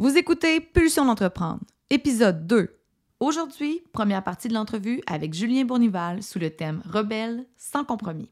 Vous 0.00 0.16
écoutez 0.16 0.60
Pulsion 0.60 1.06
d'entreprendre, 1.06 1.64
épisode 1.90 2.46
2. 2.46 2.70
Aujourd'hui, 3.18 3.82
première 3.92 4.22
partie 4.22 4.46
de 4.46 4.54
l'entrevue 4.54 5.02
avec 5.08 5.34
Julien 5.34 5.64
Bournival 5.64 6.22
sous 6.22 6.38
le 6.38 6.50
thème 6.50 6.84
Rebelle 6.88 7.44
sans 7.56 7.82
compromis. 7.82 8.30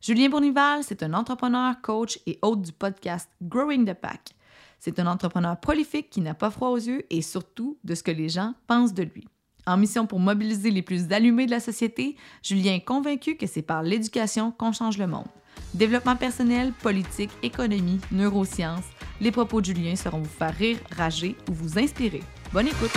Julien 0.00 0.28
Bournival, 0.28 0.84
c'est 0.84 1.02
un 1.02 1.14
entrepreneur, 1.14 1.74
coach 1.82 2.20
et 2.26 2.38
hôte 2.42 2.62
du 2.62 2.70
podcast 2.70 3.28
Growing 3.42 3.84
the 3.84 3.94
Pack. 3.94 4.36
C'est 4.78 5.00
un 5.00 5.08
entrepreneur 5.08 5.58
prolifique 5.58 6.10
qui 6.10 6.20
n'a 6.20 6.34
pas 6.34 6.52
froid 6.52 6.68
aux 6.68 6.76
yeux 6.76 7.02
et 7.10 7.22
surtout 7.22 7.76
de 7.82 7.96
ce 7.96 8.04
que 8.04 8.12
les 8.12 8.28
gens 8.28 8.54
pensent 8.68 8.94
de 8.94 9.02
lui. 9.02 9.26
En 9.66 9.76
mission 9.76 10.06
pour 10.06 10.20
mobiliser 10.20 10.70
les 10.70 10.82
plus 10.82 11.12
allumés 11.12 11.46
de 11.46 11.50
la 11.50 11.58
société, 11.58 12.14
Julien 12.40 12.74
est 12.74 12.84
convaincu 12.84 13.36
que 13.36 13.48
c'est 13.48 13.62
par 13.62 13.82
l'éducation 13.82 14.52
qu'on 14.52 14.70
change 14.70 14.96
le 14.96 15.08
monde. 15.08 15.26
Développement 15.74 16.16
personnel, 16.16 16.72
politique, 16.82 17.30
économie, 17.42 18.00
neurosciences, 18.10 18.84
les 19.20 19.30
propos 19.30 19.60
de 19.60 19.66
Julien 19.66 19.96
seront 19.96 20.18
vous 20.18 20.28
faire 20.28 20.54
rire, 20.54 20.78
rager 20.96 21.36
ou 21.48 21.54
vous 21.54 21.78
inspirer. 21.78 22.22
Bonne 22.52 22.66
écoute! 22.66 22.90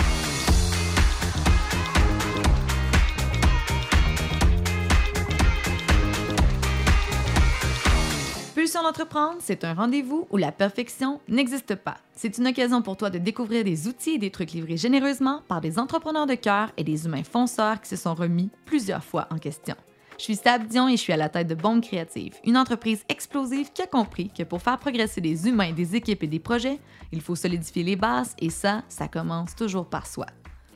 Pulsion 8.54 8.82
d'entreprendre, 8.82 9.36
c'est 9.40 9.64
un 9.64 9.74
rendez-vous 9.74 10.26
où 10.30 10.36
la 10.36 10.50
perfection 10.50 11.20
n'existe 11.28 11.76
pas. 11.76 11.98
C'est 12.14 12.36
une 12.38 12.48
occasion 12.48 12.82
pour 12.82 12.96
toi 12.96 13.10
de 13.10 13.18
découvrir 13.18 13.64
des 13.64 13.86
outils 13.86 14.14
et 14.14 14.18
des 14.18 14.30
trucs 14.30 14.52
livrés 14.52 14.76
généreusement 14.76 15.42
par 15.46 15.60
des 15.60 15.78
entrepreneurs 15.78 16.26
de 16.26 16.34
cœur 16.34 16.72
et 16.76 16.84
des 16.84 17.06
humains 17.06 17.22
fonceurs 17.22 17.80
qui 17.80 17.88
se 17.88 17.96
sont 17.96 18.14
remis 18.14 18.50
plusieurs 18.64 19.04
fois 19.04 19.28
en 19.30 19.38
question. 19.38 19.76
Je 20.18 20.24
suis 20.24 20.36
Stab 20.36 20.66
Dion 20.66 20.88
et 20.88 20.96
je 20.96 21.02
suis 21.02 21.12
à 21.12 21.18
la 21.18 21.28
tête 21.28 21.46
de 21.46 21.54
Bombe 21.54 21.82
Créative, 21.82 22.36
une 22.42 22.56
entreprise 22.56 23.04
explosive 23.10 23.70
qui 23.74 23.82
a 23.82 23.86
compris 23.86 24.30
que 24.30 24.44
pour 24.44 24.62
faire 24.62 24.78
progresser 24.78 25.20
des 25.20 25.46
humains, 25.46 25.72
des 25.72 25.94
équipes 25.94 26.22
et 26.22 26.26
des 26.26 26.38
projets, 26.38 26.80
il 27.12 27.20
faut 27.20 27.36
solidifier 27.36 27.82
les 27.82 27.96
bases 27.96 28.34
et 28.38 28.48
ça, 28.48 28.82
ça 28.88 29.08
commence 29.08 29.54
toujours 29.54 29.84
par 29.84 30.06
soi. 30.06 30.24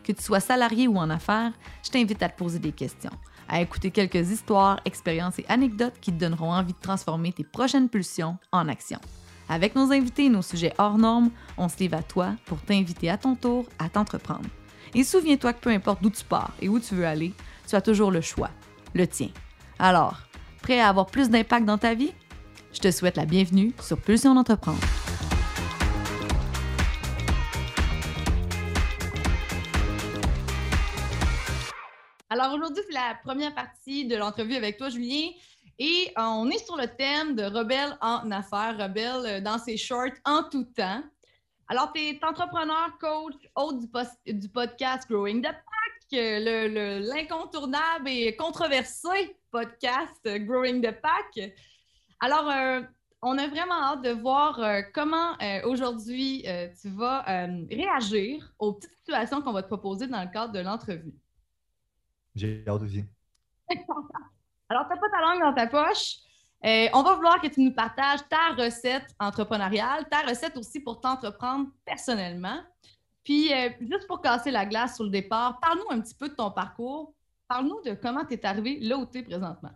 Que 0.04 0.12
tu 0.12 0.22
sois 0.22 0.40
salarié 0.40 0.88
ou 0.88 0.98
en 0.98 1.08
affaires, 1.08 1.52
je 1.82 1.88
t'invite 1.88 2.22
à 2.22 2.28
te 2.28 2.36
poser 2.36 2.58
des 2.58 2.72
questions, 2.72 3.10
à 3.48 3.62
écouter 3.62 3.90
quelques 3.90 4.30
histoires, 4.30 4.78
expériences 4.84 5.38
et 5.38 5.46
anecdotes 5.48 5.98
qui 6.02 6.12
te 6.12 6.18
donneront 6.18 6.52
envie 6.52 6.74
de 6.74 6.78
transformer 6.78 7.32
tes 7.32 7.44
prochaines 7.44 7.88
pulsions 7.88 8.36
en 8.52 8.68
action. 8.68 8.98
Avec 9.48 9.74
nos 9.74 9.90
invités 9.90 10.26
et 10.26 10.30
nos 10.30 10.42
sujets 10.42 10.74
hors 10.76 10.98
normes, 10.98 11.30
on 11.56 11.70
se 11.70 11.78
livre 11.78 11.96
à 11.96 12.02
toi 12.02 12.34
pour 12.44 12.60
t'inviter 12.60 13.08
à 13.08 13.16
ton 13.16 13.36
tour 13.36 13.64
à 13.78 13.88
t'entreprendre. 13.88 14.50
Et 14.94 15.02
souviens-toi 15.02 15.54
que 15.54 15.60
peu 15.60 15.70
importe 15.70 16.02
d'où 16.02 16.10
tu 16.10 16.24
pars 16.24 16.52
et 16.60 16.68
où 16.68 16.78
tu 16.78 16.94
veux 16.94 17.06
aller, 17.06 17.32
tu 17.66 17.74
as 17.74 17.80
toujours 17.80 18.10
le 18.10 18.20
choix 18.20 18.50
le 18.94 19.06
tien. 19.06 19.28
Alors, 19.78 20.18
prêt 20.62 20.80
à 20.80 20.88
avoir 20.88 21.06
plus 21.06 21.30
d'impact 21.30 21.64
dans 21.66 21.78
ta 21.78 21.94
vie? 21.94 22.12
Je 22.72 22.80
te 22.80 22.90
souhaite 22.90 23.16
la 23.16 23.24
bienvenue 23.24 23.72
sur 23.80 24.00
Pulsion 24.00 24.34
d'entreprendre. 24.34 24.78
Alors 32.32 32.54
aujourd'hui, 32.54 32.82
c'est 32.86 32.94
la 32.94 33.16
première 33.24 33.54
partie 33.54 34.06
de 34.06 34.14
l'entrevue 34.16 34.54
avec 34.54 34.76
toi, 34.76 34.88
Julien. 34.88 35.30
Et 35.80 36.12
euh, 36.16 36.22
on 36.22 36.48
est 36.50 36.64
sur 36.64 36.76
le 36.76 36.86
thème 36.86 37.34
de 37.34 37.42
rebelle 37.42 37.96
en 38.00 38.30
affaires, 38.30 38.76
rebelle 38.78 39.26
euh, 39.26 39.40
dans 39.40 39.58
ses 39.58 39.76
shorts 39.76 40.14
en 40.24 40.44
tout 40.44 40.64
temps. 40.76 41.02
Alors, 41.68 41.92
tu 41.92 42.00
es 42.00 42.20
entrepreneur, 42.22 42.96
coach, 43.00 43.34
hôte 43.56 43.80
du, 43.80 44.34
du 44.34 44.48
podcast 44.48 45.08
Growing 45.08 45.42
the 45.42 45.54
l'incontournable 46.16 48.08
et 48.08 48.34
controversé 48.36 49.36
podcast 49.50 50.20
Growing 50.24 50.80
the 50.82 50.92
Pack. 50.92 51.52
Alors, 52.20 52.48
euh, 52.50 52.82
on 53.22 53.38
a 53.38 53.46
vraiment 53.48 53.80
hâte 53.82 54.02
de 54.02 54.10
voir 54.10 54.58
euh, 54.60 54.82
comment 54.94 55.32
euh, 55.40 55.62
aujourd'hui 55.64 56.44
tu 56.80 56.88
vas 56.90 57.22
réagir 57.70 58.52
aux 58.58 58.74
petites 58.74 58.96
situations 58.96 59.42
qu'on 59.42 59.52
va 59.52 59.62
te 59.62 59.68
proposer 59.68 60.06
dans 60.06 60.22
le 60.22 60.30
cadre 60.30 60.52
de 60.52 60.60
l'entrevue. 60.60 61.14
J'ai 62.34 62.64
hâte 62.66 62.82
aussi. 62.82 63.04
Alors, 64.68 64.86
tu 64.86 64.94
n'as 64.94 65.00
pas 65.00 65.10
ta 65.10 65.20
langue 65.20 65.40
dans 65.40 65.54
ta 65.54 65.66
poche. 65.66 66.16
on 66.62 67.02
va 67.02 67.14
vouloir 67.14 67.40
que 67.40 67.48
tu 67.48 67.60
nous 67.60 67.72
partages 67.72 68.20
ta 68.28 68.54
recette 68.56 69.14
entrepreneuriale, 69.18 70.08
ta 70.08 70.22
recette 70.22 70.56
aussi 70.56 70.80
pour 70.80 71.00
t'entreprendre 71.00 71.68
personnellement. 71.84 72.62
Puis, 73.24 73.52
euh, 73.52 73.70
juste 73.80 74.06
pour 74.06 74.20
casser 74.20 74.50
la 74.50 74.66
glace 74.66 74.96
sur 74.96 75.04
le 75.04 75.10
départ, 75.10 75.60
parle-nous 75.60 75.96
un 75.96 76.00
petit 76.00 76.14
peu 76.14 76.28
de 76.28 76.34
ton 76.34 76.50
parcours. 76.50 77.14
Parle-nous 77.48 77.80
de 77.84 77.94
comment 77.94 78.24
tu 78.24 78.34
es 78.34 78.46
arrivé 78.46 78.78
là 78.80 78.96
où 78.96 79.06
tu 79.06 79.18
es 79.18 79.22
présentement. 79.22 79.72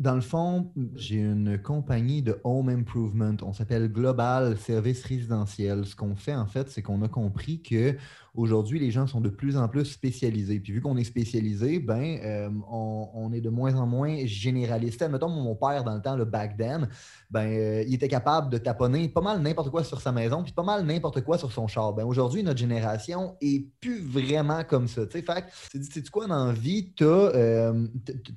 Dans 0.00 0.14
le 0.14 0.22
fond, 0.22 0.72
j'ai 0.94 1.20
une 1.20 1.60
compagnie 1.60 2.22
de 2.22 2.40
home 2.42 2.70
improvement. 2.70 3.36
On 3.42 3.52
s'appelle 3.52 3.92
Global 3.92 4.56
Service 4.56 5.04
Résidentiel. 5.04 5.84
Ce 5.84 5.94
qu'on 5.94 6.16
fait, 6.16 6.34
en 6.34 6.46
fait, 6.46 6.70
c'est 6.70 6.80
qu'on 6.80 7.02
a 7.02 7.08
compris 7.08 7.60
que 7.60 7.96
Aujourd'hui, 8.34 8.78
les 8.78 8.90
gens 8.90 9.06
sont 9.06 9.20
de 9.20 9.28
plus 9.28 9.56
en 9.56 9.68
plus 9.68 9.84
spécialisés. 9.84 10.60
Puis 10.60 10.72
vu 10.72 10.80
qu'on 10.80 10.96
est 10.96 11.04
spécialisé, 11.04 11.80
ben, 11.80 12.18
euh, 12.22 12.48
on, 12.70 13.32
est 13.32 13.40
de 13.40 13.50
moins 13.50 13.74
en 13.74 13.86
moins 13.86 14.24
généraliste. 14.24 15.02
Mettons, 15.08 15.28
mon 15.28 15.56
père, 15.56 15.82
dans 15.84 15.94
le 15.94 16.02
temps, 16.02 16.16
le 16.16 16.24
back 16.24 16.56
then, 16.56 16.88
ben, 17.30 17.46
euh, 17.46 17.84
il 17.86 17.94
était 17.94 18.08
capable 18.08 18.50
de 18.50 18.58
taponner 18.58 19.08
pas 19.08 19.20
mal 19.20 19.40
n'importe 19.40 19.70
quoi 19.70 19.82
sur 19.82 20.00
sa 20.00 20.12
maison, 20.12 20.42
puis 20.42 20.52
pas 20.52 20.62
mal 20.62 20.84
n'importe 20.84 21.22
quoi 21.22 21.38
sur 21.38 21.50
son 21.50 21.66
char. 21.66 21.92
Ben, 21.92 22.04
aujourd'hui, 22.04 22.42
notre 22.42 22.58
génération 22.58 23.36
est 23.40 23.66
plus 23.80 24.00
vraiment 24.00 24.62
comme 24.64 24.86
ça. 24.86 25.02
Fait 25.06 25.24
tu 25.70 25.82
sais 25.82 26.02
quoi, 26.10 26.26
dans 26.26 26.52
vie, 26.52 26.92
tu 26.94 27.04
as, 27.04 27.06
euh, 27.06 27.86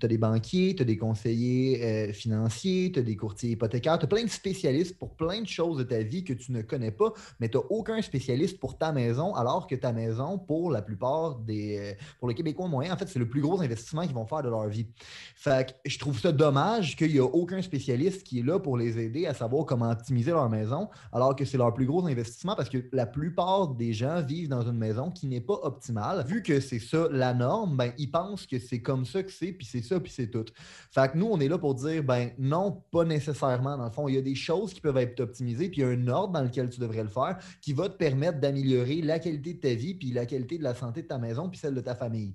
des 0.01 0.17
banquiers, 0.17 0.75
tu 0.75 0.81
as 0.81 0.85
des 0.85 0.97
conseillers 0.97 2.11
financiers, 2.13 2.91
tu 2.91 2.99
as 2.99 3.03
des 3.03 3.15
courtiers 3.15 3.51
hypothécaires, 3.51 3.99
tu 3.99 4.05
as 4.05 4.07
plein 4.07 4.23
de 4.23 4.29
spécialistes 4.29 4.97
pour 4.97 5.15
plein 5.15 5.41
de 5.41 5.47
choses 5.47 5.77
de 5.77 5.83
ta 5.83 6.01
vie 6.01 6.23
que 6.23 6.33
tu 6.33 6.51
ne 6.51 6.61
connais 6.61 6.91
pas, 6.91 7.13
mais 7.39 7.49
tu 7.49 7.57
n'as 7.57 7.63
aucun 7.69 8.01
spécialiste 8.01 8.59
pour 8.59 8.77
ta 8.77 8.91
maison, 8.91 9.35
alors 9.35 9.67
que 9.67 9.75
ta 9.83 9.91
maison, 9.91 10.39
pour 10.39 10.71
la 10.71 10.81
plupart 10.81 11.35
des. 11.35 11.77
Euh, 11.77 11.93
pour 12.19 12.29
les 12.29 12.35
Québécois 12.35 12.67
moyens, 12.67 12.95
en 12.95 12.97
fait, 12.97 13.07
c'est 13.07 13.19
le 13.19 13.27
plus 13.27 13.41
gros 13.41 13.61
investissement 13.61 14.03
qu'ils 14.03 14.15
vont 14.15 14.25
faire 14.25 14.41
de 14.41 14.49
leur 14.49 14.67
vie. 14.67 14.87
Fait 15.35 15.67
que 15.67 15.89
je 15.89 15.99
trouve 15.99 16.17
ça 16.17 16.31
dommage 16.31 16.95
qu'il 16.95 17.11
n'y 17.11 17.19
a 17.19 17.25
aucun 17.25 17.61
spécialiste 17.61 18.23
qui 18.23 18.39
est 18.39 18.43
là 18.43 18.59
pour 18.59 18.77
les 18.77 18.97
aider 18.97 19.25
à 19.25 19.33
savoir 19.33 19.65
comment 19.65 19.91
optimiser 19.91 20.31
leur 20.31 20.49
maison, 20.49 20.89
alors 21.11 21.35
que 21.35 21.43
c'est 21.43 21.57
leur 21.57 21.73
plus 21.73 21.85
gros 21.85 22.05
investissement 22.07 22.55
parce 22.55 22.69
que 22.69 22.77
la 22.93 23.05
plupart 23.05 23.67
des 23.69 23.91
gens 23.91 24.21
vivent 24.21 24.47
dans 24.47 24.61
une 24.61 24.77
maison 24.77 25.11
qui 25.11 25.27
n'est 25.27 25.41
pas 25.41 25.59
optimale. 25.63 26.23
Vu 26.25 26.41
que 26.41 26.61
c'est 26.61 26.79
ça 26.79 27.07
la 27.11 27.33
norme, 27.33 27.75
ben, 27.75 27.91
ils 27.97 28.09
pensent 28.09 28.47
que 28.47 28.59
c'est 28.59 28.81
comme 28.81 29.05
ça 29.05 29.21
que 29.21 29.31
c'est, 29.31 29.51
puis 29.51 29.67
c'est 29.69 29.81
ça, 29.81 29.99
puis 29.99 30.11
c'est 30.11 30.27
tout. 30.27 30.45
Fait 30.91 31.11
que 31.11 31.17
nous, 31.17 31.27
on 31.29 31.39
est 31.41 31.49
là 31.49 31.57
pour 31.57 31.75
dire, 31.75 32.03
ben 32.03 32.31
non, 32.39 32.83
pas 32.91 33.03
nécessairement. 33.03 33.77
Dans 33.77 33.85
le 33.85 33.91
fond, 33.91 34.07
il 34.07 34.15
y 34.15 34.17
a 34.17 34.21
des 34.21 34.35
choses 34.35 34.73
qui 34.73 34.79
peuvent 34.79 34.97
être 34.97 35.19
optimisées, 35.19 35.67
puis 35.67 35.81
il 35.81 35.83
y 35.83 35.87
a 35.87 35.89
un 35.89 36.07
ordre 36.07 36.33
dans 36.33 36.43
lequel 36.43 36.69
tu 36.69 36.79
devrais 36.79 37.03
le 37.03 37.09
faire 37.09 37.37
qui 37.61 37.73
va 37.73 37.89
te 37.89 37.97
permettre 37.97 38.39
d'améliorer 38.39 39.01
la 39.01 39.19
qualité 39.19 39.53
de 39.53 39.59
ta 39.59 39.72
vie, 39.75 39.95
puis 39.95 40.11
la 40.11 40.25
qualité 40.25 40.57
de 40.57 40.63
la 40.63 40.75
santé 40.75 41.03
de 41.03 41.07
ta 41.07 41.17
maison, 41.17 41.49
puis 41.49 41.59
celle 41.59 41.73
de 41.73 41.81
ta 41.81 41.95
famille. 41.95 42.33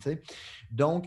Donc, 0.70 1.06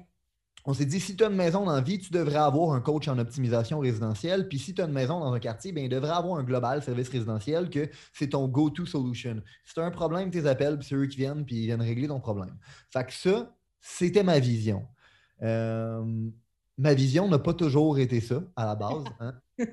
on 0.64 0.74
s'est 0.74 0.86
dit, 0.86 1.00
si 1.00 1.16
tu 1.16 1.24
as 1.24 1.28
une 1.28 1.36
maison 1.36 1.66
dans 1.66 1.74
la 1.74 1.82
vie, 1.82 1.98
tu 1.98 2.12
devrais 2.12 2.38
avoir 2.38 2.74
un 2.74 2.82
coach 2.82 3.08
en 3.08 3.18
optimisation 3.18 3.80
résidentielle. 3.80 4.48
Puis 4.48 4.60
si 4.60 4.74
tu 4.76 4.82
as 4.82 4.86
une 4.86 4.92
maison 4.92 5.20
dans 5.20 5.34
un 5.34 5.40
quartier, 5.40 5.72
bien, 5.72 5.84
il 5.84 5.90
devrait 5.90 6.12
avoir 6.12 6.38
un 6.38 6.44
global 6.44 6.84
service 6.84 7.10
résidentiel 7.10 7.70
que 7.70 7.90
c'est 8.14 8.30
ton 8.30 8.48
go-to 8.48 8.86
solution. 8.86 9.42
Si 9.66 9.74
tu 9.74 9.80
as 9.80 9.86
un 9.86 9.92
problème, 9.92 10.30
tu 10.30 10.40
les 10.40 10.48
appelles, 10.48 10.78
puis 10.78 10.88
c'est 10.88 10.96
eux 10.96 11.08
qui 11.08 11.18
viennent, 11.18 11.46
puis 11.46 11.56
ils 11.56 11.66
viennent 11.66 11.82
régler 11.82 12.08
ton 12.08 12.20
problème. 12.20 12.56
Fait 12.92 13.06
que 13.06 13.14
ça, 13.14 13.56
c'était 13.80 14.24
ma 14.24 14.38
vision. 14.38 14.86
Euh, 15.42 16.30
ma 16.78 16.94
vision 16.94 17.28
n'a 17.28 17.40
pas 17.40 17.56
toujours 17.56 17.98
été 17.98 18.22
ça 18.22 18.44
à 18.56 18.66
la 18.66 18.76
base. 18.76 19.04
Hein. 19.20 19.34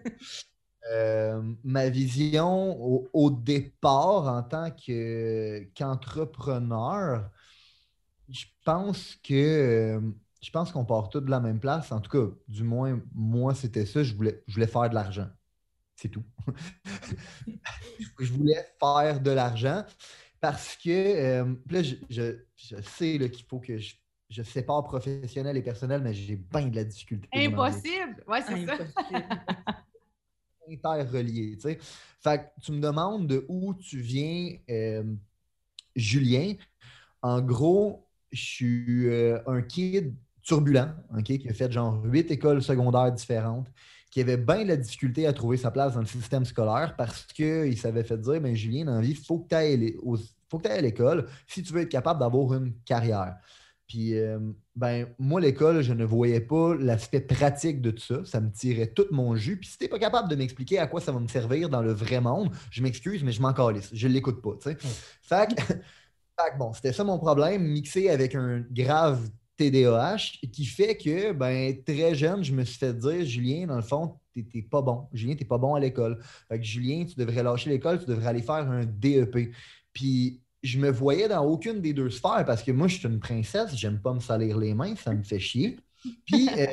Euh, 0.91 1.43
ma 1.65 1.89
vision 1.89 3.09
au, 3.13 3.31
départ 3.31 4.27
en 4.27 4.43
tant 4.43 4.71
qu'entrepreneur, 4.71 7.31
je 8.29 8.45
pense 8.65 9.17
que 9.17 9.35
euh, 9.35 10.01
je 10.41 10.51
pense 10.51 10.73
qu'on 10.73 10.85
part 10.85 11.09
tous 11.09 11.21
de 11.21 11.31
la 11.31 11.41
même 11.41 11.61
place. 11.61 11.93
En 11.93 12.01
tout 12.01 12.11
cas, 12.11 12.27
du 12.47 12.63
moins, 12.63 13.01
moi, 13.15 13.55
c'était 13.55 13.87
ça. 13.87 14.03
Je 14.03 14.15
voulais, 14.15 14.43
je 14.47 14.55
voulais 14.55 14.67
faire 14.67 14.89
de 14.89 14.95
l'argent. 14.95 15.29
C'est 15.97 16.09
tout. 16.09 16.25
je 18.21 18.33
voulais 18.33 18.65
faire 18.81 19.21
de 19.21 19.31
l'argent 19.31 19.85
parce 20.41 20.77
que 20.77 20.91
euh, 20.91 21.55
là, 21.69 21.83
je, 21.83 22.39
sais 22.83 23.31
qu'il 23.31 23.45
faut 23.47 23.59
que 23.59 23.79
je, 23.79 23.97
je, 24.31 24.43
sépare 24.43 24.85
professionnel 24.85 25.57
et 25.57 25.63
personnel, 25.63 26.03
mais 26.03 26.15
j'ai 26.15 26.37
bien 26.37 26.69
de 26.69 26.77
la 26.77 26.85
difficulté. 26.85 27.29
Impossible! 27.33 28.23
Ouais, 28.29 28.43
c'est 28.43 28.65
ça. 28.65 28.77
interreliés. 30.71 31.57
Tu 31.57 31.63
sais. 31.63 31.79
Fait 32.21 32.39
que 32.39 32.63
tu 32.63 32.73
me 32.73 32.81
demandes 32.81 33.27
de 33.27 33.45
où 33.49 33.75
tu 33.75 34.01
viens, 34.01 34.53
euh, 34.71 35.05
Julien. 35.95 36.55
En 37.23 37.41
gros, 37.41 38.07
je 38.33 38.43
suis 38.43 39.09
euh, 39.09 39.39
un 39.47 39.63
kid 39.63 40.15
turbulent, 40.43 40.95
qui 41.25 41.47
a 41.49 41.53
fait 41.53 41.71
genre 41.71 42.03
huit 42.05 42.31
écoles 42.31 42.63
secondaires 42.63 43.13
différentes, 43.13 43.71
qui 44.11 44.21
avait 44.21 44.37
bien 44.37 44.65
la 44.65 44.77
difficulté 44.77 45.27
à 45.27 45.33
trouver 45.33 45.59
sa 45.59 45.71
place 45.71 45.95
dans 45.95 46.01
le 46.01 46.07
système 46.07 46.45
scolaire 46.45 46.95
parce 46.97 47.27
qu'il 47.27 47.77
s'avait 47.77 48.05
fait 48.05 48.19
dire 48.19 48.41
ben, 48.41 48.55
Julien, 48.55 48.87
dans 48.87 48.95
la 48.95 49.01
vie, 49.01 49.11
il 49.11 49.17
faut 49.17 49.41
que 49.41 49.49
tu 49.49 49.55
ailles 49.55 49.93
à 50.65 50.81
l'école 50.81 51.29
si 51.47 51.63
tu 51.63 51.73
veux 51.73 51.83
être 51.83 51.91
capable 51.91 52.21
d'avoir 52.21 52.55
une 52.55 52.73
carrière. 52.85 53.37
Puis, 53.89 54.19
euh, 54.19 54.39
ben, 54.77 55.07
moi, 55.19 55.41
l'école, 55.41 55.81
je 55.81 55.95
ne 55.95 56.05
voyais 56.05 56.43
pas 56.43 56.75
l'aspect 56.75 57.23
pratique 57.23 57.81
de 57.81 57.91
tout 57.91 58.03
ça. 58.03 58.23
Ça 58.27 58.39
me 58.39 58.53
tirait 58.53 58.89
tout 58.89 59.07
mon 59.11 59.35
jus. 59.35 59.57
Puis, 59.57 59.71
si 59.71 59.79
t'es 59.79 59.89
pas 59.89 59.99
capable 59.99 60.29
de 60.29 60.37
m'expliquer 60.37 60.79
à 60.79 60.87
quoi 60.87 61.01
ça 61.01 61.11
va 61.11 61.19
me 61.19 61.27
servir 61.27 61.71
dans 61.71 61.81
le 61.81 61.93
vrai 61.93 62.21
monde, 62.21 62.51
je 62.71 62.83
m'excuse, 62.83 63.25
mais 63.25 63.33
je 63.33 63.41
m'en 63.41 63.55
calisse. 63.55 63.89
Je 63.95 64.07
l'écoute 64.07 64.43
pas, 64.43 64.53
tu 64.61 64.71
sais. 64.71 64.77
Fait 65.23 65.55
que, 65.55 65.63
fait 65.63 66.53
que, 66.53 66.59
bon, 66.59 66.75
c'était 66.75 66.93
ça 66.93 67.03
mon 67.03 67.19
problème, 67.19 67.63
mixé 67.63 68.11
avec 68.11 68.35
un 68.35 68.63
grave 68.71 69.27
TDAH, 69.57 70.39
qui 70.53 70.67
fait 70.67 70.95
que, 70.99 71.33
ben, 71.33 71.83
très 71.83 72.15
jeune, 72.15 72.45
je 72.45 72.53
me 72.53 72.65
suis 72.65 72.79
fait 72.79 72.93
dire, 72.93 73.25
Julien, 73.25 73.67
dans 73.69 73.77
le 73.77 73.83
fond, 73.83 74.19
t'es 74.35 74.63
pas 74.63 74.83
bon. 74.83 75.09
Julien, 75.15 75.35
t'es 75.35 75.47
pas 75.47 75.59
bon 75.59 75.75
à 75.75 75.81
l'école. 75.81 76.19
Fait 76.49 76.59
que, 76.59 76.65
Julien, 76.65 77.07
tu 77.07 77.15
devrais 77.17 77.43
lâcher 77.43 77.71
l'école, 77.71 77.99
tu 77.99 78.07
devrais 78.07 78.29
aller 78.29 78.43
faire 78.43 78.71
un 78.71 78.85
DEP. 78.85 79.51
Puis, 79.95 80.43
je 80.63 80.79
me 80.79 80.91
voyais 80.91 81.29
dans 81.29 81.45
aucune 81.45 81.81
des 81.81 81.93
deux 81.93 82.11
sphères 82.11 82.45
parce 82.47 82.63
que 82.63 82.73
moi, 82.73 82.89
je 82.89 82.99
suis 82.99 83.09
une 83.09 83.21
princesse, 83.21 83.75
j'aime 83.75 84.01
pas 84.01 84.13
me 84.13 84.21
salir 84.21 84.59
les 84.59 84.75
mains, 84.75 84.95
ça 84.97 85.13
me 85.13 85.23
fait 85.23 85.39
chier. 85.39 85.79
Puis, 86.27 86.49
euh, 86.59 86.67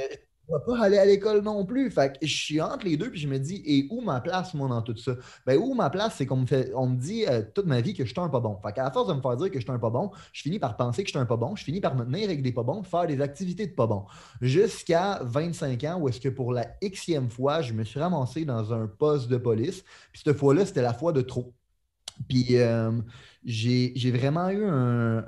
je 0.48 0.54
ne 0.54 0.60
vais 0.60 0.66
pas 0.66 0.86
aller 0.86 0.98
à 0.98 1.06
l'école 1.06 1.42
non 1.42 1.66
plus. 1.66 1.90
Fait 1.90 2.14
que 2.14 2.26
je 2.26 2.36
suis 2.36 2.62
entre 2.62 2.86
les 2.86 2.98
deux, 2.98 3.10
puis 3.10 3.20
je 3.20 3.28
me 3.28 3.40
dis, 3.40 3.62
et 3.66 3.88
où 3.90 4.02
ma 4.02 4.22
place, 4.22 4.54
moi, 4.54 4.68
dans 4.68 4.82
tout 4.82 4.96
ça? 4.98 5.16
Ben, 5.46 5.58
où 5.58 5.74
ma 5.74 5.90
place, 5.90 6.16
c'est 6.18 6.26
qu'on 6.26 6.38
me 6.38 6.46
fait, 6.46 6.72
on 6.76 6.88
me 6.88 6.98
dit 6.98 7.26
euh, 7.28 7.42
toute 7.54 7.66
ma 7.66 7.82
vie 7.82 7.94
que 7.94 8.06
je 8.06 8.12
suis 8.12 8.20
un 8.20 8.30
pas 8.30 8.40
bon. 8.40 8.58
Fait 8.64 8.72
qu'à 8.74 8.84
la 8.84 8.92
force 8.92 9.08
de 9.08 9.14
me 9.14 9.22
faire 9.22 9.38
dire 9.38 9.50
que 9.50 9.60
je 9.60 9.64
suis 9.64 9.72
un 9.72 9.80
pas 9.80 9.90
bon, 9.90 10.12
je 10.34 10.42
finis 10.42 10.60
par 10.60 10.78
penser 10.78 11.04
que 11.04 11.10
je 11.10 11.14
suis 11.14 11.20
un 11.20 11.26
pas 11.26 11.38
bon, 11.38 11.56
je 11.56 11.64
finis 11.64 11.82
par 11.82 11.96
me 11.96 12.06
tenir 12.06 12.26
avec 12.26 12.42
des 12.42 12.52
pas 12.52 12.64
bons, 12.64 12.84
faire 12.84 13.08
des 13.08 13.22
activités 13.22 13.66
de 13.68 13.74
pas 13.74 13.88
bon. 13.88 14.06
Jusqu'à 14.42 15.20
25 15.24 15.84
ans, 15.86 16.00
où 16.00 16.10
est-ce 16.10 16.20
que 16.20 16.30
pour 16.30 16.54
la 16.54 16.66
xème 16.82 17.30
fois, 17.30 17.62
je 17.62 17.74
me 17.74 17.84
suis 17.84 18.00
ramassé 18.00 18.46
dans 18.46 18.74
un 18.74 18.88
poste 18.88 19.30
de 19.30 19.38
police. 19.38 19.84
Puis 20.12 20.22
cette 20.24 20.38
fois-là, 20.38 20.66
c'était 20.66 20.82
la 20.82 20.94
fois 20.94 21.12
de 21.12 21.22
trop. 21.22 21.54
Puis 22.28 22.58
euh, 22.58 22.92
j'ai 23.44 24.12
vraiment 24.12 24.50
eu 24.50 24.66
un, 24.66 25.26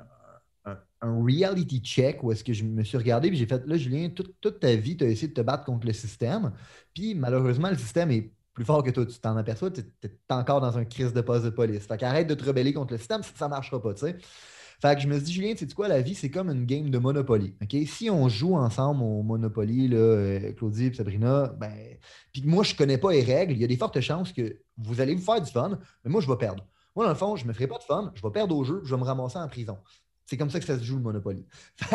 reality 1.01 1.79
check 1.79 2.23
où 2.23 2.31
est-ce 2.31 2.43
que 2.43 2.53
je 2.53 2.63
me 2.63 2.83
suis 2.83 2.97
regardé 2.97 3.27
et 3.29 3.35
j'ai 3.35 3.45
fait 3.45 3.65
là, 3.65 3.77
Julien, 3.77 4.09
toute, 4.09 4.59
ta 4.59 4.75
vie, 4.75 4.97
tu 4.97 5.03
as 5.03 5.07
essayé 5.07 5.27
de 5.27 5.33
te 5.33 5.41
battre 5.41 5.63
contre 5.63 5.85
le 5.85 5.93
système. 5.93 6.51
Puis 6.93 7.13
malheureusement, 7.13 7.69
le 7.69 7.77
système 7.77 8.11
est 8.11 8.31
plus 8.53 8.65
fort 8.65 8.83
que 8.83 8.89
toi. 8.89 9.05
Tu 9.05 9.19
t'en 9.19 9.37
aperçois, 9.37 9.69
tu 9.69 9.81
es, 9.81 10.11
encore 10.29 10.59
dans 10.59 10.77
un 10.77 10.85
crise 10.85 11.13
de 11.13 11.21
poste 11.21 11.45
de 11.45 11.51
police. 11.51 11.85
Fait 11.85 11.97
qu'arrête 11.97 12.27
de 12.27 12.33
te 12.33 12.43
rebeller 12.43 12.73
contre 12.73 12.93
le 12.93 12.97
système, 12.97 13.21
ça 13.21 13.45
ne 13.45 13.51
marchera 13.51 13.81
pas, 13.81 13.93
tu 13.93 14.01
sais. 14.01 14.17
Fait 14.79 14.95
que 14.95 15.01
je 15.01 15.07
me 15.07 15.15
suis 15.15 15.23
dit, 15.23 15.33
Julien, 15.33 15.53
tu 15.53 15.67
sais 15.67 15.73
quoi, 15.73 15.87
la 15.87 16.01
vie, 16.01 16.13
c'est 16.13 16.29
comme 16.29 16.49
une 16.49 16.65
game 16.65 16.89
de 16.91 16.97
Monopoly. 16.99 17.55
Si 17.87 18.09
on 18.11 18.29
joue 18.29 18.55
ensemble 18.55 19.01
au 19.01 19.23
Monopoly, 19.23 19.87
là, 19.87 19.97
euh, 19.97 20.53
Claudie 20.53 20.85
et 20.85 20.93
Sabrina, 20.93 21.47
ben, 21.59 21.73
puis 22.31 22.43
moi, 22.45 22.63
je 22.63 22.73
ne 22.73 22.77
connais 22.77 22.99
pas 22.99 23.11
les 23.11 23.23
règles, 23.23 23.53
il 23.53 23.59
y 23.59 23.63
a 23.63 23.67
des 23.67 23.77
fortes 23.77 23.99
chances 24.01 24.31
que 24.31 24.59
vous 24.77 25.01
allez 25.01 25.15
vous 25.15 25.23
faire 25.23 25.41
du 25.41 25.51
fun, 25.51 25.79
mais 26.03 26.11
moi, 26.11 26.21
je 26.21 26.27
vais 26.27 26.37
perdre. 26.37 26.63
Moi, 26.97 27.05
dans 27.05 27.11
le 27.11 27.15
fond, 27.15 27.35
je 27.35 27.43
ne 27.43 27.49
me 27.49 27.53
ferai 27.53 27.67
pas 27.67 27.77
de 27.77 27.83
fun, 27.83 28.11
je 28.15 28.23
vais 28.23 28.31
perdre 28.31 28.57
au 28.57 28.63
jeu, 28.63 28.81
je 28.83 28.95
vais 28.95 28.99
me 28.99 29.05
ramasser 29.05 29.37
en 29.37 29.47
prison. 29.47 29.77
C'est 30.25 30.35
comme 30.35 30.49
ça 30.49 30.59
que 30.59 30.65
ça 30.65 30.79
se 30.79 30.83
joue 30.83 30.95
le 30.95 31.03
Monopoly. 31.03 31.45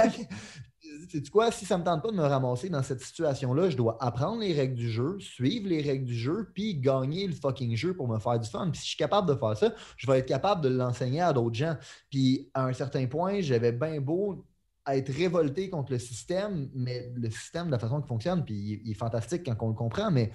C'est 1.11 1.29
quoi, 1.29 1.51
si 1.51 1.65
ça 1.65 1.75
ne 1.75 1.81
me 1.81 1.85
tente 1.85 2.05
pas 2.05 2.13
de 2.13 2.17
me 2.17 2.23
ramasser 2.23 2.69
dans 2.69 2.85
cette 2.85 3.01
situation-là, 3.01 3.69
je 3.69 3.77
dois 3.77 3.99
apprendre 4.01 4.43
les 4.43 4.53
règles 4.53 4.77
du 4.77 4.89
jeu, 4.89 5.19
suivre 5.19 5.69
les 5.69 5.83
règles 5.83 6.05
du 6.05 6.15
jeu, 6.15 6.53
puis 6.55 6.77
gagner 6.77 7.27
le 7.27 7.33
fucking 7.33 7.75
jeu 7.75 7.97
pour 7.97 8.07
me 8.07 8.21
faire 8.21 8.39
du 8.39 8.49
fun. 8.49 8.71
Puis 8.71 8.79
si 8.79 8.85
je 8.85 8.89
suis 8.91 8.97
capable 8.97 9.29
de 9.29 9.35
faire 9.35 9.57
ça, 9.57 9.75
je 9.97 10.07
vais 10.07 10.21
être 10.21 10.29
capable 10.29 10.61
de 10.61 10.69
l'enseigner 10.69 11.21
à 11.21 11.33
d'autres 11.33 11.57
gens. 11.57 11.77
Puis 12.09 12.49
à 12.55 12.67
un 12.67 12.73
certain 12.73 13.05
point, 13.07 13.41
j'avais 13.41 13.73
bien 13.73 14.01
beau 14.01 14.45
être 14.87 15.13
révolté 15.13 15.69
contre 15.69 15.91
le 15.91 15.99
système, 15.99 16.71
mais 16.77 17.13
le 17.17 17.29
système, 17.29 17.67
de 17.67 17.73
la 17.73 17.81
façon 17.81 17.99
qu'il 18.01 18.09
fonctionne, 18.09 18.45
puis 18.45 18.81
il 18.85 18.89
est 18.89 18.95
fantastique 18.95 19.43
quand 19.45 19.57
on 19.63 19.69
le 19.69 19.75
comprend, 19.75 20.13
mais 20.13 20.31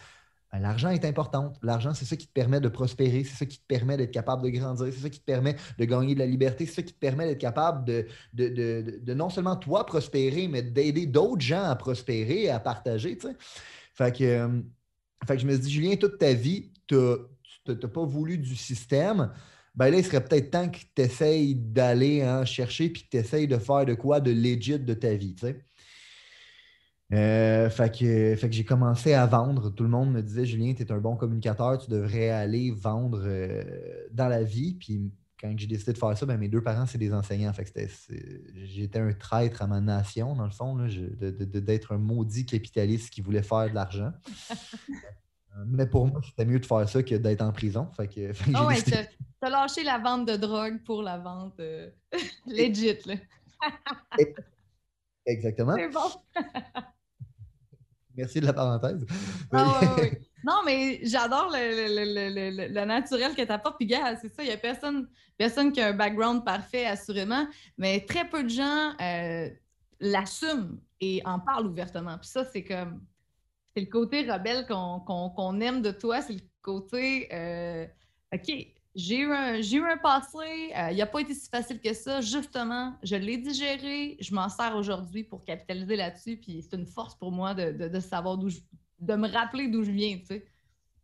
ben, 0.52 0.60
l'argent 0.60 0.90
est 0.90 1.04
important. 1.04 1.54
L'argent, 1.62 1.94
c'est 1.94 2.06
ça 2.06 2.16
qui 2.16 2.28
te 2.28 2.32
permet 2.32 2.62
de 2.62 2.70
prospérer, 2.70 3.24
c'est 3.24 3.36
ça 3.36 3.46
qui 3.46 3.60
te 3.60 3.66
permet 3.68 3.98
d'être 3.98 4.12
capable 4.12 4.44
de 4.44 4.50
grandir, 4.50 4.88
c'est 4.94 5.02
ça 5.02 5.10
qui 5.10 5.20
te 5.20 5.26
permet 5.26 5.56
de 5.78 5.86
gagner 5.86 6.14
de 6.14 6.20
la 6.20 6.26
liberté, 6.26 6.66
c'est 6.66 6.76
ça 6.76 6.82
qui 6.84 6.94
te 6.94 7.00
permet 7.00 7.26
d'être 7.26 7.42
capable 7.42 7.86
de, 8.34 9.14
non 9.14 9.30
seulement 9.30 9.58
toi 9.58 9.86
prospérer, 9.86 10.48
mais 10.48 10.62
d'aider 10.62 11.06
d'autres 11.06 11.42
gens 11.42 11.64
à 11.64 11.76
prospérer 11.76 12.50
à 12.50 12.60
partager. 12.60 13.18
Fait 13.94 14.16
que, 14.16 14.24
euh, 14.24 14.62
fait 15.28 15.36
que 15.36 15.42
je 15.42 15.48
me 15.48 15.58
dis, 15.58 15.72
Julien, 15.72 15.96
toute 15.96 16.18
ta 16.18 16.34
vie, 16.34 16.72
tu 16.88 16.96
n'as 17.68 17.76
pas 17.76 18.06
voulu 18.06 18.38
du 18.38 18.56
système. 18.56 19.32
Ben 19.76 19.92
là, 19.92 19.98
il 19.98 20.06
serait 20.06 20.24
peut-être 20.24 20.50
temps 20.50 20.70
que 20.70 20.80
tu 20.96 21.02
essayes 21.02 21.56
d'aller 21.56 22.26
en 22.26 22.46
chercher 22.46 22.90
puis 22.90 23.04
que 23.04 23.10
tu 23.10 23.18
essayes 23.18 23.48
de 23.48 23.58
faire 23.58 23.86
de 23.86 23.94
quoi 23.94 24.20
de 24.20 24.32
legit 24.32 24.80
de 24.80 24.94
ta 24.94 25.14
vie. 25.14 25.36
Euh, 27.14 27.70
fait 27.70 27.98
que, 27.98 28.36
fait 28.36 28.50
que 28.50 28.56
j'ai 28.56 28.66
commencé 28.66 29.14
à 29.14 29.26
vendre. 29.26 29.70
Tout 29.70 29.84
le 29.84 29.90
monde 29.90 30.12
me 30.12 30.22
disait 30.22 30.46
Julien, 30.46 30.74
tu 30.74 30.84
es 30.84 30.92
un 30.92 31.00
bon 31.00 31.16
communicateur, 31.16 31.78
tu 31.78 31.90
devrais 31.90 32.30
aller 32.30 32.72
vendre 32.72 33.22
euh, 33.24 33.64
dans 34.12 34.28
la 34.28 34.44
vie. 34.44 34.74
Puis 34.74 35.12
quand 35.40 35.54
j'ai 35.56 35.68
décidé 35.68 35.94
de 35.94 35.98
faire 35.98 36.18
ça, 36.18 36.26
ben, 36.26 36.38
mes 36.38 36.50
deux 36.50 36.62
parents, 36.62 36.86
c'est 36.86 36.98
des 36.98 37.14
enseignants. 37.14 37.54
Fait 37.54 37.64
que 37.64 37.80
j'étais 38.66 39.00
un 39.00 39.14
traître 39.14 39.62
à 39.62 39.68
ma 39.68 39.80
nation, 39.80 40.36
dans 40.36 40.46
le 40.46 40.52
fond, 40.52 40.76
d'être 40.76 41.94
un 41.94 41.98
maudit 41.98 42.46
capitaliste 42.46 43.10
qui 43.10 43.22
voulait 43.22 43.44
faire 43.44 43.70
de 43.70 43.76
l'argent. 43.76 44.12
Mais 45.66 45.88
pour 45.88 46.06
moi, 46.06 46.22
c'était 46.24 46.46
mieux 46.46 46.60
de 46.60 46.66
faire 46.66 46.88
ça 46.88 47.02
que 47.02 47.16
d'être 47.16 47.42
en 47.42 47.52
prison. 47.52 47.90
Fait 47.96 48.08
que, 48.08 48.32
oh 48.50 48.68
ouais, 48.68 48.78
t'as 49.40 49.50
lâché 49.50 49.84
la 49.84 49.98
vente 49.98 50.28
de 50.28 50.36
drogue 50.36 50.84
pour 50.86 51.02
la 51.02 51.18
vente 51.18 51.60
euh, 51.60 51.90
legit. 52.46 53.00
Là. 53.06 53.16
Exactement. 55.26 55.76
C'est 55.76 55.90
bon. 55.90 56.12
Merci 58.18 58.42
de 58.42 58.48
la 58.48 58.54
parenthèse. 58.54 59.06
Ah, 59.52 59.80
non, 60.44 60.62
mais 60.66 61.00
j'adore 61.04 61.50
le, 61.52 62.86
naturel 62.86 63.36
que 63.36 63.44
tu 63.44 63.52
apportes. 63.52 63.78
Puis, 63.78 63.86
gars, 63.86 64.16
c'est 64.16 64.34
ça, 64.34 64.44
il 64.44 64.48
n'y 64.48 64.54
a 64.54 64.58
personne, 64.58 65.08
personne 65.38 65.72
qui 65.72 65.80
a 65.80 65.88
un 65.88 65.94
background 65.94 66.44
parfait, 66.44 66.86
assurément, 66.86 67.48
mais 67.78 68.06
très 68.06 68.28
peu 68.28 68.44
de 68.44 68.50
gens 68.50 68.94
euh, 69.00 69.50
l'assument 70.00 70.80
et 71.00 71.22
en 71.26 71.40
parlent 71.40 71.68
ouvertement. 71.68 72.18
Puis 72.18 72.30
ça, 72.30 72.44
c'est 72.46 72.64
comme. 72.64 73.02
C'est 73.76 73.82
le 73.82 73.92
côté 73.92 74.30
rebelle 74.30 74.66
qu'on 74.66 75.62
aime 75.62 75.84
de 75.84 75.92
toi, 75.92 76.22
c'est 76.22 76.34
le 76.34 76.42
côté. 76.64 77.30
Euh, 77.32 77.86
OK, 78.34 78.52
j'ai 78.98 79.20
eu, 79.20 79.32
un, 79.32 79.62
eu 79.62 79.84
un 79.84 79.98
passé, 79.98 80.74
euh, 80.76 80.92
il 80.92 80.98
n'a 80.98 81.06
pas 81.06 81.22
été 81.22 81.36
si 81.36 81.48
facile 81.50 81.80
que 81.80 81.94
ça. 81.94 82.20
Justement, 82.20 82.96
je 83.04 83.16
l'ai 83.16 83.38
digéré, 83.38 84.18
je 84.20 84.34
m'en 84.34 84.50
sers 84.50 84.76
aujourd'hui 84.76 85.24
pour 85.24 85.46
capitaliser 85.46 85.96
là-dessus, 85.96 86.38
puis 86.38 86.64
c'est 86.64 86.76
une 86.76 86.88
force 86.88 87.14
pour 87.16 87.32
moi 87.32 87.54
de, 87.54 88.00
savoir 88.00 88.40
d'où 88.40 88.50
je, 88.50 88.58
de 89.00 89.14
me 89.14 89.28
rappeler 89.28 89.68
d'où 89.68 89.84
je 89.84 89.92
viens, 89.92 90.18
tu 90.18 90.26
sais. 90.26 90.46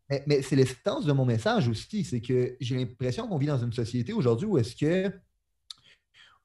Mais, 0.09 0.23
mais 0.25 0.41
c'est 0.41 0.55
l'essence 0.55 1.05
de 1.05 1.13
mon 1.13 1.23
message 1.23 1.67
aussi, 1.67 2.03
c'est 2.03 2.19
que 2.19 2.57
j'ai 2.59 2.75
l'impression 2.75 3.27
qu'on 3.27 3.37
vit 3.37 3.45
dans 3.47 3.63
une 3.63 3.71
société 3.71 4.11
aujourd'hui 4.11 4.47
où 4.47 4.57
est-ce 4.57 4.75
que 4.75 5.13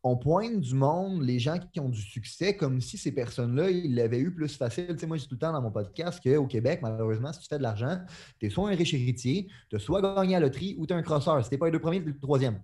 on 0.03 0.17
pointe 0.17 0.61
du 0.61 0.75
monde 0.75 1.23
les 1.23 1.39
gens 1.39 1.59
qui 1.59 1.81
ont 1.81 1.89
du 1.89 2.01
succès 2.01 2.57
comme 2.57 2.81
si 2.81 2.97
ces 2.97 3.13
personnes-là, 3.13 3.71
ils 3.71 3.95
l'avaient 3.95 4.21
eu 4.21 4.33
plus 4.33 4.57
facile. 4.57 4.89
Tu 4.89 4.99
sais, 4.99 5.07
moi, 5.07 5.17
je 5.17 5.23
dis 5.23 5.29
tout 5.29 5.35
le 5.35 5.41
temps 5.41 5.53
dans 5.53 5.61
mon 5.61 5.73
podcast 5.73 6.21
qu'au 6.23 6.47
Québec, 6.47 6.81
malheureusement, 6.83 7.33
si 7.33 7.41
tu 7.41 7.49
fais 7.49 7.59
de 7.59 7.63
l'argent, 7.63 7.99
tu 8.39 8.47
es 8.47 8.51
soit 8.51 8.71
un 8.71 8.75
riche 8.75 8.95
héritier, 8.95 9.49
tu 9.69 9.77
as 9.77 9.79
soit 9.79 10.01
gagné 10.01 10.37
à 10.37 10.41
loterie 10.41 10.77
ou 10.79 10.87
tu 10.87 10.95
es 10.95 10.97
un 10.97 11.03
crosseur. 11.03 11.43
Si 11.43 11.51
tu 11.51 11.59
pas 11.59 11.67
les 11.67 11.73
deux 11.73 11.81
premiers, 11.81 12.01
tu 12.01 12.11
le 12.11 12.19
troisième. 12.19 12.61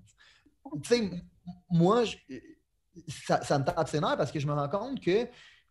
Tu 0.82 0.88
sais, 0.88 1.10
moi, 1.68 2.04
ça, 3.26 3.58
me 3.58 3.64
tape 3.64 3.88
ses 3.88 4.00
parce 4.00 4.30
que 4.30 4.38
je 4.38 4.46
me 4.46 4.52
rends 4.52 4.68
compte 4.68 5.00
que 5.00 5.26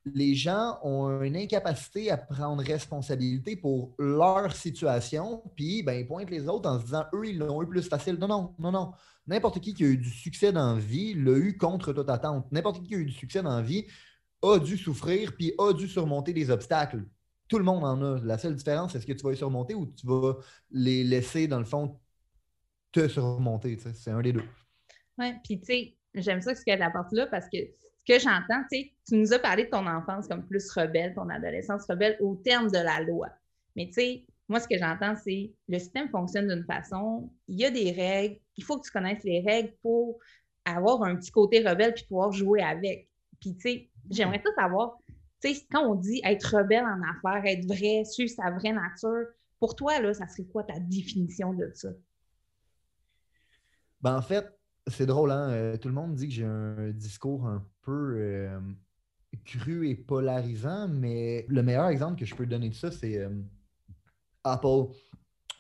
les 0.05 0.36
gens 0.36 0.79
ont 0.84 1.22
une 1.22 1.38
incapacité 1.38 2.12
à 2.12 2.17
prendre 2.17 2.62
responsabilité 2.62 3.55
pour 3.55 3.93
leur 3.98 4.53
situation, 4.53 5.41
puis 5.55 5.82
ben, 5.82 5.93
ils 5.93 6.05
pointent 6.05 6.29
les 6.29 6.48
autres 6.50 6.70
en 6.70 6.77
se 6.77 6.86
disant 6.86 7.05
eux, 7.13 7.25
ils 7.25 7.38
l'ont 7.38 7.63
eu 7.63 7.67
plus 7.67 7.88
facile. 7.88 8.17
Non, 8.20 8.27
non, 8.27 8.53
non, 8.60 8.72
non. 8.72 8.91
N'importe 9.27 9.60
qui 9.62 9.74
qui 9.74 9.84
a 9.84 9.88
eu 9.88 9.98
du 9.98 10.10
succès 10.10 10.51
dans 10.51 10.75
la 10.75 10.80
vie 10.80 11.13
l'a 11.13 11.38
eu 11.38 11.58
contre 11.58 11.94
toute 11.94 12.10
attente. 12.10 12.51
N'importe 12.51 12.82
qui 12.82 12.88
qui 12.88 12.96
a 12.96 12.98
eu 12.98 13.06
du 13.06 13.13
succès 13.13 13.42
dans 13.42 13.56
la 13.56 13.62
vie 13.62 13.86
a 14.42 14.60
dû 14.60 14.77
souffrir 14.77 15.34
puis 15.36 15.53
a 15.58 15.74
dû 15.74 15.88
surmonter 15.88 16.34
des 16.34 16.50
obstacles. 16.50 17.06
Tout 17.48 17.58
le 17.58 17.63
monde 17.63 17.84
en 17.84 18.01
a. 18.01 18.20
La 18.20 18.38
seule 18.38 18.56
différence, 18.56 18.96
est-ce 18.96 19.06
que 19.06 19.13
tu 19.13 19.24
vas 19.24 19.32
les 19.32 19.38
surmonter 19.38 19.75
ou 19.75 19.86
tu 19.86 20.06
vas 20.06 20.36
les 20.72 21.03
laisser, 21.03 21.48
dans 21.48 21.60
le 21.60 21.65
fond, 21.65 22.00
te 22.92 23.08
surmonter. 23.08 23.77
C'est 23.77 24.12
un 24.12 24.22
des 24.22 24.34
deux. 24.34 24.44
Oui, 25.18 25.34
puis 25.44 25.60
tu 25.60 25.65
sais, 25.65 25.98
j'aime 26.15 26.42
ça 26.42 26.56
ce 26.56 26.63
qu'il 26.63 26.72
y 26.72 26.74
a 26.74 26.77
de 26.77 26.82
la 26.82 26.92
partie-là 26.92 27.27
parce 27.27 27.46
que 27.46 27.58
ce 27.58 28.13
que 28.13 28.20
j'entends, 28.20 28.63
tu 28.72 28.77
sais, 28.77 28.94
tu 29.08 29.15
nous 29.15 29.34
as 29.34 29.39
parlé 29.39 29.65
de 29.65 29.70
ton 29.70 29.86
enfance 29.88 30.27
comme 30.27 30.46
plus 30.46 30.70
rebelle, 30.72 31.13
ton 31.13 31.30
adolescence 31.30 31.86
rebelle 31.88 32.18
au 32.22 32.36
terme 32.36 32.70
de 32.70 32.80
la 32.80 33.01
loi. 33.01 33.30
Mais 33.75 33.88
tu 33.88 33.94
sais, 33.94 34.25
moi, 34.50 34.60
ce 34.60 34.68
que 34.68 34.78
j'entends, 34.78 35.16
c'est 35.16 35.52
le 35.68 35.80
système 35.80 36.10
fonctionne 36.10 36.48
d'une 36.48 36.66
façon, 36.66 37.32
il 37.48 37.60
y 37.60 37.66
a 37.66 37.72
des 37.72 37.92
règles, 37.92 38.40
il 38.58 38.64
faut 38.64 38.78
que 38.78 38.86
tu 38.86 38.92
connaisses 38.92 39.24
les 39.24 39.42
règles 39.42 39.74
pour 39.82 40.20
avoir 40.66 41.04
un 41.04 41.16
petit 41.16 41.32
côté 41.32 41.68
rebelle 41.68 41.94
puis 41.94 42.06
pouvoir 42.06 42.32
jouer 42.32 42.62
avec. 42.62 43.10
Puis, 43.40 43.56
tu 43.56 43.62
sais, 43.62 43.90
j'aimerais 44.10 44.42
tout 44.42 44.54
savoir, 44.56 44.98
tu 45.42 45.54
sais, 45.54 45.66
quand 45.72 45.86
on 45.90 45.96
dit 45.96 46.22
être 46.24 46.58
rebelle 46.58 46.86
en 46.86 47.02
affaires, 47.04 47.46
être 47.46 47.66
vrai, 47.66 48.04
suivre 48.06 48.32
sa 48.32 48.52
vraie 48.52 48.74
nature, 48.74 49.28
pour 49.60 49.76
toi, 49.76 50.00
là, 50.02 50.14
ça 50.14 50.28
serait 50.28 50.46
quoi 50.46 50.64
ta 50.64 50.80
définition 50.80 51.54
de 51.54 51.72
ça? 51.74 51.90
Ben, 54.02 54.18
en 54.18 54.22
fait, 54.22 54.46
c'est 54.88 55.06
drôle, 55.06 55.32
hein? 55.32 55.50
Euh, 55.52 55.78
tout 55.78 55.88
le 55.88 55.94
monde 55.94 56.16
dit 56.16 56.28
que 56.28 56.34
j'ai 56.34 56.46
un 56.46 56.92
discours 56.92 57.48
un 57.48 57.66
peu 57.82 58.16
euh, 58.18 58.60
cru 59.46 59.88
et 59.88 59.96
polarisant, 59.96 60.90
mais 60.90 61.46
le 61.48 61.64
meilleur 61.64 61.88
exemple 61.88 62.20
que 62.20 62.26
je 62.26 62.36
peux 62.36 62.46
donner 62.46 62.70
de 62.70 62.74
ça, 62.74 62.92
c'est 62.92 63.18
euh, 63.18 63.30
Apple. 64.44 64.94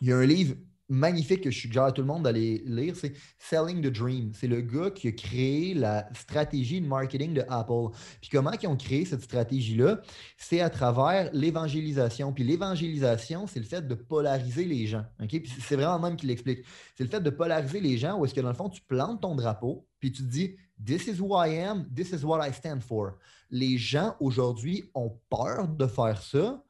Il 0.01 0.09
y 0.09 0.11
a 0.11 0.17
un 0.17 0.25
livre 0.25 0.55
magnifique 0.89 1.41
que 1.41 1.51
je 1.51 1.59
suggère 1.59 1.85
à 1.85 1.91
tout 1.91 2.01
le 2.01 2.07
monde 2.07 2.23
d'aller 2.23 2.61
lire, 2.65 2.95
c'est 2.95 3.13
Selling 3.37 3.81
the 3.81 3.91
Dream. 3.91 4.31
C'est 4.33 4.47
le 4.47 4.61
gars 4.61 4.91
qui 4.91 5.07
a 5.07 5.11
créé 5.11 5.73
la 5.73 6.07
stratégie 6.13 6.81
de 6.81 6.87
marketing 6.87 7.33
de 7.33 7.43
Apple. 7.49 7.95
Puis 8.21 8.29
comment 8.29 8.51
ils 8.51 8.67
ont 8.67 8.75
créé 8.75 9.05
cette 9.05 9.23
stratégie-là? 9.23 10.01
C'est 10.37 10.61
à 10.61 10.69
travers 10.69 11.29
l'évangélisation. 11.33 12.33
Puis 12.33 12.43
l'évangélisation, 12.43 13.47
c'est 13.47 13.59
le 13.59 13.65
fait 13.65 13.87
de 13.87 13.95
polariser 13.95 14.65
les 14.65 14.85
gens. 14.85 15.05
Puis 15.27 15.51
c'est 15.61 15.75
vraiment 15.75 15.99
même 15.99 16.15
qui 16.15 16.27
l'explique. 16.27 16.65
C'est 16.95 17.03
le 17.03 17.09
fait 17.09 17.21
de 17.21 17.29
polariser 17.29 17.79
les 17.79 17.97
gens 17.97 18.17
où 18.17 18.25
est-ce 18.25 18.33
que 18.33 18.41
dans 18.41 18.49
le 18.49 18.55
fond, 18.55 18.69
tu 18.69 18.81
plantes 18.81 19.21
ton 19.21 19.35
drapeau, 19.35 19.87
puis 19.99 20.11
tu 20.11 20.23
te 20.23 20.29
dis 20.29 20.55
This 20.85 21.07
is 21.07 21.19
who 21.19 21.35
I 21.37 21.59
am, 21.59 21.87
this 21.95 22.11
is 22.11 22.25
what 22.25 22.45
I 22.45 22.51
stand 22.51 22.81
for. 22.81 23.13
Les 23.49 23.77
gens 23.77 24.15
aujourd'hui 24.19 24.83
ont 24.95 25.17
peur 25.29 25.67
de 25.67 25.87
faire 25.87 26.21
ça 26.21 26.61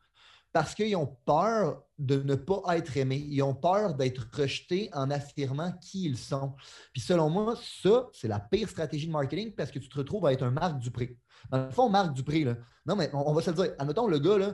parce 0.54 0.76
qu'ils 0.76 0.96
ont 0.96 1.18
peur 1.26 1.84
de 1.98 2.22
ne 2.22 2.36
pas 2.36 2.62
être 2.78 2.96
aimés. 2.96 3.26
Ils 3.28 3.42
ont 3.42 3.56
peur 3.56 3.96
d'être 3.96 4.28
rejetés 4.32 4.90
en 4.94 5.10
affirmant 5.10 5.72
qui 5.82 6.06
ils 6.06 6.18
sont. 6.18 6.54
Puis 6.94 7.02
selon 7.02 7.30
moi, 7.30 7.56
ça, 7.82 8.08
c'est 8.14 8.28
la 8.28 8.40
pire 8.40 8.70
stratégie 8.70 9.08
de 9.08 9.12
marketing 9.12 9.54
parce 9.54 9.72
que 9.72 9.80
tu 9.80 9.90
te 9.90 9.98
retrouves 9.98 10.26
à 10.28 10.32
être 10.32 10.44
un 10.44 10.52
Marc 10.52 10.78
Dupré. 10.78 11.18
Dans 11.50 11.66
le 11.66 11.72
fond, 11.72 11.90
Marc 11.90 12.14
Dupré, 12.14 12.44
là, 12.44 12.56
non, 12.86 12.96
mais 12.96 13.10
on, 13.14 13.34
va 13.34 13.42
se 13.42 13.50
le 13.50 13.56
dire. 13.56 13.76
Admettons, 13.80 14.08
le 14.08 14.20
gars, 14.20 14.38
là, 14.38 14.54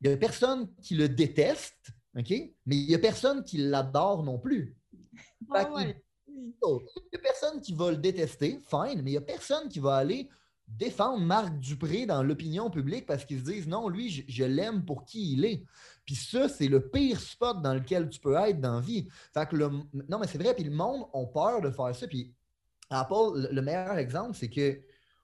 il 0.00 0.08
n'y 0.08 0.14
a 0.14 0.16
personne 0.16 0.74
qui 0.82 0.96
le 0.96 1.08
déteste, 1.08 1.92
OK? 2.18 2.30
Mais 2.30 2.76
il 2.76 2.88
n'y 2.88 2.94
a 2.94 2.98
personne 2.98 3.44
qui 3.44 3.58
l'adore 3.58 4.22
non 4.22 4.38
plus. 4.38 4.76
Ah 5.54 5.68
il 5.78 5.94
n'y 7.12 7.18
a 7.18 7.18
personne 7.22 7.60
qui 7.60 7.72
va 7.72 7.90
le 7.90 7.96
détester, 7.96 8.58
fine, 8.68 9.00
mais 9.02 9.10
il 9.10 9.14
n'y 9.14 9.16
a 9.16 9.22
personne 9.22 9.68
qui 9.68 9.78
va 9.78 9.96
aller 9.96 10.28
défendre 10.68 11.24
Marc 11.24 11.58
Dupré 11.58 12.06
dans 12.06 12.22
l'opinion 12.22 12.70
publique 12.70 13.06
parce 13.06 13.24
qu'ils 13.24 13.40
se 13.40 13.44
disent 13.44 13.68
non, 13.68 13.88
lui, 13.88 14.24
je, 14.28 14.44
l'aime 14.44 14.84
pour 14.84 15.04
qui 15.04 15.32
il 15.32 15.44
est. 15.44 15.64
Puis 16.04 16.14
ça, 16.14 16.48
c'est 16.48 16.68
le 16.68 16.88
pire 16.88 17.20
spot 17.20 17.62
dans 17.62 17.74
lequel 17.74 18.08
tu 18.08 18.20
peux 18.20 18.34
être 18.36 18.60
dans 18.60 18.76
la 18.76 18.80
vie. 18.80 19.08
Fait 19.32 19.48
que 19.48 19.56
le, 19.56 19.68
non, 20.08 20.18
mais 20.18 20.26
c'est 20.26 20.38
vrai, 20.38 20.54
puis 20.54 20.64
le 20.64 20.70
monde 20.70 21.06
a 21.12 21.24
peur 21.26 21.60
de 21.60 21.70
faire 21.70 21.94
ça. 21.94 22.06
Puis 22.06 22.32
Apple, 22.90 23.48
le 23.50 23.62
meilleur 23.62 23.96
exemple, 23.96 24.36
c'est 24.36 24.50
que 24.50 24.80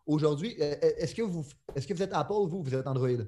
aujourd'hui, 0.06 0.56
euh, 0.60 0.74
euh, 0.82 0.92
est-ce 0.98 1.14
que 1.14 1.22
vous 1.22 1.44
est-ce 1.74 1.86
que 1.86 1.94
vous 1.94 2.02
êtes 2.02 2.12
Apple, 2.12 2.46
vous, 2.46 2.62
vous 2.62 2.74
êtes 2.74 2.86
Android? 2.86 3.24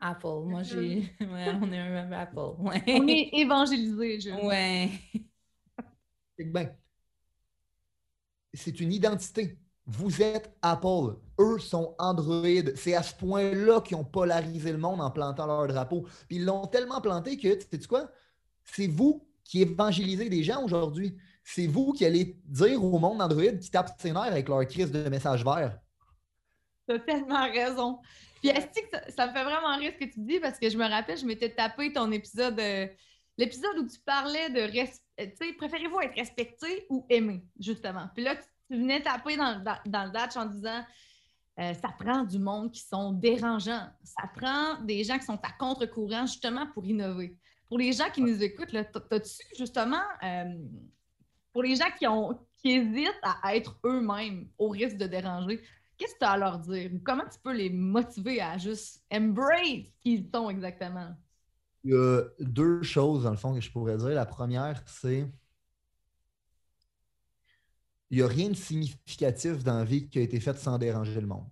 Apple. 0.00 0.46
Moi, 0.46 0.62
j'ai. 0.64 1.14
Ouais, 1.20 1.52
on 1.60 1.72
est 1.72 1.78
un 1.78 2.12
Apple. 2.12 2.54
Ouais. 2.58 2.82
On 2.88 3.06
est 3.06 3.30
évangélisé, 3.32 4.20
je. 4.20 4.30
Ouais. 4.30 4.90
Ben, 6.38 6.74
c'est 8.52 8.80
une 8.80 8.92
identité. 8.92 9.56
Vous 9.86 10.22
êtes 10.22 10.54
Apple, 10.62 11.16
eux 11.40 11.58
sont 11.58 11.94
Android. 11.98 12.72
C'est 12.76 12.94
à 12.94 13.02
ce 13.02 13.14
point-là 13.14 13.80
qu'ils 13.80 13.96
ont 13.96 14.04
polarisé 14.04 14.70
le 14.70 14.78
monde 14.78 15.00
en 15.00 15.10
plantant 15.10 15.46
leur 15.46 15.66
drapeau. 15.66 16.02
Puis 16.28 16.36
ils 16.36 16.44
l'ont 16.44 16.66
tellement 16.66 17.00
planté 17.00 17.36
que, 17.36 17.54
tu 17.54 17.66
sais 17.70 17.86
quoi? 17.88 18.08
C'est 18.64 18.86
vous 18.86 19.26
qui 19.44 19.62
évangélisez 19.62 20.28
des 20.28 20.44
gens 20.44 20.62
aujourd'hui. 20.62 21.16
C'est 21.42 21.66
vous 21.66 21.92
qui 21.92 22.04
allez 22.04 22.38
dire 22.44 22.82
au 22.82 22.98
monde 22.98 23.20
Android 23.20 23.56
qui 23.60 23.70
tape 23.70 23.90
ses 23.98 24.12
nerfs 24.12 24.22
avec 24.22 24.48
leur 24.48 24.64
crise 24.66 24.92
de 24.92 25.08
message 25.08 25.44
vert. 25.44 25.78
Tu 26.88 26.94
as 26.94 26.98
tellement 27.00 27.50
raison. 27.50 27.98
Puis 28.40 28.50
est-ce 28.50 28.66
que 28.66 29.12
ça, 29.12 29.26
me 29.26 29.32
fait 29.32 29.44
vraiment 29.44 29.76
rire 29.76 29.92
ce 29.98 30.04
que 30.04 30.12
tu 30.12 30.20
dis 30.20 30.40
parce 30.40 30.58
que 30.58 30.68
je 30.68 30.76
me 30.76 30.88
rappelle, 30.88 31.18
je 31.18 31.26
m'étais 31.26 31.50
tapé 31.50 31.92
ton 31.92 32.10
épisode, 32.10 32.58
euh, 32.58 32.86
l'épisode 33.36 33.78
où 33.78 33.86
tu 33.86 33.98
parlais 34.00 34.50
de, 34.50 34.66
tu 34.66 34.86
sais, 35.16 35.52
préférez-vous 35.56 36.00
être 36.00 36.16
respecté 36.16 36.86
ou 36.88 37.06
aimé, 37.08 37.44
justement? 37.58 38.08
Puis 38.14 38.24
là, 38.24 38.36
tu 38.36 38.42
tu 38.72 38.78
venais 38.78 39.02
taper 39.02 39.36
dans, 39.36 39.62
le 39.84 40.10
Dutch 40.10 40.36
en 40.36 40.46
disant 40.46 40.82
euh, 41.60 41.74
ça 41.74 41.90
prend 41.98 42.24
du 42.24 42.38
monde 42.38 42.72
qui 42.72 42.80
sont 42.80 43.12
dérangeants. 43.12 43.86
Ça 44.02 44.30
prend 44.34 44.80
des 44.82 45.04
gens 45.04 45.18
qui 45.18 45.26
sont 45.26 45.38
à 45.42 45.52
contre-courant 45.58 46.24
justement 46.24 46.66
pour 46.68 46.86
innover. 46.86 47.36
Pour 47.68 47.78
les 47.78 47.92
gens 47.92 48.10
qui 48.10 48.22
nous 48.22 48.42
écoutent, 48.42 48.74
as-tu 48.74 49.42
justement, 49.58 50.02
euh, 50.22 50.54
pour 51.52 51.62
les 51.62 51.76
gens 51.76 51.90
qui, 51.98 52.06
ont, 52.06 52.38
qui 52.56 52.72
hésitent 52.72 53.20
à 53.22 53.54
être 53.54 53.78
eux-mêmes 53.84 54.48
au 54.56 54.70
risque 54.70 54.96
de 54.96 55.06
déranger, 55.06 55.60
qu'est-ce 55.98 56.14
que 56.14 56.20
tu 56.20 56.24
as 56.24 56.30
à 56.30 56.38
leur 56.38 56.58
dire? 56.58 56.90
Comment 57.04 57.24
tu 57.24 57.38
peux 57.44 57.52
les 57.52 57.68
motiver 57.68 58.40
à 58.40 58.56
juste 58.56 59.04
embrace 59.12 59.60
qui 60.00 60.14
ils 60.14 60.30
sont 60.34 60.48
exactement? 60.48 61.14
Il 61.84 61.90
y 61.90 61.94
a 61.94 62.22
deux 62.38 62.82
choses, 62.82 63.24
dans 63.24 63.32
le 63.32 63.36
fond, 63.36 63.54
que 63.54 63.60
je 63.60 63.70
pourrais 63.70 63.98
dire. 63.98 64.08
La 64.08 64.24
première, 64.24 64.82
c'est 64.86 65.26
il 68.12 68.18
n'y 68.18 68.22
a 68.22 68.28
rien 68.28 68.50
de 68.50 68.54
significatif 68.54 69.64
dans 69.64 69.78
la 69.78 69.84
vie 69.84 70.06
qui 70.06 70.18
a 70.18 70.22
été 70.22 70.38
fait 70.38 70.56
sans 70.58 70.76
déranger 70.76 71.18
le 71.18 71.26
monde. 71.26 71.46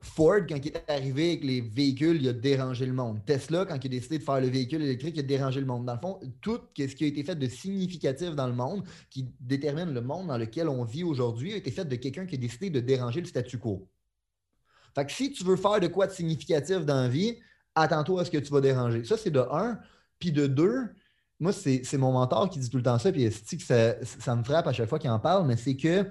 Ford, 0.00 0.40
quand 0.48 0.60
il 0.64 0.68
est 0.68 0.90
arrivé 0.90 1.30
avec 1.30 1.44
les 1.44 1.60
véhicules, 1.62 2.22
il 2.22 2.28
a 2.28 2.32
dérangé 2.32 2.86
le 2.86 2.92
monde. 2.92 3.24
Tesla, 3.26 3.64
quand 3.64 3.82
il 3.82 3.86
a 3.86 3.90
décidé 3.90 4.18
de 4.18 4.22
faire 4.22 4.40
le 4.40 4.46
véhicule 4.46 4.82
électrique, 4.82 5.16
il 5.16 5.20
a 5.20 5.22
dérangé 5.24 5.58
le 5.58 5.66
monde. 5.66 5.84
Dans 5.84 5.94
le 5.94 5.98
fond, 5.98 6.20
tout 6.40 6.60
ce 6.78 6.84
qui 6.94 7.04
a 7.04 7.06
été 7.08 7.24
fait 7.24 7.34
de 7.34 7.48
significatif 7.48 8.36
dans 8.36 8.46
le 8.46 8.52
monde, 8.52 8.84
qui 9.10 9.34
détermine 9.40 9.92
le 9.92 10.00
monde 10.00 10.28
dans 10.28 10.38
lequel 10.38 10.68
on 10.68 10.84
vit 10.84 11.02
aujourd'hui, 11.02 11.54
a 11.54 11.56
été 11.56 11.72
fait 11.72 11.86
de 11.86 11.96
quelqu'un 11.96 12.26
qui 12.26 12.36
a 12.36 12.38
décidé 12.38 12.70
de 12.70 12.78
déranger 12.78 13.20
le 13.20 13.26
statu 13.26 13.58
quo. 13.58 13.88
Fait 14.94 15.04
que 15.04 15.10
si 15.10 15.32
tu 15.32 15.42
veux 15.42 15.56
faire 15.56 15.80
de 15.80 15.88
quoi 15.88 16.06
de 16.06 16.12
significatif 16.12 16.84
dans 16.84 17.02
la 17.02 17.08
vie, 17.08 17.38
attends-toi 17.74 18.20
à 18.20 18.24
ce 18.24 18.30
que 18.30 18.38
tu 18.38 18.52
vas 18.52 18.60
déranger. 18.60 19.02
Ça, 19.04 19.16
c'est 19.16 19.30
de 19.30 19.40
un. 19.40 19.80
Puis 20.20 20.30
de 20.30 20.46
deux, 20.46 20.90
moi, 21.40 21.52
c'est 21.52 21.98
mon 21.98 22.12
mentor 22.12 22.48
qui 22.48 22.58
dit 22.58 22.70
tout 22.70 22.76
le 22.76 22.82
temps 22.82 22.98
ça, 22.98 23.12
puis 23.12 23.30
ça, 23.30 24.04
ça 24.04 24.36
me 24.36 24.44
frappe 24.44 24.66
à 24.66 24.72
chaque 24.72 24.88
fois 24.88 24.98
qu'il 24.98 25.10
en 25.10 25.18
parle, 25.18 25.46
mais 25.46 25.56
c'est 25.56 25.76
que 25.76 26.10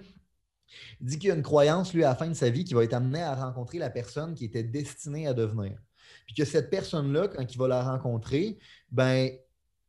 il 0.99 1.07
dit 1.07 1.19
qu'il 1.19 1.29
y 1.29 1.31
a 1.31 1.35
une 1.35 1.43
croyance, 1.43 1.93
lui, 1.93 2.03
à 2.03 2.09
la 2.09 2.15
fin 2.15 2.27
de 2.27 2.33
sa 2.33 2.49
vie, 2.49 2.63
qui 2.63 2.73
va 2.73 2.83
être 2.83 2.93
amené 2.93 3.21
à 3.21 3.35
rencontrer 3.35 3.77
la 3.77 3.89
personne 3.89 4.33
qui 4.33 4.45
était 4.45 4.63
destinée 4.63 5.27
à 5.27 5.33
devenir. 5.33 5.77
Puis 6.25 6.35
que 6.35 6.45
cette 6.45 6.69
personne-là, 6.69 7.27
quand 7.27 7.43
il 7.43 7.57
va 7.57 7.67
la 7.67 7.83
rencontrer, 7.83 8.57
ben, 8.91 9.29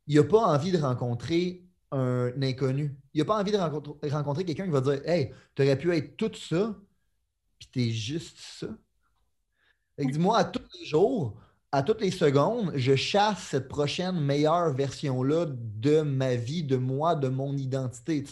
il 0.07 0.15
n'a 0.17 0.23
pas 0.23 0.45
envie 0.45 0.71
de 0.71 0.77
rencontrer 0.77 1.63
un 1.91 2.31
inconnu. 2.41 2.97
Il 3.13 3.19
n'a 3.19 3.25
pas 3.25 3.39
envie 3.39 3.51
de 3.51 3.57
rencontrer, 3.57 4.09
rencontrer 4.09 4.45
quelqu'un 4.45 4.65
qui 4.65 4.71
va 4.71 4.81
dire 4.81 5.01
Hey, 5.07 5.33
tu 5.55 5.63
aurais 5.63 5.77
pu 5.77 5.95
être 5.95 6.17
tout 6.17 6.33
ça, 6.35 6.75
puis 7.59 7.69
tu 7.71 7.81
es 7.83 7.91
juste 7.91 8.37
ça. 8.39 8.67
Dis-moi, 9.97 10.37
à 10.37 10.43
tous 10.43 10.61
les 10.79 10.85
jours, 10.85 11.39
à 11.75 11.83
toutes 11.83 11.99
les 11.99 12.11
secondes, 12.11 12.71
je 12.75 12.95
chasse 12.95 13.39
cette 13.49 13.67
prochaine 13.67 14.17
meilleure 14.17 14.73
version-là 14.73 15.45
de 15.49 16.03
ma 16.03 16.35
vie, 16.35 16.63
de 16.63 16.77
moi, 16.77 17.15
de 17.15 17.27
mon 17.27 17.57
identité. 17.57 18.23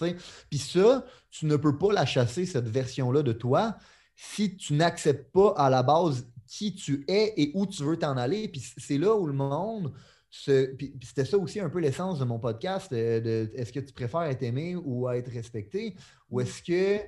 Puis 0.49 0.59
ça, 0.59 1.05
tu 1.29 1.45
ne 1.47 1.57
peux 1.57 1.77
pas 1.77 1.91
la 1.91 2.05
chasser, 2.05 2.45
cette 2.45 2.69
version-là 2.69 3.21
de 3.21 3.33
toi, 3.33 3.75
si 4.15 4.55
tu 4.55 4.75
n'acceptes 4.75 5.29
pas 5.33 5.53
à 5.57 5.69
la 5.69 5.83
base 5.83 6.25
qui 6.47 6.73
tu 6.73 7.03
es 7.09 7.33
et 7.35 7.51
où 7.53 7.65
tu 7.65 7.83
veux 7.83 7.97
t'en 7.97 8.15
aller. 8.15 8.47
Puis 8.47 8.63
c'est 8.77 8.97
là 8.97 9.13
où 9.13 9.27
le 9.27 9.33
monde. 9.33 9.93
Puis 10.31 10.97
c'était 11.03 11.25
ça 11.25 11.37
aussi 11.37 11.59
un 11.59 11.69
peu 11.69 11.79
l'essence 11.79 12.19
de 12.19 12.25
mon 12.25 12.39
podcast. 12.39 12.93
Euh, 12.93 13.47
est-ce 13.55 13.73
que 13.73 13.81
tu 13.81 13.91
préfères 13.91 14.23
être 14.23 14.43
aimé 14.43 14.77
ou 14.77 15.09
être 15.09 15.29
respecté? 15.29 15.95
Ou 16.29 16.39
est-ce 16.39 16.63
que 16.63 17.03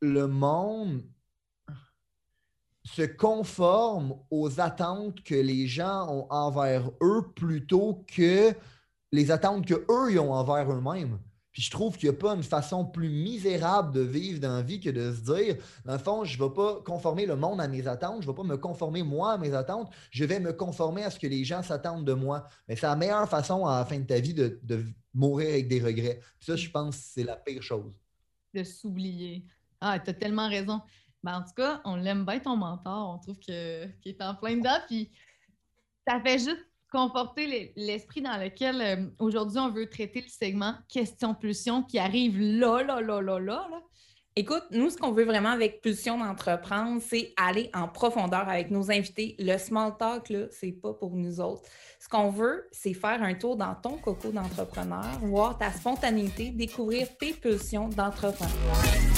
le 0.00 0.28
monde 0.28 1.02
se 2.84 3.02
conforment 3.02 4.14
aux 4.30 4.60
attentes 4.60 5.22
que 5.22 5.34
les 5.34 5.66
gens 5.66 6.08
ont 6.10 6.26
envers 6.30 6.90
eux 7.02 7.22
plutôt 7.34 8.04
que 8.14 8.54
les 9.12 9.30
attentes 9.30 9.66
que 9.66 9.84
eux 9.90 10.20
ont 10.20 10.32
envers 10.32 10.70
eux-mêmes. 10.72 11.18
Puis 11.52 11.62
je 11.62 11.70
trouve 11.70 11.96
qu'il 11.96 12.08
n'y 12.08 12.14
a 12.14 12.18
pas 12.18 12.34
une 12.34 12.42
façon 12.42 12.84
plus 12.84 13.08
misérable 13.08 13.92
de 13.92 14.00
vivre 14.00 14.38
dans 14.38 14.54
la 14.56 14.62
vie 14.62 14.80
que 14.80 14.90
de 14.90 15.12
se 15.12 15.22
dire, 15.22 15.56
dans 15.84 15.94
le 15.94 15.98
fond, 15.98 16.24
je 16.24 16.38
ne 16.38 16.44
vais 16.46 16.54
pas 16.54 16.80
conformer 16.82 17.26
le 17.26 17.36
monde 17.36 17.60
à 17.60 17.66
mes 17.66 17.86
attentes, 17.88 18.22
je 18.22 18.28
ne 18.28 18.32
vais 18.32 18.36
pas 18.36 18.44
me 18.44 18.56
conformer 18.56 19.02
moi 19.02 19.32
à 19.32 19.38
mes 19.38 19.54
attentes, 19.54 19.90
je 20.10 20.24
vais 20.24 20.40
me 20.40 20.52
conformer 20.52 21.04
à 21.04 21.10
ce 21.10 21.18
que 21.18 21.26
les 21.26 21.44
gens 21.44 21.62
s'attendent 21.62 22.04
de 22.04 22.12
moi. 22.12 22.44
Mais 22.68 22.76
c'est 22.76 22.86
la 22.86 22.96
meilleure 22.96 23.28
façon 23.28 23.66
à 23.66 23.80
la 23.80 23.84
fin 23.84 23.98
de 23.98 24.04
ta 24.04 24.20
vie 24.20 24.34
de, 24.34 24.84
mourir 25.14 25.48
avec 25.48 25.66
des 25.68 25.80
regrets. 25.80 26.20
ça, 26.38 26.54
je 26.54 26.70
pense 26.70 26.96
c'est 26.96 27.24
la 27.24 27.34
pire 27.34 27.62
chose. 27.62 27.92
De 28.54 28.62
s'oublier. 28.62 29.44
Ah, 29.80 29.98
tu 29.98 30.10
as 30.10 30.14
tellement 30.14 30.48
raison. 30.48 30.80
Ben, 31.22 31.38
en 31.38 31.42
tout 31.42 31.54
cas, 31.56 31.80
on 31.84 31.96
l'aime 31.96 32.24
bien 32.24 32.38
ton 32.38 32.56
mentor. 32.56 33.14
On 33.14 33.18
trouve 33.18 33.38
qu'il 33.38 33.54
est 33.54 34.22
en 34.22 34.34
plein 34.34 34.56
dedans. 34.56 34.78
Puis 34.86 35.10
ça 36.06 36.20
fait 36.20 36.38
juste 36.38 36.64
conforter 36.90 37.72
l'esprit 37.76 38.22
dans 38.22 38.36
lequel 38.38 38.80
euh, 38.80 39.10
aujourd'hui 39.18 39.58
on 39.58 39.70
veut 39.70 39.90
traiter 39.90 40.22
le 40.22 40.28
segment 40.28 40.74
question-pulsion 40.88 41.82
qui 41.82 41.98
arrive 41.98 42.40
là, 42.40 42.82
là, 42.82 43.00
là, 43.00 43.20
là, 43.20 43.40
là. 43.40 43.68
Écoute, 44.40 44.62
nous, 44.70 44.88
ce 44.88 44.96
qu'on 44.96 45.10
veut 45.10 45.24
vraiment 45.24 45.48
avec 45.48 45.80
Pulsion 45.80 46.16
d'entreprendre, 46.16 47.02
c'est 47.02 47.34
aller 47.36 47.70
en 47.74 47.88
profondeur 47.88 48.48
avec 48.48 48.70
nos 48.70 48.88
invités. 48.88 49.34
Le 49.40 49.58
small 49.58 49.96
talk, 49.98 50.28
là, 50.28 50.46
c'est 50.52 50.70
pas 50.70 50.94
pour 50.94 51.16
nous 51.16 51.40
autres. 51.40 51.62
Ce 51.98 52.08
qu'on 52.08 52.30
veut, 52.30 52.68
c'est 52.70 52.94
faire 52.94 53.20
un 53.20 53.34
tour 53.34 53.56
dans 53.56 53.74
ton 53.74 53.98
coco 53.98 54.30
d'entrepreneur, 54.30 55.18
voir 55.22 55.58
ta 55.58 55.72
spontanéité, 55.72 56.50
découvrir 56.50 57.08
tes 57.18 57.32
pulsions 57.32 57.88
d'entrepreneur. 57.88 59.17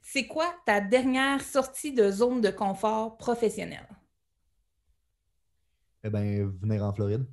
C'est 0.00 0.26
quoi 0.26 0.54
ta 0.66 0.80
dernière 0.80 1.40
sortie 1.40 1.92
de 1.92 2.10
zone 2.10 2.40
de 2.40 2.50
confort 2.50 3.16
professionnelle? 3.16 3.88
Eh 6.04 6.10
bien, 6.10 6.52
venir 6.60 6.84
en 6.84 6.92
Floride. 6.92 7.26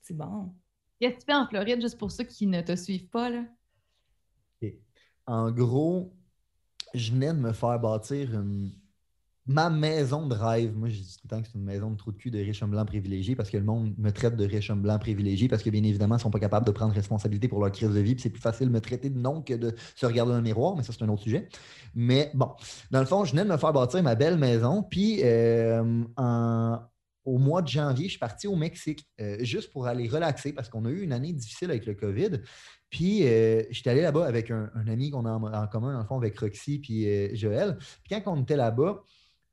C'est 0.00 0.16
bon. 0.16 0.54
Qu'est-ce 0.98 1.14
que 1.14 1.20
tu 1.20 1.26
fais 1.26 1.34
en 1.34 1.46
Floride, 1.46 1.80
juste 1.80 1.98
pour 1.98 2.10
ceux 2.10 2.24
qui 2.24 2.46
ne 2.46 2.60
te 2.60 2.76
suivent 2.76 3.08
pas? 3.08 3.30
Là? 3.30 3.44
En 5.26 5.50
gros, 5.52 6.12
je 6.94 7.12
venais 7.12 7.32
de 7.32 7.38
me 7.38 7.52
faire 7.52 7.78
bâtir 7.78 8.34
une... 8.34 8.72
ma 9.46 9.70
maison 9.70 10.26
de 10.26 10.34
rêve. 10.34 10.74
Moi, 10.76 10.88
je 10.88 10.98
dis 11.00 11.16
tout 11.16 11.22
le 11.24 11.28
temps 11.28 11.42
que 11.42 11.48
c'est 11.48 11.58
une 11.58 11.64
maison 11.64 11.90
de 11.90 11.96
trou 11.96 12.12
de 12.12 12.16
cul 12.16 12.30
de 12.30 12.38
riches 12.38 12.62
hommes 12.62 12.70
blancs 12.70 12.86
privilégiés 12.86 13.34
parce 13.34 13.50
que 13.50 13.56
le 13.56 13.64
monde 13.64 13.92
me 13.98 14.10
traite 14.12 14.36
de 14.36 14.46
riches 14.46 14.70
hommes 14.70 14.82
blancs 14.82 15.00
privilégiés 15.00 15.48
parce 15.48 15.62
que, 15.62 15.70
bien 15.70 15.82
évidemment, 15.82 16.14
ils 16.14 16.18
ne 16.18 16.22
sont 16.22 16.30
pas 16.30 16.38
capables 16.38 16.66
de 16.66 16.70
prendre 16.70 16.94
responsabilité 16.94 17.48
pour 17.48 17.60
leur 17.60 17.72
crise 17.72 17.90
de 17.90 18.00
vie. 18.00 18.14
C'est 18.18 18.30
plus 18.30 18.40
facile 18.40 18.68
de 18.68 18.72
me 18.72 18.80
traiter 18.80 19.10
de 19.10 19.18
non 19.18 19.42
que 19.42 19.54
de 19.54 19.74
se 19.96 20.06
regarder 20.06 20.30
dans 20.30 20.38
le 20.38 20.44
miroir, 20.44 20.76
mais 20.76 20.84
ça, 20.84 20.92
c'est 20.92 21.02
un 21.02 21.08
autre 21.08 21.22
sujet. 21.22 21.48
Mais 21.94 22.30
bon, 22.34 22.50
dans 22.92 23.00
le 23.00 23.06
fond, 23.06 23.24
je 23.24 23.32
venais 23.32 23.44
de 23.44 23.50
me 23.50 23.56
faire 23.56 23.72
bâtir 23.72 24.02
ma 24.02 24.14
belle 24.14 24.38
maison. 24.38 24.84
Puis 24.84 25.20
euh, 25.24 26.04
au 27.24 27.38
mois 27.38 27.62
de 27.62 27.68
janvier, 27.68 28.04
je 28.04 28.10
suis 28.10 28.20
parti 28.20 28.46
au 28.46 28.54
Mexique 28.54 29.04
euh, 29.20 29.38
juste 29.40 29.72
pour 29.72 29.88
aller 29.88 30.08
relaxer 30.08 30.52
parce 30.52 30.68
qu'on 30.68 30.84
a 30.84 30.90
eu 30.90 31.02
une 31.02 31.12
année 31.12 31.32
difficile 31.32 31.70
avec 31.70 31.86
le 31.86 31.94
COVID. 31.94 32.40
Puis, 32.90 33.26
euh, 33.26 33.62
j'étais 33.70 33.90
allé 33.90 34.02
là-bas 34.02 34.26
avec 34.26 34.50
un, 34.50 34.70
ami 34.86 35.10
qu'on 35.10 35.24
a 35.24 35.32
en, 35.32 35.66
commun, 35.66 35.94
dans 35.94 36.00
le 36.00 36.04
fond, 36.04 36.18
avec 36.18 36.38
Roxy 36.38 36.78
puis 36.78 37.34
Joël. 37.34 37.78
Puis, 38.04 38.20
quand 38.22 38.36
on 38.36 38.42
était 38.42 38.56
là-bas, 38.56 39.02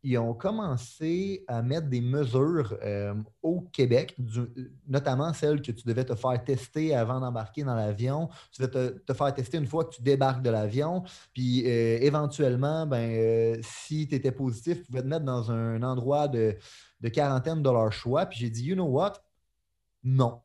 ils 0.03 0.17
ont 0.17 0.33
commencé 0.33 1.43
à 1.47 1.61
mettre 1.61 1.87
des 1.87 2.01
mesures 2.01 2.77
au 3.41 3.61
Québec, 3.61 4.15
notamment 4.87 5.33
celles 5.33 5.61
que 5.61 5.71
tu 5.71 5.85
devais 5.85 6.05
te 6.05 6.15
faire 6.15 6.43
tester 6.43 6.95
avant 6.95 7.19
d'embarquer 7.19 7.63
dans 7.63 7.75
l'avion. 7.75 8.29
Tu 8.51 8.61
devais 8.61 8.93
te, 8.99 9.13
faire 9.13 9.33
tester 9.33 9.57
une 9.57 9.67
fois 9.67 9.85
que 9.85 9.95
tu 9.95 10.01
débarques 10.01 10.41
de 10.41 10.49
l'avion. 10.49 11.03
Puis 11.33 11.65
éventuellement, 11.65 12.85
ben, 12.85 13.59
si 13.61 14.07
tu 14.07 14.15
étais 14.15 14.31
positif, 14.31 14.79
tu 14.79 14.85
pouvais 14.85 15.01
te 15.01 15.07
mettre 15.07 15.25
dans 15.25 15.51
un 15.51 15.83
endroit 15.83 16.27
de, 16.27 16.57
de 17.01 17.09
quarantaine 17.09 17.61
de 17.61 17.69
leur 17.69 17.91
choix. 17.91 18.25
Puis 18.25 18.39
j'ai 18.39 18.49
dit, 18.49 18.63
you 18.65 18.75
know 18.75 18.85
what? 18.85 19.13
Non. 20.03 20.41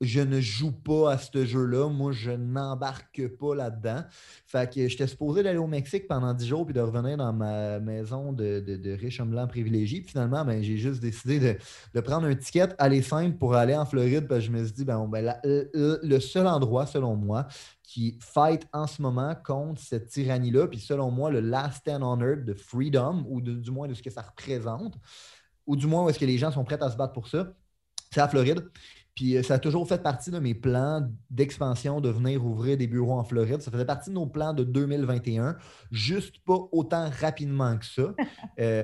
Je 0.00 0.20
ne 0.20 0.40
joue 0.40 0.72
pas 0.72 1.12
à 1.12 1.18
ce 1.18 1.44
jeu-là. 1.44 1.90
Moi, 1.90 2.12
je 2.12 2.30
n'embarque 2.30 3.28
pas 3.36 3.54
là-dedans. 3.54 4.02
Fait 4.46 4.72
que 4.72 4.88
j'étais 4.88 5.06
supposé 5.06 5.42
d'aller 5.42 5.58
au 5.58 5.66
Mexique 5.66 6.08
pendant 6.08 6.32
10 6.32 6.46
jours 6.46 6.64
puis 6.64 6.72
de 6.72 6.80
revenir 6.80 7.18
dans 7.18 7.34
ma 7.34 7.80
maison 7.80 8.32
de, 8.32 8.60
de, 8.60 8.92
riche 8.92 9.20
homme 9.20 9.30
blanc 9.30 9.46
privilégié. 9.46 10.00
Puis 10.00 10.12
finalement, 10.12 10.42
ben, 10.44 10.62
j'ai 10.62 10.78
juste 10.78 11.00
décidé 11.00 11.58
de, 11.92 12.00
prendre 12.00 12.26
un 12.26 12.34
ticket, 12.34 12.68
aller 12.78 13.02
simple 13.02 13.36
pour 13.36 13.54
aller 13.54 13.76
en 13.76 13.84
Floride. 13.84 14.26
Parce 14.26 14.40
que 14.40 14.46
je 14.46 14.50
me 14.52 14.64
suis 14.64 14.72
dit, 14.72 14.84
ben, 14.86 15.06
ben 15.06 15.38
le 15.44 16.18
seul 16.20 16.46
endroit, 16.46 16.86
selon 16.86 17.14
moi, 17.14 17.46
qui 17.82 18.16
fight 18.20 18.66
en 18.72 18.86
ce 18.86 19.02
moment 19.02 19.34
contre 19.44 19.82
cette 19.82 20.06
tyrannie-là, 20.08 20.68
puis 20.68 20.78
selon 20.78 21.10
moi, 21.10 21.30
le 21.30 21.40
last 21.40 21.78
stand 21.78 22.02
on 22.02 22.20
earth 22.20 22.44
de 22.44 22.54
freedom, 22.54 23.24
ou 23.28 23.40
du 23.42 23.70
moins 23.70 23.88
de 23.88 23.94
ce 23.94 24.02
que 24.02 24.10
ça 24.10 24.22
représente, 24.22 24.94
ou 25.66 25.76
du 25.76 25.86
moins 25.86 26.04
où 26.04 26.08
est-ce 26.08 26.18
que 26.18 26.24
les 26.24 26.38
gens 26.38 26.52
sont 26.52 26.64
prêts 26.64 26.82
à 26.82 26.88
se 26.88 26.96
battre 26.96 27.12
pour 27.12 27.28
ça, 27.28 27.52
c'est 28.12 28.20
à 28.20 28.28
Floride. 28.28 28.64
Puis 29.14 29.36
euh, 29.36 29.42
ça 29.42 29.54
a 29.54 29.58
toujours 29.58 29.86
fait 29.88 30.02
partie 30.02 30.30
de 30.30 30.38
mes 30.38 30.54
plans 30.54 31.08
d'expansion, 31.30 32.00
de 32.00 32.10
venir 32.10 32.44
ouvrir 32.44 32.76
des 32.76 32.86
bureaux 32.86 33.14
en 33.14 33.24
Floride. 33.24 33.60
Ça 33.60 33.70
faisait 33.70 33.84
partie 33.84 34.10
de 34.10 34.14
nos 34.14 34.26
plans 34.26 34.52
de 34.52 34.64
2021, 34.64 35.56
juste 35.90 36.36
pas 36.44 36.58
autant 36.72 37.10
rapidement 37.20 37.76
que 37.76 37.86
ça. 37.86 38.14
euh, 38.60 38.82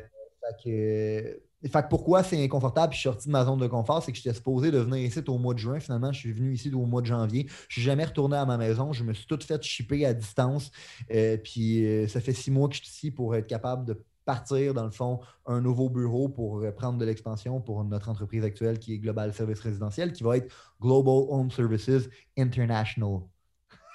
fait, 0.63 1.83
que, 1.83 1.89
pourquoi 1.89 2.23
c'est 2.23 2.43
inconfortable 2.43 2.91
puis 2.91 2.97
je 2.97 3.01
suis 3.01 3.09
sorti 3.09 3.29
de 3.29 3.33
ma 3.33 3.45
zone 3.45 3.59
de 3.59 3.67
confort, 3.67 4.03
c'est 4.03 4.13
que 4.13 4.19
j'étais 4.19 4.35
supposé 4.35 4.71
de 4.71 4.79
venir 4.79 4.99
ici 4.99 5.21
au 5.27 5.39
mois 5.39 5.55
de 5.55 5.59
juin. 5.59 5.81
Finalement, 5.81 6.13
je 6.13 6.19
suis 6.19 6.33
venu 6.33 6.53
ici 6.53 6.73
au 6.73 6.87
mois 6.87 7.01
de 7.01 7.07
janvier. 7.07 7.47
Je 7.69 7.75
suis 7.75 7.83
jamais 7.83 8.05
retourné 8.05 8.37
à 8.37 8.45
ma 8.45 8.57
maison. 8.57 8.93
Je 8.93 9.05
me 9.05 9.13
suis 9.13 9.27
tout 9.27 9.39
fait 9.43 9.63
shipper 9.63 10.07
à 10.07 10.15
distance. 10.15 10.71
Euh, 11.13 11.37
puis 11.37 11.87
euh, 11.87 12.09
ça 12.09 12.21
fait 12.21 12.33
six 12.33 12.51
mois 12.51 12.69
que 12.69 12.77
je 12.77 12.83
suis 12.83 12.91
ici 12.91 13.11
pour 13.11 13.35
être 13.35 13.47
capable 13.47 13.85
de 13.85 14.03
partir, 14.27 14.75
dans 14.75 14.85
le 14.85 14.91
fond, 14.91 15.21
un 15.47 15.61
nouveau 15.63 15.89
bureau 15.89 16.29
pour 16.29 16.59
euh, 16.59 16.73
prendre 16.73 16.99
de 16.99 17.05
l'expansion 17.07 17.61
pour 17.61 17.83
notre 17.85 18.11
entreprise 18.11 18.45
actuelle 18.45 18.79
qui 18.79 18.93
est 18.93 18.99
Global 18.99 19.33
Service 19.33 19.61
Résidentiel, 19.61 20.13
qui 20.13 20.23
va 20.23 20.37
être 20.37 20.55
Global 20.81 21.25
Home 21.31 21.51
Services 21.51 22.11
International. 22.37 23.21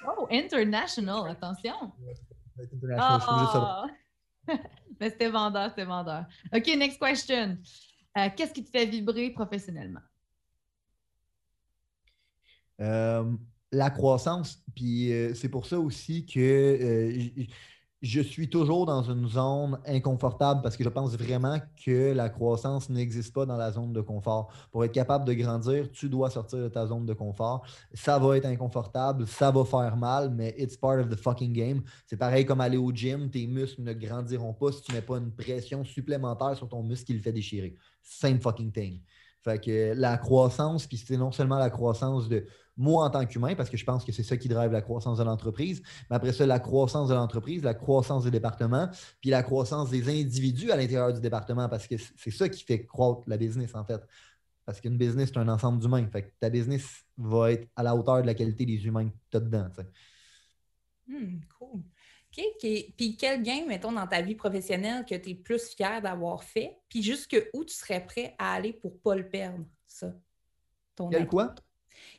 Oh, 0.07 0.27
international, 0.31 1.29
attention! 1.29 1.91
International, 2.57 3.85
oh. 4.49 4.53
Mais 4.99 5.09
c'était 5.09 5.29
vendeur, 5.29 5.69
c'était 5.69 5.85
vendeur. 5.85 6.25
OK, 6.53 6.67
next 6.77 6.99
question. 6.99 7.57
Euh, 8.17 8.29
qu'est-ce 8.35 8.53
qui 8.53 8.63
te 8.63 8.69
fait 8.69 8.85
vibrer 8.85 9.31
professionnellement? 9.31 10.01
Euh, 12.79 13.31
la 13.71 13.89
croissance. 13.89 14.63
Puis 14.75 15.11
c'est 15.35 15.49
pour 15.49 15.65
ça 15.65 15.79
aussi 15.79 16.25
que 16.25 16.39
je 18.01 18.19
suis 18.19 18.49
toujours 18.49 18.87
dans 18.87 19.03
une 19.03 19.27
zone 19.27 19.79
inconfortable 19.85 20.61
parce 20.63 20.75
que 20.75 20.83
je 20.83 20.89
pense 20.89 21.15
vraiment 21.15 21.59
que 21.85 22.13
la 22.13 22.29
croissance 22.29 22.89
n'existe 22.89 23.31
pas 23.31 23.45
dans 23.45 23.57
la 23.57 23.71
zone 23.71 23.93
de 23.93 24.01
confort. 24.01 24.51
Pour 24.71 24.83
être 24.83 24.91
capable 24.91 25.23
de 25.23 25.33
grandir, 25.33 25.91
tu 25.91 26.09
dois 26.09 26.31
sortir 26.31 26.59
de 26.59 26.67
ta 26.67 26.87
zone 26.87 27.05
de 27.05 27.13
confort. 27.13 27.63
Ça 27.93 28.17
va 28.17 28.37
être 28.37 28.47
inconfortable, 28.47 29.27
ça 29.27 29.51
va 29.51 29.63
faire 29.65 29.95
mal, 29.97 30.31
mais 30.31 30.55
it's 30.57 30.75
part 30.75 30.99
of 30.99 31.09
the 31.09 31.15
fucking 31.15 31.53
game. 31.53 31.83
C'est 32.07 32.17
pareil 32.17 32.43
comme 32.43 32.61
aller 32.61 32.77
au 32.77 32.91
gym, 32.91 33.29
tes 33.29 33.45
muscles 33.45 33.83
ne 33.83 33.93
grandiront 33.93 34.53
pas 34.53 34.71
si 34.71 34.81
tu 34.81 34.93
mets 34.93 35.03
pas 35.03 35.17
une 35.17 35.31
pression 35.31 35.83
supplémentaire 35.83 36.57
sur 36.57 36.67
ton 36.67 36.81
muscle 36.81 37.05
qui 37.05 37.13
le 37.13 37.19
fait 37.19 37.33
déchirer. 37.33 37.75
Same 38.01 38.41
fucking 38.41 38.71
thing. 38.71 38.99
Fait 39.43 39.59
que 39.59 39.93
la 39.95 40.17
croissance, 40.17 40.87
puis 40.87 40.97
c'est 40.97 41.17
non 41.17 41.31
seulement 41.31 41.57
la 41.57 41.69
croissance 41.69 42.29
de 42.29 42.45
moi 42.81 43.05
en 43.05 43.09
tant 43.09 43.25
qu'humain, 43.25 43.55
parce 43.55 43.69
que 43.69 43.77
je 43.77 43.85
pense 43.85 44.03
que 44.03 44.11
c'est 44.11 44.23
ça 44.23 44.35
qui 44.35 44.47
drive 44.47 44.71
la 44.71 44.81
croissance 44.81 45.19
de 45.19 45.23
l'entreprise, 45.23 45.81
mais 46.09 46.15
après 46.15 46.33
ça, 46.33 46.45
la 46.45 46.59
croissance 46.59 47.09
de 47.09 47.13
l'entreprise, 47.13 47.63
la 47.63 47.73
croissance 47.73 48.23
des 48.23 48.31
départements, 48.31 48.89
puis 49.21 49.29
la 49.29 49.43
croissance 49.43 49.89
des 49.89 50.09
individus 50.09 50.71
à 50.71 50.75
l'intérieur 50.75 51.13
du 51.13 51.21
département, 51.21 51.69
parce 51.69 51.87
que 51.87 51.95
c'est 52.17 52.31
ça 52.31 52.49
qui 52.49 52.63
fait 52.63 52.85
croître 52.85 53.21
la 53.27 53.37
business, 53.37 53.75
en 53.75 53.85
fait. 53.85 54.01
Parce 54.65 54.79
qu'une 54.79 54.97
business, 54.97 55.29
c'est 55.33 55.39
un 55.39 55.47
ensemble 55.47 55.79
d'humains. 55.79 56.07
Fait 56.07 56.23
que 56.23 56.31
ta 56.39 56.49
business 56.49 57.03
va 57.17 57.51
être 57.51 57.67
à 57.75 57.83
la 57.83 57.95
hauteur 57.95 58.21
de 58.21 58.27
la 58.27 58.33
qualité 58.33 58.65
des 58.65 58.85
humains 58.85 59.09
que 59.09 59.15
tu 59.29 59.37
as 59.37 59.39
dedans. 59.39 59.67
Hmm, 61.07 61.39
cool. 61.57 61.81
Puis 62.31 63.17
quel 63.17 63.43
gain, 63.43 63.65
mettons, 63.67 63.91
dans 63.91 64.07
ta 64.07 64.21
vie 64.21 64.35
professionnelle 64.35 65.03
que 65.05 65.15
tu 65.15 65.31
es 65.31 65.35
plus 65.35 65.75
fier 65.75 66.01
d'avoir 66.01 66.43
fait? 66.43 66.77
Puis 66.87 67.03
jusque 67.03 67.35
où 67.53 67.65
tu 67.65 67.73
serais 67.73 68.05
prêt 68.05 68.35
à 68.37 68.53
aller 68.53 68.73
pour 68.73 68.93
ne 68.93 68.97
pas 68.97 69.15
le 69.15 69.27
perdre, 69.27 69.65
ça? 69.85 70.13
quel 71.09 71.27
quoi? 71.27 71.55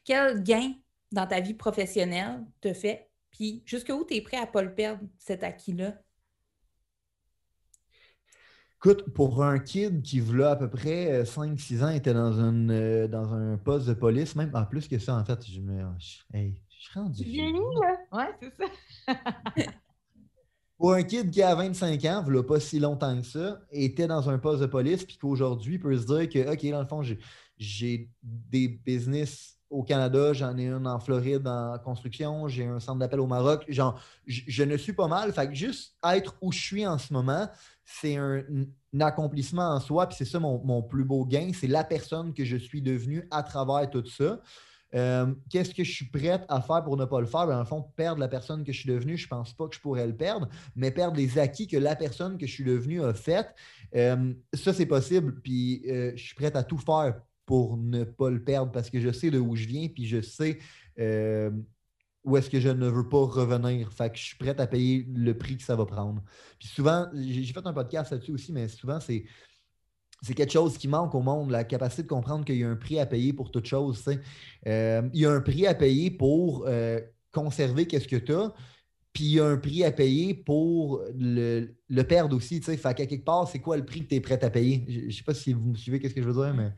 Quel 0.04 0.42
gain 0.42 0.74
dans 1.11 1.26
ta 1.26 1.40
vie 1.40 1.54
professionnelle 1.54 2.44
te 2.61 2.72
fait? 2.72 3.11
Puis 3.30 3.62
jusqu'où 3.64 4.04
tu 4.04 4.14
es 4.14 4.20
prêt 4.20 4.37
à 4.37 4.46
ne 4.46 4.50
pas 4.50 4.62
le 4.62 4.74
perdre, 4.74 5.02
cet 5.18 5.42
acquis-là? 5.42 5.94
Écoute, 8.85 9.14
pour 9.14 9.44
un 9.44 9.61
kid 9.61 10.02
qui, 10.02 10.18
voulait 10.18 10.44
à 10.44 10.56
peu 10.56 10.68
près 10.68 11.22
5-6 11.22 11.76
euh, 11.76 11.85
ans, 11.85 11.90
était 11.90 12.12
dans, 12.12 12.32
une, 12.40 12.70
euh, 12.72 13.06
dans 13.06 13.32
un 13.32 13.56
poste 13.56 13.87
de 13.87 13.94
police, 13.94 14.35
même 14.35 14.50
en 14.54 14.64
plus 14.64 14.88
que 14.88 14.98
ça, 14.98 15.14
en 15.14 15.24
fait, 15.24 15.38
je 15.46 15.61
me. 15.61 15.85
Hey, 16.35 16.61
je 16.68 16.82
suis 16.82 16.98
rendu. 16.98 17.24
là? 17.24 17.96
Ouais, 18.11 18.30
c'est 18.40 18.52
ça. 18.58 19.14
pour 20.76 20.94
un 20.94 21.04
kid 21.04 21.30
qui 21.30 21.40
a 21.42 21.54
25 21.54 22.04
ans, 22.06 22.24
il 22.26 22.42
pas 22.42 22.58
si 22.58 22.80
longtemps 22.80 23.16
que 23.20 23.24
ça, 23.24 23.61
était 23.70 24.08
dans 24.08 24.28
un 24.28 24.38
poste 24.40 24.62
de 24.62 24.66
police, 24.66 25.04
puis 25.04 25.16
qu'aujourd'hui 25.16 25.78
peut 25.78 25.96
se 25.96 26.06
dire 26.06 26.28
que, 26.28 26.52
OK, 26.52 26.68
dans 26.72 26.80
le 26.80 26.88
fond, 26.88 27.02
j'ai 27.56 28.11
des 28.20 28.66
business 28.66 29.61
au 29.72 29.82
Canada, 29.82 30.32
j'en 30.32 30.56
ai 30.58 30.68
un 30.68 30.85
en 30.85 31.00
Floride 31.00 31.46
en 31.48 31.78
construction, 31.78 32.46
j'ai 32.46 32.66
un 32.66 32.78
centre 32.78 32.98
d'appel 32.98 33.20
au 33.20 33.26
Maroc. 33.26 33.64
Genre, 33.68 33.98
je, 34.26 34.62
ne 34.62 34.76
suis 34.76 34.92
pas 34.92 35.08
mal. 35.08 35.32
Fait 35.32 35.48
que 35.48 35.54
juste 35.54 35.96
être 36.06 36.37
où 36.40 36.52
je 36.52 36.61
suis 36.61 36.87
en 36.87 36.98
ce 36.98 37.12
moment, 37.12 37.48
c'est 37.85 38.16
un, 38.16 38.42
accomplissement 39.00 39.70
en 39.70 39.80
soi. 39.80 40.06
Puis 40.06 40.16
c'est 40.18 40.24
ça 40.26 40.38
mon, 40.38 40.82
plus 40.82 41.04
beau 41.04 41.24
gain. 41.24 41.50
C'est 41.54 41.66
la 41.66 41.85
personne 41.85 42.35
que 42.35 42.44
je 42.44 42.56
suis 42.56 42.82
devenue 42.82 43.26
à 43.30 43.42
travers 43.42 43.88
tout 43.90 44.06
ça. 44.06 44.38
Euh, 44.94 45.32
qu'est-ce 45.48 45.74
que 45.74 45.85
je 45.85 45.90
suis 45.90 46.04
prête 46.04 46.44
à 46.50 46.61
faire 46.61 46.85
pour 46.85 46.98
ne 46.98 47.06
pas 47.06 47.20
le 47.20 47.26
faire? 47.26 47.46
Ben, 47.46 47.54
dans 47.54 47.61
le 47.61 47.64
fond, 47.64 47.82
perdre 47.96 48.20
la 48.20 48.28
personne 48.28 48.62
que 48.62 48.72
je 48.72 48.80
suis 48.80 48.90
devenue, 48.90 49.16
je 49.16 49.24
ne 49.24 49.30
pense 49.30 49.54
pas 49.54 49.66
que 49.66 49.74
je 49.74 49.80
pourrais 49.80 50.06
le 50.06 50.14
perdre, 50.14 50.50
mais 50.76 50.90
perdre 50.90 51.16
les 51.16 51.38
acquis 51.38 51.66
que 51.66 51.78
la 51.78 51.96
personne 51.96 52.37
que 52.37 52.46
je 52.46 52.52
suis 52.52 52.64
devenue 52.64 53.02
a 53.02 53.14
fait, 53.14 53.54
euh, 53.96 54.35
ça, 54.52 54.74
c'est 54.74 54.85
possible. 54.85 55.40
Puis 55.40 55.82
euh, 55.88 56.12
je 56.14 56.22
suis 56.22 56.35
prête 56.35 56.56
à 56.56 56.62
tout 56.62 56.76
faire 56.76 57.14
pour 57.53 57.77
ne 57.77 58.05
pas 58.05 58.31
le 58.31 58.43
perdre 58.43 58.73
parce 58.73 58.88
que 58.88 58.99
je 58.99 59.12
sais 59.12 59.31
de 59.31 59.38
où 59.38 59.57
je 59.57 59.67
viens, 59.67 59.87
puis 59.87 60.07
je 60.07 60.23
sais 60.23 60.59
euh, 60.99 61.51
où 62.25 62.38
est-ce 62.38 62.49
que 62.49 62.61
je 62.61 62.71
ne 62.71 62.88
veux 62.88 63.11
pas 63.11 63.27
revenir. 63.27 63.93
Fait 63.93 64.11
que 64.11 64.17
je 64.17 64.25
suis 64.25 64.38
prête 64.38 64.59
à 64.59 64.67
payer 64.67 65.07
le 65.15 65.37
prix 65.37 65.59
que 65.59 65.62
ça 65.62 65.77
va 65.77 65.85
prendre. 65.85 66.23
Puis 66.59 66.69
souvent, 66.69 67.09
j'ai 67.15 67.45
fait 67.45 67.67
un 67.67 67.75
podcast 67.75 68.11
là-dessus 68.11 68.33
aussi, 68.33 68.53
mais 68.55 68.69
souvent, 68.69 69.01
c'est. 69.01 69.25
C'est 70.23 70.35
quelque 70.35 70.53
chose 70.53 70.79
qui 70.79 70.87
manque 70.87 71.15
au 71.17 71.21
monde, 71.21 71.51
la 71.51 71.65
capacité 71.65 72.05
de 72.05 72.09
comprendre 72.09 72.45
qu'il 72.45 72.57
y 72.57 72.62
a 72.62 72.69
un 72.69 72.77
prix 72.77 73.01
à 73.01 73.07
payer 73.07 73.33
pour 73.33 73.51
toute 73.51 73.67
chose. 73.67 74.03
Euh, 74.69 75.03
il 75.12 75.21
y 75.21 75.27
a 75.27 75.33
un 75.33 75.41
prix 75.41 75.67
à 75.67 75.75
payer 75.75 76.12
pour 76.12 76.65
euh, 76.69 77.01
conserver 77.33 77.87
qu'est-ce 77.87 78.07
que 78.07 78.17
tu 78.17 78.33
as, 78.33 78.55
puis 79.12 79.25
il 79.25 79.31
y 79.33 79.41
a 79.41 79.47
un 79.47 79.57
prix 79.57 79.83
à 79.83 79.91
payer 79.91 80.33
pour 80.33 81.03
le, 81.19 82.03
perdre 82.05 82.37
aussi. 82.37 82.62
Fait 82.62 82.79
qu'à 82.95 83.05
quelque 83.05 83.25
part, 83.25 83.49
c'est 83.49 83.59
quoi 83.59 83.77
le 83.77 83.85
prix 83.85 84.05
que 84.05 84.11
tu 84.11 84.15
es 84.15 84.21
prêt 84.21 84.43
à 84.43 84.49
payer? 84.49 84.87
Je 84.88 85.07
ne 85.07 85.11
sais 85.11 85.25
pas 85.25 85.35
si 85.35 85.53
vous 85.53 85.71
me 85.71 85.75
suivez, 85.75 85.99
qu'est-ce 85.99 86.15
que 86.15 86.23
je 86.23 86.29
veux 86.29 86.45
dire, 86.45 86.55
mais. 86.55 86.73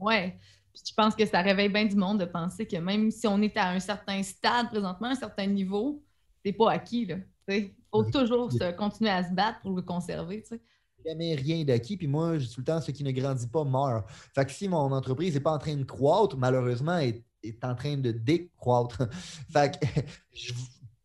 Ouais. 0.00 0.38
je 0.74 0.92
pense 0.96 1.14
que 1.14 1.26
ça 1.26 1.42
réveille 1.42 1.68
bien 1.68 1.84
du 1.84 1.96
monde 1.96 2.20
de 2.20 2.24
penser 2.24 2.66
que 2.66 2.76
même 2.76 3.10
si 3.10 3.26
on 3.26 3.40
est 3.42 3.56
à 3.56 3.70
un 3.70 3.80
certain 3.80 4.22
stade 4.22 4.68
présentement, 4.70 5.08
un 5.08 5.14
certain 5.14 5.46
niveau, 5.46 6.02
c'est 6.44 6.52
pas 6.52 6.72
acquis. 6.72 7.08
Il 7.48 7.70
faut 7.90 8.04
toujours 8.04 8.52
se, 8.52 8.72
continuer 8.72 9.10
à 9.10 9.28
se 9.28 9.34
battre 9.34 9.60
pour 9.60 9.74
le 9.74 9.82
conserver. 9.82 10.42
T'sais. 10.42 10.60
Jamais 11.04 11.34
rien 11.34 11.64
d'acquis, 11.64 11.96
puis 11.96 12.06
moi, 12.06 12.38
je 12.38 12.46
dis 12.46 12.54
tout 12.54 12.60
le 12.60 12.66
temps, 12.66 12.80
ce 12.80 12.90
qui 12.90 13.04
ne 13.04 13.10
grandit 13.10 13.46
pas 13.46 13.64
meurt. 13.64 14.08
Fait 14.34 14.44
que 14.44 14.52
si 14.52 14.68
mon 14.68 14.92
entreprise 14.92 15.34
n'est 15.34 15.40
pas 15.40 15.52
en 15.52 15.58
train 15.58 15.76
de 15.76 15.84
croître, 15.84 16.36
malheureusement, 16.36 16.98
elle 16.98 17.22
est 17.42 17.64
en 17.64 17.74
train 17.74 17.96
de 17.96 18.10
décroître. 18.10 19.08
fait 19.52 19.78
que 19.80 19.86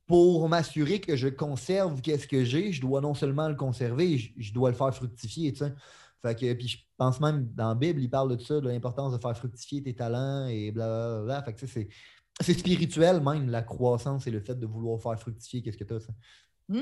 pour 0.07 0.47
m'assurer 0.49 0.99
que 0.99 1.15
je 1.15 1.27
conserve 1.27 2.01
qu'est-ce 2.01 2.27
que 2.27 2.43
j'ai, 2.43 2.71
je 2.71 2.81
dois 2.81 3.01
non 3.01 3.13
seulement 3.13 3.47
le 3.47 3.55
conserver, 3.55 4.17
je, 4.37 4.53
dois 4.53 4.69
le 4.69 4.75
faire 4.75 4.93
fructifier. 4.93 5.53
Fait 6.25 6.35
que, 6.35 6.53
puis 6.53 6.67
je 6.67 6.77
pense 6.97 7.19
même 7.19 7.47
dans 7.53 7.69
la 7.69 7.75
Bible, 7.75 8.01
il 8.01 8.09
parle 8.09 8.35
de 8.35 8.41
ça, 8.41 8.59
de 8.59 8.67
l'importance 8.67 9.13
de 9.13 9.17
faire 9.17 9.37
fructifier 9.37 9.83
tes 9.83 9.93
talents 9.93 10.47
et 10.47 10.71
blablabla. 10.71 11.43
Fait 11.43 11.53
que 11.53 11.67
c'est, 11.67 11.87
c'est 12.41 12.53
spirituel 12.53 13.21
même, 13.21 13.49
la 13.49 13.61
croissance 13.61 14.25
et 14.27 14.31
le 14.31 14.39
fait 14.39 14.55
de 14.55 14.65
vouloir 14.65 14.99
faire 14.99 15.19
fructifier 15.19 15.61
qu'est-ce 15.61 15.77
que 15.77 15.83
tu 15.83 15.93
as. 15.93 16.07
Mmh. 16.67 16.81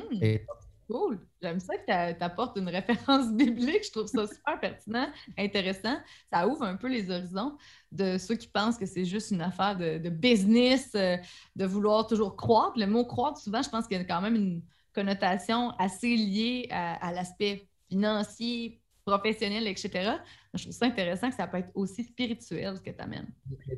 Cool. 0.89 1.19
J'aime 1.41 1.59
ça 1.59 1.77
que 1.77 2.11
tu 2.13 2.23
apportes 2.23 2.57
une 2.57 2.69
référence 2.79 3.31
biblique. 3.31 3.85
Je 3.85 3.91
trouve 3.91 4.07
ça 4.07 4.27
super 4.27 4.59
pertinent, 4.59 5.07
intéressant. 5.37 5.97
Ça 6.31 6.47
ouvre 6.47 6.63
un 6.63 6.75
peu 6.75 6.87
les 6.87 7.09
horizons 7.09 7.57
de 7.91 8.17
ceux 8.17 8.35
qui 8.35 8.47
pensent 8.47 8.77
que 8.77 8.85
c'est 8.85 9.05
juste 9.05 9.31
une 9.31 9.41
affaire 9.41 9.77
de, 9.77 10.09
business, 10.09 10.91
euh, 10.95 11.17
de 11.55 11.65
vouloir 11.65 12.07
toujours 12.07 12.35
croître. 12.35 12.77
Le 12.77 12.87
mot 12.87 13.05
croître, 13.05 13.39
souvent, 13.39 13.61
je 13.61 13.69
pense 13.69 13.87
qu'il 13.87 13.97
y 13.97 13.99
a 13.99 14.03
quand 14.03 14.21
même 14.21 14.35
une 14.35 14.61
connotation 14.93 15.71
assez 15.79 16.15
liée 16.15 16.67
à, 16.69 17.11
l'aspect 17.11 17.67
financier, 17.89 18.81
professionnel, 19.05 19.67
etc. 19.67 20.11
Je 20.53 20.63
trouve 20.63 20.73
ça 20.73 20.85
intéressant 20.85 21.29
que 21.29 21.35
ça 21.35 21.47
peut 21.47 21.57
être 21.57 21.71
aussi 21.73 22.03
spirituel 22.03 22.77
ce 22.77 22.81
que 22.81 22.91
tu 22.91 23.01
amènes. 23.01 23.27
Tu 23.49 23.77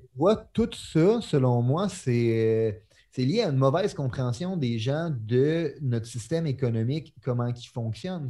tout 0.54 0.70
ça, 0.74 1.22
selon 1.22 1.62
moi, 1.62 1.90
c'est 1.90 2.82
c'est 3.16 3.24
lié 3.24 3.44
à 3.44 3.48
une 3.48 3.56
mauvaise 3.56 3.94
compréhension 3.94 4.58
des 4.58 4.78
gens 4.78 5.10
de 5.10 5.74
notre 5.82 6.06
système 6.06 6.46
économique, 6.46 7.14
comment 7.24 7.48
il 7.48 7.66
fonctionne. 7.66 8.28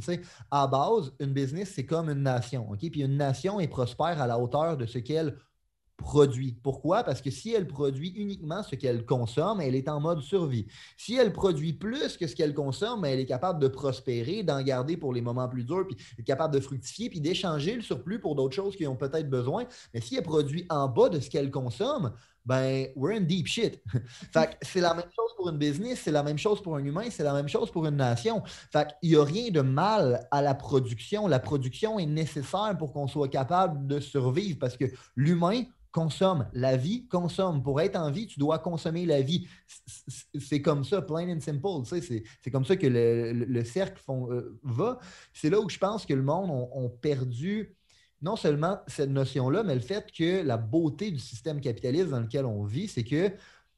à 0.48 0.68
base, 0.68 1.12
une 1.18 1.32
business, 1.32 1.72
c'est 1.74 1.84
comme 1.84 2.08
une 2.08 2.22
nation. 2.22 2.68
Puis 2.78 3.00
une 3.00 3.16
nation 3.16 3.58
est 3.58 3.66
prospère 3.66 4.22
à 4.22 4.28
la 4.28 4.38
hauteur 4.38 4.76
de 4.76 4.86
ce 4.86 4.98
qu'elle 4.98 5.36
produit. 5.96 6.56
Pourquoi? 6.62 7.02
Parce 7.02 7.20
que 7.22 7.30
si 7.30 7.52
elle 7.52 7.66
produit 7.66 8.10
uniquement 8.10 8.62
ce 8.62 8.76
qu'elle 8.76 9.04
consomme, 9.04 9.60
elle 9.60 9.74
est 9.74 9.88
en 9.88 10.00
mode 10.00 10.20
survie. 10.20 10.66
Si 10.96 11.16
elle 11.16 11.32
produit 11.32 11.72
plus 11.72 12.16
que 12.16 12.26
ce 12.26 12.36
qu'elle 12.36 12.54
consomme, 12.54 13.04
elle 13.04 13.18
est 13.18 13.26
capable 13.26 13.60
de 13.60 13.68
prospérer, 13.68 14.42
d'en 14.42 14.62
garder 14.62 14.96
pour 14.96 15.12
les 15.12 15.20
moments 15.20 15.48
plus 15.48 15.64
durs, 15.64 15.86
puis 15.86 15.96
est 16.18 16.22
capable 16.22 16.54
de 16.54 16.60
fructifier, 16.60 17.10
puis 17.10 17.20
d'échanger 17.20 17.74
le 17.74 17.82
surplus 17.82 18.20
pour 18.20 18.34
d'autres 18.34 18.54
choses 18.54 18.76
qui 18.76 18.86
ont 18.86 18.96
peut-être 18.96 19.28
besoin. 19.28 19.64
Mais 19.94 20.00
si 20.00 20.16
elle 20.16 20.22
produit 20.22 20.66
en 20.68 20.88
bas 20.88 21.08
de 21.08 21.20
ce 21.20 21.30
qu'elle 21.30 21.50
consomme, 21.50 22.12
ben, 22.46 22.88
we're 22.94 23.16
in 23.16 23.22
deep 23.22 23.46
shit. 23.46 23.82
fait 24.32 24.56
c'est 24.62 24.80
la 24.80 24.94
même 24.94 25.10
chose 25.14 25.30
pour 25.36 25.48
une 25.48 25.58
business, 25.58 26.00
c'est 26.04 26.12
la 26.12 26.22
même 26.22 26.38
chose 26.38 26.62
pour 26.62 26.76
un 26.76 26.84
humain, 26.84 27.04
c'est 27.10 27.24
la 27.24 27.34
même 27.34 27.48
chose 27.48 27.70
pour 27.70 27.86
une 27.86 27.96
nation. 27.96 28.42
Fait 28.72 28.88
il 29.02 29.10
n'y 29.10 29.16
a 29.16 29.24
rien 29.24 29.50
de 29.50 29.60
mal 29.60 30.26
à 30.30 30.40
la 30.40 30.54
production. 30.54 31.26
La 31.26 31.40
production 31.40 31.98
est 31.98 32.06
nécessaire 32.06 32.76
pour 32.78 32.92
qu'on 32.92 33.08
soit 33.08 33.28
capable 33.28 33.86
de 33.86 34.00
survivre 34.00 34.58
parce 34.58 34.76
que 34.76 34.84
l'humain 35.16 35.64
consomme, 35.96 36.46
la 36.52 36.76
vie 36.76 37.08
consomme. 37.08 37.62
Pour 37.62 37.80
être 37.80 37.96
en 37.96 38.10
vie, 38.10 38.26
tu 38.26 38.38
dois 38.38 38.58
consommer 38.58 39.06
la 39.06 39.22
vie. 39.22 39.48
C'est 40.38 40.60
comme 40.60 40.84
ça, 40.84 41.00
plain 41.00 41.34
and 41.34 41.40
simple. 41.40 41.66
c'est 41.86 42.50
comme 42.50 42.66
ça 42.66 42.76
que 42.76 42.86
le, 42.86 43.64
cercle 43.64 44.02
euh, 44.10 44.58
va. 44.62 44.98
C'est 45.32 45.48
là 45.48 45.58
où 45.58 45.70
je 45.70 45.78
pense 45.78 46.04
que 46.04 46.12
le 46.12 46.22
monde 46.22 46.50
a 46.50 46.88
perdu 47.00 47.75
non 48.22 48.36
seulement 48.36 48.80
cette 48.86 49.10
notion-là, 49.10 49.62
mais 49.62 49.74
le 49.74 49.80
fait 49.80 50.10
que 50.12 50.42
la 50.42 50.56
beauté 50.56 51.10
du 51.10 51.18
système 51.18 51.60
capitaliste 51.60 52.08
dans 52.08 52.20
lequel 52.20 52.44
on 52.46 52.64
vit, 52.64 52.88
c'est 52.88 53.04
que 53.04 53.32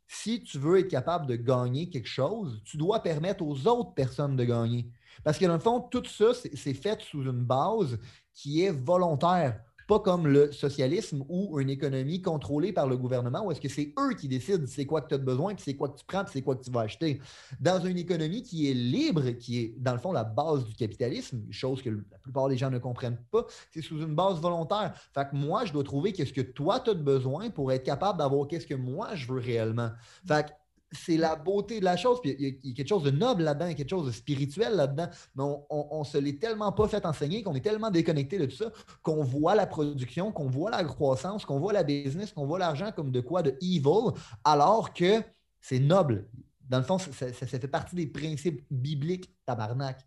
si 0.07 0.43
tu 0.43 0.59
veux 0.59 0.79
être 0.79 0.89
capable 0.89 1.27
de 1.27 1.37
gagner 1.37 1.91
quelque 1.91 2.09
chose, 2.09 2.63
tu 2.65 2.77
dois 2.77 3.03
permettre 3.03 3.45
aux 3.45 3.67
autres 3.67 3.93
personnes 3.95 4.37
de 4.37 4.45
gagner. 4.45 4.91
Parce 5.23 5.39
que 5.39 5.45
dans 5.45 5.55
le 5.55 5.59
fond, 5.59 5.81
tout 5.81 6.05
ça, 6.07 6.33
c'est 6.35 6.75
fait 6.75 7.01
sous 7.03 7.25
une 7.25 7.45
base 7.45 7.99
qui 8.33 8.63
est 8.63 8.71
volontaire 8.71 9.61
pas 9.89 9.99
comme 10.01 10.27
le 10.27 10.53
socialisme 10.53 11.25
ou 11.31 11.59
une 11.59 11.71
économie 11.71 12.21
contrôlée 12.21 12.75
par 12.75 12.87
le 12.87 12.97
gouvernement 12.99 13.45
où 13.45 13.51
est-ce 13.51 13.61
que 13.61 13.71
c'est 13.71 13.95
eux 13.99 14.15
qui 14.15 14.29
décident 14.29 14.65
c'est 14.67 14.85
quoi 14.85 15.01
que 15.01 15.09
tu 15.09 15.15
as 15.15 15.19
besoin, 15.19 15.55
c'est 15.57 15.75
quoi 15.75 15.89
que 15.89 15.99
tu 15.99 16.05
prends, 16.05 16.25
c'est 16.31 16.43
quoi 16.43 16.57
que 16.57 16.63
tu 16.63 16.71
vas 16.71 16.83
acheter. 16.83 17.21
Dans 17.59 17.81
une 17.81 17.97
économie 17.97 18.43
qui 18.43 18.71
est 18.71 18.75
libre, 18.75 19.31
qui 19.31 19.59
est 19.59 19.75
dans 19.79 19.95
le 19.95 19.99
fond 19.99 20.13
la 20.13 20.25
base 20.25 20.67
du 20.67 20.75
capitalisme, 20.75 21.41
chose 21.51 21.81
que 21.83 21.89
la 21.89 22.19
plupart 22.23 22.49
des 22.49 22.59
gens 22.59 22.71
ne 22.71 22.79
comprennent 22.79 23.19
pas, 23.31 23.47
c'est 23.73 23.81
sous 23.81 23.99
une 23.99 24.15
base 24.15 24.39
volontaire. 24.41 24.95
Fait 25.15 25.27
que 25.31 25.35
moi, 25.35 25.65
je 25.65 25.73
dois 25.73 25.85
trouver 25.85 26.13
qu'est-ce 26.13 26.35
que 26.35 26.43
toi 26.43 26.81
tu 26.81 26.91
as 26.91 26.95
besoin 26.95 27.49
pour 27.49 27.73
être 27.73 27.85
capable 27.85 28.19
d'avoir 28.19 28.47
qu'est-ce 28.47 28.67
que 28.67 28.75
moi 28.75 29.15
je 29.15 29.27
veux 29.33 29.41
réellement. 29.41 29.91
Fait 30.27 30.47
que 30.47 30.51
c'est 30.93 31.17
la 31.17 31.37
beauté 31.37 31.81
de 31.81 31.85
la 31.85 31.97
chose. 31.97 32.21
Puis 32.21 32.37
il 32.39 32.59
y, 32.63 32.73
a 32.73 32.75
quelque 32.75 32.89
chose 32.89 33.03
de 33.03 33.11
noble 33.11 33.43
là-dedans, 33.43 33.75
quelque 33.75 33.91
chose 33.91 34.07
de 34.07 34.13
spirituel 34.13 34.75
là-dedans. 34.75 35.09
Mais 35.35 35.45
on, 35.71 35.99
ne 36.01 36.05
se 36.05 36.19
l'est 36.19 36.41
tellement 36.41 36.73
pas 36.73 36.89
fait 36.89 37.05
enseigner, 37.05 37.43
qu'on 37.43 37.55
est 37.55 37.61
tellement 37.61 37.91
déconnecté 37.91 38.39
de 38.39 38.47
tout 38.47 38.57
ça, 38.57 38.73
qu'on 39.03 39.23
voit 39.23 39.55
la 39.55 39.67
production, 39.67 40.33
qu'on 40.33 40.49
voit 40.49 40.71
la 40.71 40.85
croissance, 40.85 41.45
qu'on 41.45 41.59
voit 41.59 41.73
la 41.73 41.83
business, 41.83 42.33
qu'on 42.33 42.47
voit 42.47 42.59
l'argent 42.59 42.91
comme 42.93 43.11
de 43.11 43.21
quoi 43.21 43.43
de 43.43 43.57
evil, 43.61 44.13
alors 44.45 44.93
que 44.95 45.23
c'est 45.61 45.81
noble. 45.81 46.29
Dans 46.69 46.79
le 46.79 46.85
fond, 46.85 46.99
ça, 46.99 47.31
fait 47.33 47.69
partie 47.69 47.97
des 47.97 48.07
principes 48.07 48.65
bibliques, 48.71 49.31
tabarnak. 49.47 50.01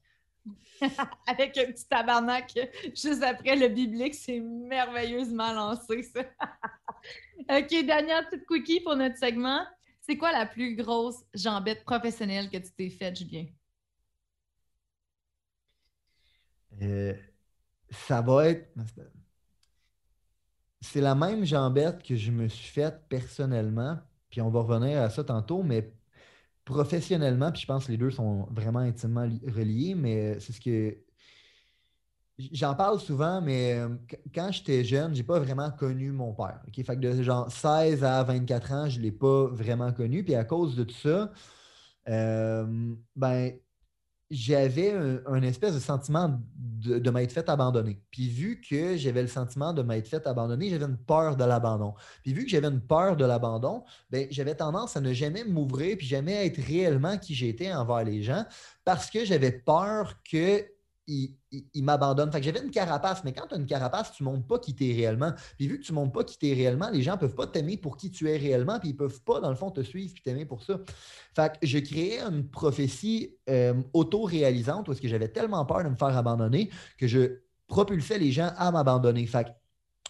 Avec 1.28 1.58
un 1.58 1.65
petit 1.65 1.88
tabarnak 1.88 2.58
juste 2.96 3.22
après 3.22 3.56
le 3.56 3.67
biblique, 3.67 4.15
c'est 4.15 4.39
merveilleusement 4.39 5.54
lancé, 5.54 6.04
ça. 6.04 6.22
OK, 7.60 7.86
dernière 7.86 8.28
petite 8.28 8.46
cookie 8.46 8.80
pour 8.80 8.96
notre 8.96 9.17
segment. 9.17 9.62
C'est 10.12 10.17
quoi 10.17 10.34
la 10.34 10.45
plus 10.45 10.76
grosse 10.76 11.24
jambette 11.34 11.86
professionnelle 11.86 12.50
que 12.50 12.58
tu 12.58 12.69
t'es 12.74 12.89
faite, 12.89 13.15
Julien? 13.15 13.45
Euh, 16.82 17.13
ça 17.89 18.21
va 18.21 18.50
être. 18.50 18.74
C'est 20.82 21.00
la 21.00 21.15
même 21.15 21.45
jambette 21.45 22.04
que 22.04 22.17
je 22.17 22.30
me 22.30 22.50
suis 22.50 22.67
faite 22.67 23.08
personnellement, 23.08 24.00
puis 24.30 24.41
on 24.41 24.50
va 24.50 24.60
revenir 24.60 25.02
à 25.02 25.10
ça 25.10 25.24
tantôt, 25.24 25.63
mais 25.63 25.93
professionnellement, 26.65 27.50
puis 27.54 27.62
je 27.62 27.67
pense 27.67 27.86
que 27.86 27.93
les 27.93 27.97
deux 27.97 28.12
sont 28.12 28.50
vraiment 28.52 28.80
intimement 28.80 29.30
reliés, 29.47 29.95
mais 29.95 30.41
c'est 30.41 30.52
ce 30.52 30.60
que 30.60 30.97
J'en 32.52 32.76
parle 32.76 33.00
souvent, 33.00 33.42
mais 33.42 33.74
euh, 33.74 33.90
quand 34.34 34.52
j'étais 34.52 34.84
jeune, 34.84 35.14
j'ai 35.14 35.24
pas 35.24 35.40
vraiment 35.40 35.72
connu 35.72 36.12
mon 36.12 36.34
père. 36.34 36.62
Fait 36.74 36.84
que 36.84 37.00
de 37.00 37.24
genre 37.24 37.52
16 37.52 38.04
à 38.04 38.24
24 38.24 38.72
ans, 38.72 38.90
je 38.90 39.00
l'ai 39.00 39.12
pas 39.12 39.48
vraiment 39.48 39.92
connu. 39.92 40.24
Puis 40.24 40.36
à 40.36 40.44
cause 40.44 40.76
de 40.76 40.84
tout 40.84 40.96
ça, 40.96 41.32
euh, 42.08 42.94
ben, 43.16 43.54
j'avais 44.32 44.94
un, 44.94 45.42
espèce 45.44 45.74
de 45.76 45.80
sentiment 45.80 46.40
de, 46.56 47.12
m'être 47.12 47.34
fait 47.34 47.50
abandonner. 47.50 48.02
Puis 48.12 48.30
vu 48.30 48.62
que 48.62 48.96
j'avais 48.96 49.22
le 49.22 49.28
sentiment 49.28 49.74
de 49.74 49.82
m'être 49.82 50.08
fait 50.08 50.26
abandonner, 50.26 50.70
j'avais 50.70 50.86
une 50.86 50.98
peur 50.98 51.36
de 51.36 51.44
l'abandon. 51.44 51.94
Puis 52.24 52.34
vu 52.34 52.46
que 52.46 52.50
j'avais 52.50 52.70
une 52.70 52.80
peur 52.80 53.18
de 53.18 53.26
l'abandon, 53.26 53.84
ben, 54.10 54.28
j'avais 54.32 54.56
tendance 54.56 54.96
à 54.96 55.02
ne 55.02 55.12
jamais 55.12 55.44
m'ouvrir 55.44 55.98
puis 55.98 56.08
jamais 56.08 56.46
être 56.46 56.62
réellement 56.62 57.18
qui 57.18 57.36
j'étais 57.36 57.74
envers 57.74 58.06
les 58.06 58.24
gens 58.24 58.46
parce 58.86 59.10
que 59.10 59.26
j'avais 59.26 59.52
peur 59.52 60.16
que 60.24 60.66
il, 61.12 61.84
m'abandonne. 61.84 62.32
Fait 62.32 62.39
que 62.39 62.45
j'avais 62.45 62.62
une 62.62 62.71
carapace, 62.71 63.24
mais 63.24 63.34
quand 63.34 63.47
tu 63.47 63.56
as 63.56 63.58
une 63.58 63.65
carapace, 63.65 64.12
tu 64.13 64.24
ne 64.24 64.30
montres 64.30 64.47
pas 64.47 64.60
qui 64.60 64.74
tu 64.74 64.89
es 64.89 64.93
réellement. 64.93 65.34
Puis 65.58 65.67
vu 65.67 65.80
que 65.80 65.86
tu 65.86 65.91
ne 65.91 65.95
montres 65.95 66.13
pas 66.13 66.24
qui 66.24 66.38
tu 66.38 66.50
es 66.50 66.54
réellement, 66.54 66.89
les 66.89 67.02
gens 67.02 67.13
ne 67.13 67.17
peuvent 67.17 67.36
pas 67.36 67.47
t'aimer 67.47 67.78
pour 67.78 67.97
qui 67.97 68.12
tu 68.12 68.30
es 68.30 68.38
réellement, 68.38 68.80
puis 68.80 68.89
ils 68.89 68.93
ne 68.93 68.97
peuvent 68.97 69.21
pas, 69.21 69.39
dans 69.39 69.50
le 69.50 69.56
fond, 69.56 69.71
te 69.71 69.82
suivre 69.82 70.13
et 70.17 70.21
t'aimer 70.21 70.45
pour 70.45 70.63
ça. 70.63 70.80
Fait 71.36 71.52
que 71.60 71.67
je 71.67 71.80
créais 71.80 72.19
une 72.21 72.50
prophétie 72.50 73.36
euh, 73.50 73.74
auto-réalisante 73.93 74.86
parce 74.86 75.00
que 75.00 75.08
j'avais 75.08 75.30
tellement 75.30 75.65
peur 75.65 75.84
de 75.84 75.89
me 75.89 75.95
faire 75.95 76.15
abandonner 76.15 76.69
que 76.97 77.08
je 77.08 77.39
propulsais 77.67 78.17
les 78.17 78.32
gens 78.32 78.52
à 78.58 78.71
m'abandonner. 78.71 79.26
Fait 79.28 79.47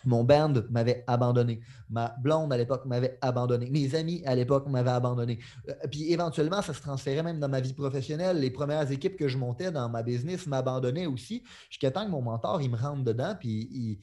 mon 0.05 0.23
band 0.23 0.53
m'avait 0.69 1.03
abandonné. 1.07 1.61
Ma 1.89 2.15
blonde 2.21 2.51
à 2.53 2.57
l'époque 2.57 2.85
m'avait 2.85 3.17
abandonné. 3.21 3.69
Mes 3.69 3.95
amis 3.95 4.21
à 4.25 4.35
l'époque 4.35 4.67
m'avaient 4.67 4.91
abandonné. 4.91 5.39
Euh, 5.69 5.73
puis 5.89 6.11
éventuellement, 6.11 6.61
ça 6.61 6.73
se 6.73 6.81
transférait 6.81 7.23
même 7.23 7.39
dans 7.39 7.49
ma 7.49 7.59
vie 7.59 7.73
professionnelle. 7.73 8.39
Les 8.39 8.51
premières 8.51 8.89
équipes 8.91 9.17
que 9.17 9.27
je 9.27 9.37
montais 9.37 9.71
dans 9.71 9.89
ma 9.89 10.03
business 10.03 10.47
m'abandonnaient 10.47 11.05
aussi. 11.05 11.43
Jusqu'à 11.69 11.91
temps 11.91 12.05
que 12.05 12.11
mon 12.11 12.21
mentor, 12.21 12.61
il 12.61 12.69
me 12.69 12.77
rentre 12.77 13.03
dedans. 13.03 13.35
Puis, 13.39 13.99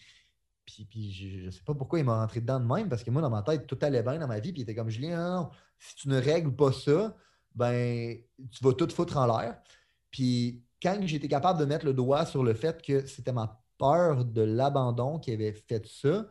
je 0.66 1.46
ne 1.46 1.50
sais 1.50 1.62
pas 1.64 1.74
pourquoi 1.74 1.98
il 1.98 2.04
m'a 2.04 2.20
rentré 2.20 2.40
dedans 2.40 2.61
de 2.61 2.66
même. 2.66 2.88
Parce 2.88 3.02
que 3.02 3.11
moi, 3.11 3.22
dans 3.22 3.30
ma 3.30 3.42
tête, 3.42 3.66
tout 3.66 3.78
allait 3.82 4.02
bien 4.02 4.18
dans 4.18 4.28
ma 4.28 4.40
vie. 4.40 4.52
Puis 4.52 4.61
il 4.61 4.64
était 4.64 4.74
comme 4.74 4.90
Julien, 4.90 5.37
non, 5.37 5.50
si 5.78 5.94
tu 5.96 6.08
ne 6.08 6.20
règles 6.20 6.54
pas 6.54 6.72
ça, 6.72 7.16
ben 7.54 8.18
tu 8.50 8.64
vas 8.64 8.72
tout 8.72 8.88
foutre 8.90 9.16
en 9.16 9.26
l'air. 9.26 9.58
Puis 10.11 10.62
quand 10.82 10.98
j'étais 11.04 11.28
capable 11.28 11.58
de 11.61 11.64
mettre 11.64 11.84
le 11.84 11.92
doigt 11.92 12.24
sur 12.26 12.44
le 12.44 12.54
fait 12.54 12.82
que 12.82 13.06
c'était 13.06 13.32
ma 13.32 13.61
peur 13.79 14.25
de 14.25 14.43
l'abandon 14.43 15.19
qui 15.19 15.33
avait 15.33 15.53
fait 15.53 15.87
ça, 15.87 16.27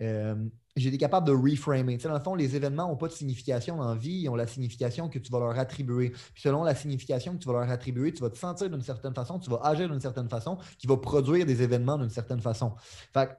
euh, 0.00 0.34
j'ai 0.76 0.88
été 0.88 0.98
capable 0.98 1.26
de 1.26 1.32
reframer. 1.32 1.96
Tu 1.96 2.02
sais, 2.02 2.08
dans 2.08 2.14
le 2.14 2.20
fond, 2.20 2.34
les 2.34 2.54
événements 2.54 2.88
n'ont 2.88 2.96
pas 2.96 3.08
de 3.08 3.12
signification 3.12 3.76
dans 3.76 3.88
la 3.88 3.94
vie, 3.96 4.20
ils 4.22 4.28
ont 4.28 4.36
la 4.36 4.46
signification 4.46 5.08
que 5.08 5.18
tu 5.18 5.30
vas 5.30 5.40
leur 5.40 5.58
attribuer. 5.58 6.12
Selon 6.36 6.62
la 6.62 6.74
signification 6.74 7.32
que 7.34 7.38
tu 7.38 7.48
vas 7.48 7.54
leur 7.60 7.70
attribuer, 7.70 8.12
tu 8.12 8.22
vas 8.22 8.30
te 8.30 8.38
sentir 8.38 8.70
d'une 8.70 8.82
certaine 8.82 9.14
façon, 9.14 9.38
tu 9.38 9.50
vas 9.50 9.60
agir 9.64 9.88
d'une 9.88 10.00
certaine 10.00 10.28
façon, 10.28 10.58
qui 10.78 10.86
va 10.86 10.96
produire 10.96 11.46
des 11.46 11.62
événements 11.62 11.98
d'une 11.98 12.10
certaine 12.10 12.40
façon. 12.40 12.74
Fait 13.12 13.36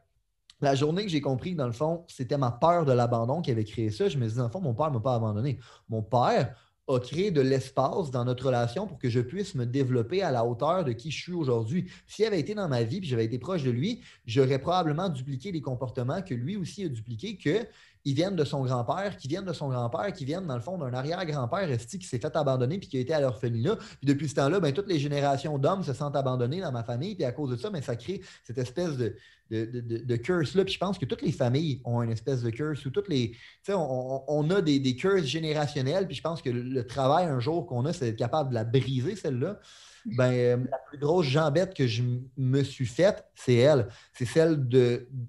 la 0.62 0.76
journée 0.76 1.04
que 1.06 1.10
j'ai 1.10 1.22
compris 1.22 1.54
que, 1.54 1.58
dans 1.58 1.67
le 1.67 1.72
fond, 1.72 2.04
c'était 2.10 2.38
ma 2.38 2.52
peur 2.52 2.84
de 2.84 2.91
l'abandon 2.91 3.41
qui 3.41 3.52
avait 3.52 3.63
créé 3.63 3.89
ça, 3.91 4.10
je 4.10 4.17
me 4.17 4.26
suis 4.26 4.34
dit, 4.34 4.39
dans 4.39 4.50
fond, 4.50 4.60
mon 4.60 4.74
père 4.74 4.89
ne 4.89 4.95
m'a 4.95 5.00
pas 5.00 5.15
abandonné. 5.15 5.58
Mon 5.88 6.02
père 6.02 6.54
a 6.89 6.99
créé 6.99 7.30
de 7.30 7.41
l'espace 7.41 8.10
dans 8.10 8.25
notre 8.25 8.47
relation 8.47 8.88
pour 8.88 8.97
que 8.97 9.10
je 9.10 9.19
puisse 9.19 9.54
me 9.54 9.65
développer 9.65 10.23
à 10.23 10.32
la 10.32 10.43
hauteur 10.43 10.84
de 10.84 10.91
qui 10.91 11.12
je 11.12 11.21
suis 11.21 11.34
aujourd'hui. 11.34 11.89
S'il 12.08 12.25
avait 12.25 12.39
été 12.39 12.56
dans 12.56 12.67
ma 12.67 12.84
vie 12.84 12.97
et 12.97 13.04
j'avais 13.04 13.25
été 13.25 13.38
proche 13.38 13.63
de 13.63 13.69
lui, 13.69 14.02
j'aurais 14.25 14.58
probablement 14.58 15.08
dupliqué 15.10 15.52
les 15.52 15.62
comportements 15.62 16.23
que 16.23 16.34
lui 16.34 16.58
aussi 16.58 16.84
a 16.84 16.89
dupliqués, 16.89 17.38
qu'ils 17.38 18.15
viennent 18.15 18.36
de 18.36 18.43
son 18.43 18.63
grand-père, 18.63 19.17
qui 19.17 19.28
viennent 19.28 19.45
de 19.45 19.54
son 19.54 19.69
grand-père, 19.69 20.12
qui 20.13 20.25
viennent 20.25 20.47
dans 20.47 20.56
le 20.56 20.62
fond 20.62 20.80
d'un 20.80 20.93
arrière-grand-père 20.93 21.69
qui 21.78 22.08
s'est 22.08 22.19
fait 22.19 22.36
abandonner 22.36 22.80
puis 22.80 22.89
qui 22.89 22.97
a 22.97 23.02
été 23.02 23.13
à 23.13 23.21
l'orphelinat. 23.21 23.75
Puis 23.75 24.08
depuis 24.08 24.28
ce 24.28 24.36
temps-là, 24.36 24.60
ben, 24.60 24.73
toutes 24.73 24.88
les 24.88 24.99
générations 24.99 25.60
d'hommes 25.60 25.84
se 25.84 25.93
sentent 25.93 26.15
abandonnés 26.15 26.62
dans 26.62 26.71
ma 26.71 26.84
famille. 26.84 27.13
Puis 27.13 27.23
à 27.23 27.32
cause 27.32 27.52
de 27.52 27.56
ça, 27.56 27.69
ben, 27.69 27.84
ça 27.84 27.95
crée 27.95 28.21
cette 28.43 28.58
espèce 28.58 28.97
de, 28.97 29.15
de, 29.49 30.15
curse-là. 30.15 30.63
Puis 30.63 30.73
je 30.73 30.79
pense 30.79 30.97
que 30.97 31.05
toutes 31.05 31.21
les 31.21 31.31
familles 31.31 31.81
ont 31.83 32.01
une 32.01 32.12
espèce 32.12 32.41
de 32.41 32.49
curse 32.49 32.85
ou 32.85 32.91
toutes 32.91 33.09
les. 33.09 33.31
Tu 33.31 33.39
sais, 33.63 33.73
on, 33.75 34.49
a 34.49 34.62
des, 34.62 34.79
des 34.79 34.95
curses 34.95 35.25
générationnelles. 35.25 36.07
Puis 36.07 36.15
je 36.15 36.21
pense 36.21 36.41
que 36.41 36.49
le, 36.49 36.85
travail 36.85 37.25
un 37.25 37.39
jour 37.39 37.65
qu'on 37.65 37.85
a, 37.85 37.93
c'est 37.93 38.05
d'être 38.05 38.19
capable 38.19 38.49
de 38.49 38.55
la 38.55 38.63
briser, 38.63 39.15
celle-là. 39.15 39.59
Ben, 40.05 40.67
la 40.71 40.77
plus 40.89 40.97
grosse 40.97 41.25
jambette 41.25 41.73
que 41.73 41.85
je 41.85 42.03
me 42.38 42.63
suis 42.63 42.85
faite, 42.85 43.25
c'est 43.35 43.55
elle. 43.55 43.89
C'est 44.13 44.25
celle 44.25 44.57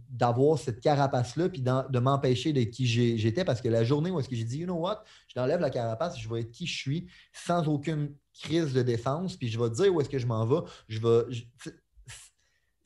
d'avoir 0.08 0.58
cette 0.58 0.80
carapace-là 0.80 1.48
puis 1.48 1.60
de 1.62 1.98
m'empêcher 1.98 2.52
d'être 2.52 2.70
qui 2.70 2.86
j'étais 2.86 3.44
parce 3.44 3.60
que 3.60 3.68
la 3.68 3.84
journée 3.84 4.10
où 4.10 4.20
est-ce 4.20 4.28
que 4.28 4.36
j'ai 4.36 4.44
dit, 4.44 4.58
you 4.58 4.66
know 4.66 4.76
what, 4.76 5.02
je 5.28 5.34
t'enlève 5.34 5.60
la 5.60 5.70
carapace, 5.70 6.18
je 6.18 6.28
vais 6.28 6.42
être 6.42 6.52
qui 6.52 6.66
je 6.66 6.76
suis 6.76 7.08
sans 7.32 7.66
aucune 7.68 8.14
crise 8.32 8.72
de 8.72 8.82
défense, 8.82 9.36
puis 9.36 9.48
je 9.48 9.60
vais 9.60 9.70
dire 9.70 9.94
où 9.94 10.00
est-ce 10.00 10.08
que 10.08 10.18
je 10.18 10.26
m'en 10.26 10.46
vais. 10.46 10.60
Je 10.88 11.00
vais, 11.00 11.22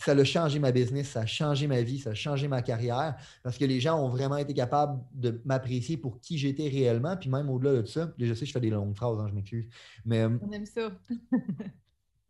ça 0.05 0.12
a 0.12 0.25
changé 0.25 0.59
ma 0.59 0.71
business, 0.71 1.09
ça 1.09 1.21
a 1.21 1.27
changé 1.27 1.67
ma 1.67 1.81
vie, 1.81 1.99
ça 1.99 2.11
a 2.11 2.14
changé 2.14 2.47
ma 2.47 2.61
carrière 2.61 3.17
parce 3.43 3.57
que 3.57 3.64
les 3.64 3.81
gens 3.81 3.99
ont 3.99 4.09
vraiment 4.09 4.37
été 4.37 4.53
capables 4.53 5.01
de 5.14 5.40
m'apprécier 5.45 5.97
pour 5.97 6.21
qui 6.21 6.37
j'étais 6.37 6.69
réellement. 6.69 7.17
Puis 7.17 7.31
même 7.31 7.49
au-delà 7.49 7.81
de 7.81 7.87
ça, 7.87 8.12
je 8.19 8.35
sais 8.35 8.40
que 8.40 8.47
je 8.47 8.53
fais 8.53 8.61
des 8.61 8.71
longues 8.71 8.95
phrases, 8.95 9.19
hein, 9.19 9.27
je 9.29 9.35
m'excuse. 9.35 9.67
Mais, 10.05 10.21
euh, 10.21 10.38
On 10.43 10.53
aime 10.53 10.67
ça. 10.67 10.93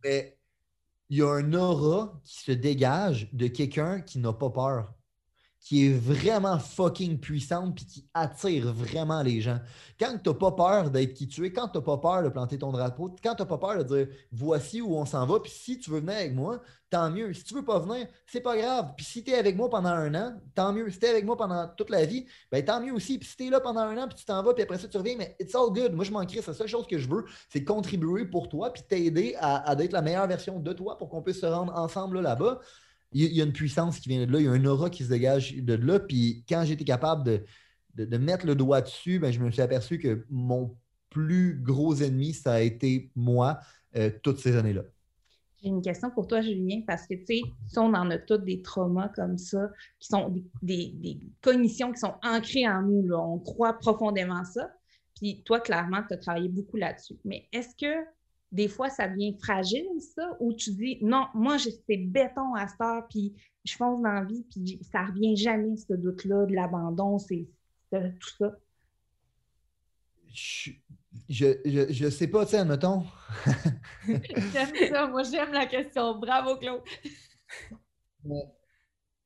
mais 0.04 0.38
il 1.10 1.18
y 1.18 1.22
a 1.22 1.30
un 1.30 1.52
aura 1.52 2.20
qui 2.22 2.42
se 2.44 2.52
dégage 2.52 3.28
de 3.32 3.48
quelqu'un 3.48 4.00
qui 4.00 4.20
n'a 4.20 4.32
pas 4.32 4.50
peur 4.50 4.94
qui 5.64 5.87
est 5.87 5.92
vraiment 5.94 6.59
fucking 6.59 7.18
puissante 7.18 7.74
puis 7.74 7.87
qui 7.87 8.09
attire 8.12 8.70
vraiment 8.70 9.22
les 9.22 9.40
gens. 9.40 9.59
Quand 9.98 10.18
tu 10.22 10.29
n'as 10.29 10.35
pas 10.35 10.53
peur 10.53 10.90
d'être 10.90 11.14
qui 11.14 11.27
tu 11.27 11.46
es, 11.46 11.53
quand 11.53 11.68
tu 11.68 11.79
n'as 11.79 11.83
pas 11.83 11.96
peur 11.96 12.22
de 12.22 12.29
planter 12.29 12.59
ton 12.59 12.70
drapeau, 12.70 13.16
quand 13.22 13.35
tu 13.35 13.42
n'as 13.42 13.48
pas 13.48 13.57
peur 13.57 13.79
de 13.79 13.83
dire 13.83 14.14
voici 14.31 14.83
où 14.83 14.94
on 14.94 15.07
s'en 15.07 15.24
va, 15.24 15.40
puis 15.40 15.50
si 15.50 15.79
tu 15.79 15.90
veux 15.90 16.00
venir 16.00 16.16
avec 16.16 16.35
moi, 16.35 16.61
tant 16.90 17.11
mieux. 17.11 17.33
Si 17.33 17.44
tu 17.44 17.55
veux 17.55 17.64
pas 17.64 17.79
venir, 17.79 18.07
c'est 18.27 18.42
pas 18.42 18.59
grave. 18.59 18.92
Puis 18.94 19.07
si 19.07 19.24
tu 19.24 19.31
es 19.31 19.37
avec 19.37 19.57
moi 19.57 19.70
pendant 19.70 19.88
un 19.88 20.14
an, 20.14 20.38
tant 20.55 20.70
mieux. 20.70 20.90
Si 20.90 20.98
tu 20.98 21.07
es 21.07 21.09
avec 21.09 21.24
moi 21.24 21.37
pendant 21.37 21.66
toute 21.66 21.88
la 21.88 22.05
vie, 22.05 22.27
ben 22.53 22.62
tant 22.62 22.83
mieux 22.83 22.92
aussi. 22.92 23.18
Puis 23.18 23.31
si 23.31 23.37
tu 23.38 23.46
es 23.46 23.50
là 23.50 23.59
pendant 23.59 23.81
un 23.81 23.96
an, 23.96 24.07
puis 24.07 24.18
tu 24.18 24.24
t'en 24.27 24.42
vas, 24.42 24.53
puis 24.53 24.64
après 24.64 24.77
ça, 24.77 24.87
tu 24.87 24.98
reviens, 24.98 25.16
mais 25.16 25.35
it's 25.40 25.55
all 25.55 25.70
good. 25.70 25.94
Moi, 25.94 26.05
je 26.05 26.12
m'en 26.12 26.27
crée. 26.27 26.42
La 26.46 26.53
seule 26.53 26.68
chose 26.68 26.87
que 26.87 26.98
je 26.98 27.09
veux, 27.09 27.24
c'est 27.48 27.64
contribuer 27.64 28.27
pour 28.27 28.50
toi, 28.50 28.70
puis 28.70 28.83
t'aider 28.83 29.35
à, 29.40 29.70
à 29.70 29.83
être 29.83 29.92
la 29.92 30.03
meilleure 30.03 30.27
version 30.27 30.61
de 30.61 30.72
toi 30.74 30.98
pour 30.98 31.09
qu'on 31.09 31.22
puisse 31.22 31.40
se 31.40 31.46
rendre 31.46 31.74
ensemble 31.74 32.20
là-bas 32.20 32.61
il 33.14 33.33
y 33.33 33.40
a 33.40 33.44
une 33.44 33.53
puissance 33.53 34.00
qui 34.00 34.09
vient 34.09 34.27
de 34.27 34.31
là, 34.31 34.40
il 34.40 34.44
y 34.44 34.48
a 34.48 34.53
un 34.53 34.64
aura 34.64 34.90
qui 34.90 35.05
se 35.05 35.09
dégage 35.09 35.57
de 35.57 35.74
là. 35.74 36.00
Puis 36.00 36.44
quand 36.48 36.64
j'étais 36.64 36.85
capable 36.85 37.42
de, 37.96 38.16
mettre 38.16 38.44
le 38.44 38.57
doigt 38.57 38.81
dessus, 38.81 39.20
ben, 39.20 39.33
je 39.33 39.40
me 39.40 39.50
suis 39.50 39.62
aperçu 39.62 39.98
que 39.98 40.27
mon 40.29 40.77
plus 41.11 41.61
gros 41.62 41.94
ennemi, 41.94 42.33
ça 42.33 42.55
a 42.55 42.61
été 42.61 43.12
moi 43.14 43.61
euh, 43.96 44.11
toutes 44.22 44.40
ces 44.40 44.57
années-là. 44.57 44.83
J'ai 45.62 45.68
une 45.68 45.81
question 45.81 46.11
pour 46.11 46.27
toi, 46.27 46.42
Julien, 46.42 46.83
parce 46.87 47.07
que, 47.07 47.14
tu 47.14 47.38
sais, 47.38 47.79
on 47.79 47.94
en 47.94 48.11
a 48.11 48.18
tous 48.18 48.38
des 48.38 48.61
traumas 48.61 49.09
comme 49.09 49.38
ça, 49.38 49.70
qui 49.98 50.09
sont 50.09 50.35
des, 50.61 51.20
cognitions 51.40 51.92
qui 51.92 52.00
sont 52.00 52.14
ancrées 52.22 52.68
en 52.68 52.83
nous. 52.83 53.14
On 53.14 53.38
croit 53.38 53.72
profondément 53.74 54.44
ça. 54.44 54.70
Puis 55.16 55.42
toi, 55.44 55.61
clairement, 55.61 56.03
tu 56.07 56.14
as 56.14 56.18
travaillé 56.18 56.48
beaucoup 56.48 56.77
là-dessus. 56.77 57.16
Mais 57.24 57.48
est-ce 57.53 57.74
que 57.77 58.05
des 58.54 58.68
fois, 58.68 58.88
ça 58.88 59.08
devient 59.08 59.36
fragile, 59.42 59.88
ça, 60.00 60.36
où 60.38 60.52
tu 60.52 60.70
dis, 60.70 60.98
non, 61.02 61.26
moi, 61.34 61.56
c'est 61.58 61.96
béton 61.96 62.54
à 62.54 62.68
cette 62.68 62.80
heure, 62.80 63.06
puis 63.10 63.34
je 63.64 63.74
fonce 63.74 64.00
dans 64.00 64.12
la 64.12 64.24
vie, 64.24 64.44
puis 64.48 64.78
ça 64.92 65.06
revient 65.06 65.36
jamais, 65.36 65.76
ce 65.76 65.92
doute-là, 65.92 66.46
de 66.46 66.54
l'abandon, 66.54 67.18
c'est 67.18 67.48
tout 67.90 68.30
ça. 68.38 68.56
Je, 70.32 70.70
je, 71.28 72.10
sais 72.10 72.28
pas, 72.28 72.44
tu 72.44 72.52
sais, 72.52 72.58
admettons. 72.58 73.04
j'aime 74.06 74.88
ça, 74.88 75.06
moi, 75.08 75.24
j'aime 75.24 75.52
la 75.52 75.66
question. 75.66 76.18
Bravo, 76.18 76.56
Claude. 76.56 76.82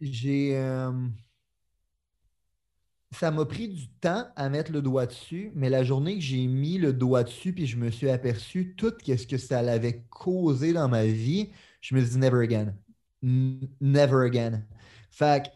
J'ai. 0.00 0.56
Euh, 0.56 0.92
ça 3.10 3.30
m'a 3.30 3.44
pris 3.46 3.68
du 3.68 3.88
temps 3.88 4.26
à 4.36 4.48
mettre 4.48 4.72
le 4.72 4.82
doigt 4.82 5.06
dessus, 5.06 5.50
mais 5.54 5.70
la 5.70 5.82
journée 5.82 6.16
que 6.16 6.20
j'ai 6.24 6.46
mis 6.46 6.78
le 6.78 6.92
doigt 6.92 7.24
dessus, 7.24 7.52
puis 7.52 7.66
je 7.66 7.76
me 7.76 7.90
suis 7.90 8.10
aperçu 8.10 8.74
tout 8.76 8.92
ce 9.06 9.26
que 9.26 9.38
ça 9.38 9.62
l'avait 9.62 10.04
causé 10.10 10.72
dans 10.72 10.88
ma 10.88 11.06
vie, 11.06 11.50
je 11.80 11.94
me 11.94 12.02
dit 12.02 12.18
never 12.18 12.44
again. 12.44 12.74
Never 13.22 14.26
again. 14.26 14.62
Fait 15.10 15.50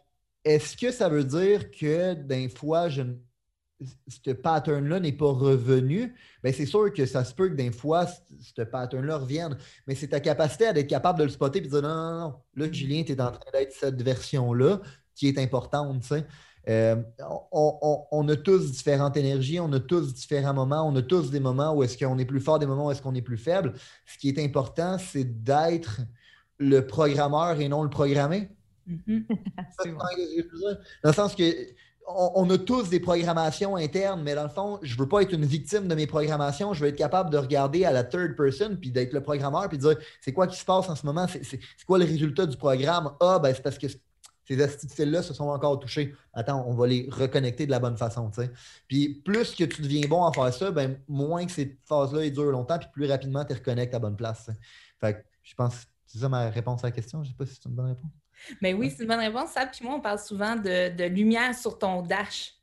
est-ce 0.45 0.77
que 0.77 0.91
ça 0.91 1.09
veut 1.09 1.25
dire 1.25 1.71
que 1.71 2.15
d'un 2.15 2.49
fois, 2.49 2.89
je, 2.89 3.03
ce 4.09 4.31
pattern-là 4.33 5.01
n'est 5.01 5.13
pas 5.13 5.31
revenu? 5.31 6.15
Bien, 6.43 6.53
c'est 6.53 6.67
sûr 6.67 6.93
que 6.93 7.07
ça 7.07 7.25
se 7.25 7.35
peut 7.35 7.49
que 7.49 7.55
d'un 7.55 7.71
fois, 7.71 8.07
ce 8.07 8.63
pattern-là 8.63 9.19
revienne. 9.19 9.57
Mais 9.87 9.95
c'est 9.95 10.09
ta 10.09 10.21
capacité 10.21 10.67
à 10.67 10.71
être 10.71 10.89
capable 10.89 11.19
de 11.19 11.25
le 11.25 11.31
spotter 11.31 11.59
et 11.61 11.63
de 11.63 11.69
dire 11.69 11.83
non, 11.83 11.89
non, 11.89 12.21
non, 12.21 12.43
là, 12.57 12.73
Julien, 12.73 13.03
tu 13.05 13.13
es 13.13 13.21
en 13.21 13.31
train 13.31 13.51
d'être 13.53 13.73
cette 13.73 14.03
version-là 14.03 14.81
qui 15.15 15.29
est 15.29 15.39
importante. 15.39 16.03
Tu 16.03 16.09
sais. 16.09 16.27
Euh, 16.69 16.97
on, 17.51 18.29
a 18.29 18.37
tous 18.37 18.71
différentes 18.71 19.17
énergies, 19.17 19.59
on 19.59 19.73
a 19.73 19.81
tous 19.81 20.15
différents 20.15 20.55
moments, 20.55 20.87
on 20.87 20.95
a 20.95 21.03
tous 21.03 21.31
des 21.31 21.41
moments 21.41 21.75
où 21.75 21.83
est-ce 21.83 21.99
qu'on 21.99 22.19
est 22.19 22.25
plus 22.25 22.41
fort, 22.41 22.59
des 22.59 22.67
moments 22.67 22.87
où 22.87 22.91
est-ce 22.93 23.03
qu'on 23.03 23.15
est 23.15 23.23
plus 23.23 23.39
faible. 23.39 23.75
Ce 24.07 24.17
qui 24.17 24.29
est 24.29 24.39
important, 24.39 24.97
c'est 24.99 25.43
d'être 25.43 26.01
le 26.59 26.87
programmeur 26.87 27.61
et 27.61 27.69
non 27.69 27.83
le 27.83 27.91
programmé. 27.91 28.49
Mm-hmm. 28.89 29.27
dans 31.03 31.11
le 31.11 31.13
sens 31.13 31.35
que 31.35 31.43
on, 32.07 32.49
a 32.51 32.59
tous 32.59 32.89
des 32.89 33.01
programmations 33.01 33.77
internes, 33.77 34.23
mais 34.23 34.35
dans 34.35 34.43
le 34.43 34.49
fond, 34.49 34.79
je 34.83 34.95
ne 34.95 34.99
veux 34.99 35.09
pas 35.09 35.23
être 35.23 35.33
une 35.33 35.45
victime 35.45 35.89
de 35.89 35.95
mes 35.95 36.07
programmations. 36.07 36.75
Je 36.75 36.81
veux 36.81 36.89
être 36.89 36.97
capable 36.97 37.31
de 37.31 37.39
regarder 37.39 37.85
à 37.85 37.93
la 37.93 38.05
third 38.05 38.37
person, 38.37 38.77
puis 38.81 38.91
d'être 38.91 39.13
le 39.13 39.23
programmeur, 39.23 39.69
puis 39.69 39.79
de 39.79 39.83
dire 39.83 39.97
c'est 40.21 40.33
quoi 40.33 40.47
qui 40.47 40.59
se 40.59 40.65
passe 40.65 40.89
en 40.89 40.97
ce 40.97 41.07
moment, 41.07 41.27
c'est 41.29 41.61
quoi 41.87 41.99
le 41.99 42.05
résultat 42.05 42.47
du 42.47 42.57
programme? 42.57 43.13
Ah, 43.21 43.39
ben 43.39 43.55
c'est 43.55 43.63
parce 43.63 43.79
que 43.79 43.87
ces 44.55 44.63
astuces-là 44.63 45.23
se 45.23 45.35
sont 45.35 45.49
encore 45.49 45.79
touchés. 45.79 46.15
Attends, 46.33 46.65
on 46.67 46.75
va 46.75 46.87
les 46.87 47.09
reconnecter 47.11 47.67
de 47.67 47.71
la 47.71 47.79
bonne 47.79 47.97
façon. 47.97 48.31
Puis 48.89 49.23
plus 49.25 49.55
que 49.55 49.65
tu 49.65 49.83
deviens 49.83 50.07
bon 50.09 50.25
à 50.25 50.33
faire 50.33 50.53
ça, 50.53 50.71
ben, 50.71 50.99
moins 51.09 51.47
que 51.47 51.53
ces 51.53 51.79
phases-là 51.85 52.29
durent 52.31 52.51
longtemps, 52.51 52.79
puis 52.79 52.89
plus 52.93 53.07
rapidement 53.07 53.45
tu 53.45 53.55
reconnectes 53.55 53.95
à 53.95 53.99
bonne 53.99 54.17
place. 54.17 54.51
Fait 55.01 55.25
je 55.43 55.55
pense 55.55 55.85
que 55.85 55.91
c'est 56.07 56.19
ça 56.19 56.29
ma 56.29 56.51
réponse 56.51 56.85
à 56.85 56.89
la 56.89 56.93
question. 56.93 57.23
Je 57.23 57.29
ne 57.29 57.33
sais 57.33 57.37
pas 57.37 57.47
si 57.47 57.55
c'est 57.55 57.69
une 57.69 57.75
bonne 57.75 57.89
réponse. 57.89 58.11
Mais 58.61 58.75
oui, 58.75 58.91
c'est 58.91 59.03
une 59.03 59.09
bonne 59.09 59.21
réponse. 59.21 59.51
Ça, 59.51 59.67
puis 59.67 59.85
moi, 59.85 59.95
on 59.97 60.01
parle 60.01 60.19
souvent 60.19 60.57
de 60.57 61.05
lumière 61.05 61.55
sur 61.55 61.79
ton 61.79 62.03
dash. 62.03 62.55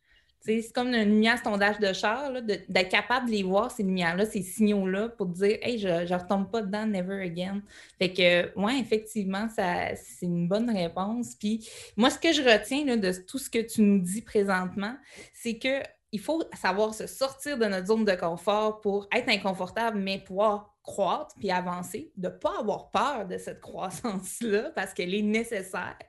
C'est 0.49 0.73
comme 0.73 0.87
une 0.87 1.03
lumière 1.03 1.39
sondage 1.43 1.79
de 1.79 1.93
char, 1.93 2.31
d'être 2.41 2.89
capable 2.89 3.27
de 3.27 3.31
les 3.31 3.43
voir, 3.43 3.71
ces 3.71 3.83
lumières-là, 3.83 4.25
ces 4.25 4.41
signaux-là, 4.41 5.09
pour 5.09 5.27
dire 5.27 5.57
Hey, 5.61 5.77
je 5.77 5.87
ne 5.87 6.19
retombe 6.19 6.49
pas 6.49 6.61
dedans, 6.61 6.85
never 6.85 7.21
again. 7.21 7.61
Fait 7.99 8.11
que, 8.11 8.51
oui, 8.55 8.79
effectivement, 8.81 9.47
c'est 9.55 10.25
une 10.25 10.47
bonne 10.47 10.69
réponse. 10.69 11.35
Puis, 11.35 11.69
moi, 11.95 12.09
ce 12.09 12.17
que 12.17 12.33
je 12.33 12.41
retiens 12.41 12.97
de 12.97 13.11
tout 13.27 13.37
ce 13.37 13.49
que 13.49 13.59
tu 13.59 13.81
nous 13.81 13.99
dis 13.99 14.21
présentement, 14.21 14.95
c'est 15.33 15.57
que 15.57 15.81
il 16.11 16.19
faut 16.19 16.43
savoir 16.59 16.93
se 16.95 17.05
sortir 17.05 17.57
de 17.57 17.65
notre 17.65 17.87
zone 17.87 18.03
de 18.03 18.15
confort 18.15 18.81
pour 18.81 19.07
être 19.15 19.29
inconfortable, 19.29 19.99
mais 19.99 20.19
pouvoir 20.19 20.73
croître 20.81 21.35
puis 21.37 21.51
avancer, 21.51 22.11
de 22.17 22.29
ne 22.29 22.33
pas 22.33 22.59
avoir 22.59 22.89
peur 22.89 23.27
de 23.27 23.37
cette 23.37 23.59
croissance-là 23.61 24.71
parce 24.75 24.93
qu'elle 24.93 25.13
est 25.13 25.21
nécessaire. 25.21 25.99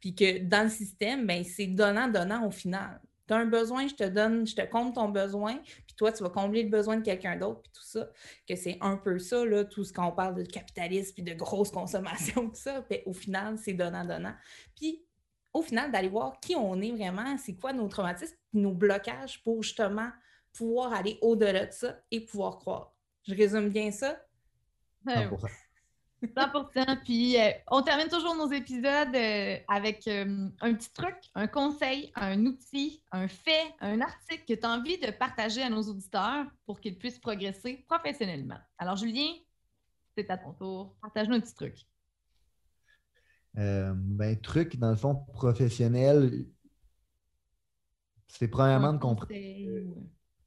Puis 0.00 0.14
que 0.14 0.38
dans 0.38 0.64
le 0.64 0.70
système, 0.70 1.26
ben, 1.26 1.44
c'est 1.44 1.66
donnant-donnant 1.66 2.46
au 2.46 2.50
final 2.50 3.00
tu 3.30 3.34
as 3.34 3.38
un 3.38 3.46
besoin, 3.46 3.86
je 3.86 3.94
te 3.94 4.02
donne, 4.02 4.44
je 4.44 4.56
te 4.56 4.62
compte 4.62 4.96
ton 4.96 5.08
besoin, 5.08 5.58
puis 5.86 5.94
toi, 5.96 6.10
tu 6.10 6.24
vas 6.24 6.30
combler 6.30 6.64
le 6.64 6.68
besoin 6.68 6.96
de 6.96 7.04
quelqu'un 7.04 7.36
d'autre, 7.36 7.62
puis 7.62 7.70
tout 7.72 7.84
ça. 7.84 8.10
Que 8.48 8.56
c'est 8.56 8.76
un 8.80 8.96
peu 8.96 9.20
ça, 9.20 9.44
là, 9.44 9.64
tout 9.64 9.84
ce 9.84 9.92
qu'on 9.92 10.10
parle 10.10 10.34
de 10.34 10.42
capitalisme, 10.42 11.14
puis 11.14 11.22
de 11.22 11.34
grosse 11.34 11.70
consommation, 11.70 12.48
tout 12.50 12.56
ça. 12.56 12.82
Puis 12.82 13.02
au 13.06 13.12
final, 13.12 13.56
c'est 13.56 13.74
donnant-donnant. 13.74 14.34
Puis 14.74 15.04
au 15.52 15.62
final, 15.62 15.92
d'aller 15.92 16.08
voir 16.08 16.40
qui 16.40 16.56
on 16.56 16.80
est 16.80 16.90
vraiment, 16.90 17.38
c'est 17.38 17.54
quoi 17.54 17.72
nos 17.72 17.86
traumatismes, 17.86 18.36
nos 18.52 18.72
blocages 18.72 19.40
pour 19.44 19.62
justement 19.62 20.10
pouvoir 20.52 20.92
aller 20.92 21.16
au-delà 21.22 21.66
de 21.66 21.72
ça 21.72 22.00
et 22.10 22.24
pouvoir 22.24 22.58
croire. 22.58 22.96
Je 23.28 23.34
résume 23.34 23.68
bien 23.68 23.92
ça? 23.92 24.20
100 25.06 25.28
Puis 27.04 27.40
euh, 27.40 27.50
on 27.70 27.82
termine 27.82 28.08
toujours 28.08 28.34
nos 28.34 28.50
épisodes 28.52 29.14
euh, 29.14 29.56
avec 29.68 30.06
euh, 30.06 30.48
un 30.60 30.74
petit 30.74 30.92
truc, 30.92 31.16
un 31.34 31.46
conseil, 31.46 32.12
un 32.14 32.44
outil, 32.44 33.02
un 33.10 33.26
fait, 33.26 33.74
un 33.80 34.00
article 34.00 34.44
que 34.46 34.54
tu 34.54 34.66
as 34.66 34.70
envie 34.70 34.98
de 34.98 35.10
partager 35.10 35.62
à 35.62 35.70
nos 35.70 35.82
auditeurs 35.82 36.46
pour 36.66 36.80
qu'ils 36.80 36.98
puissent 36.98 37.18
progresser 37.18 37.84
professionnellement. 37.88 38.58
Alors, 38.78 38.96
Julien, 38.96 39.32
c'est 40.16 40.30
à 40.30 40.36
ton 40.36 40.52
tour. 40.52 40.94
Partage-nous 41.00 41.36
un 41.36 41.40
petit 41.40 41.54
truc. 41.54 41.76
ben, 43.54 44.38
truc, 44.40 44.78
dans 44.78 44.90
le 44.90 44.96
fond, 44.96 45.14
professionnel, 45.32 46.44
c'est 48.28 48.48
premièrement 48.48 48.92
de 48.92 48.98
comprendre 48.98 49.28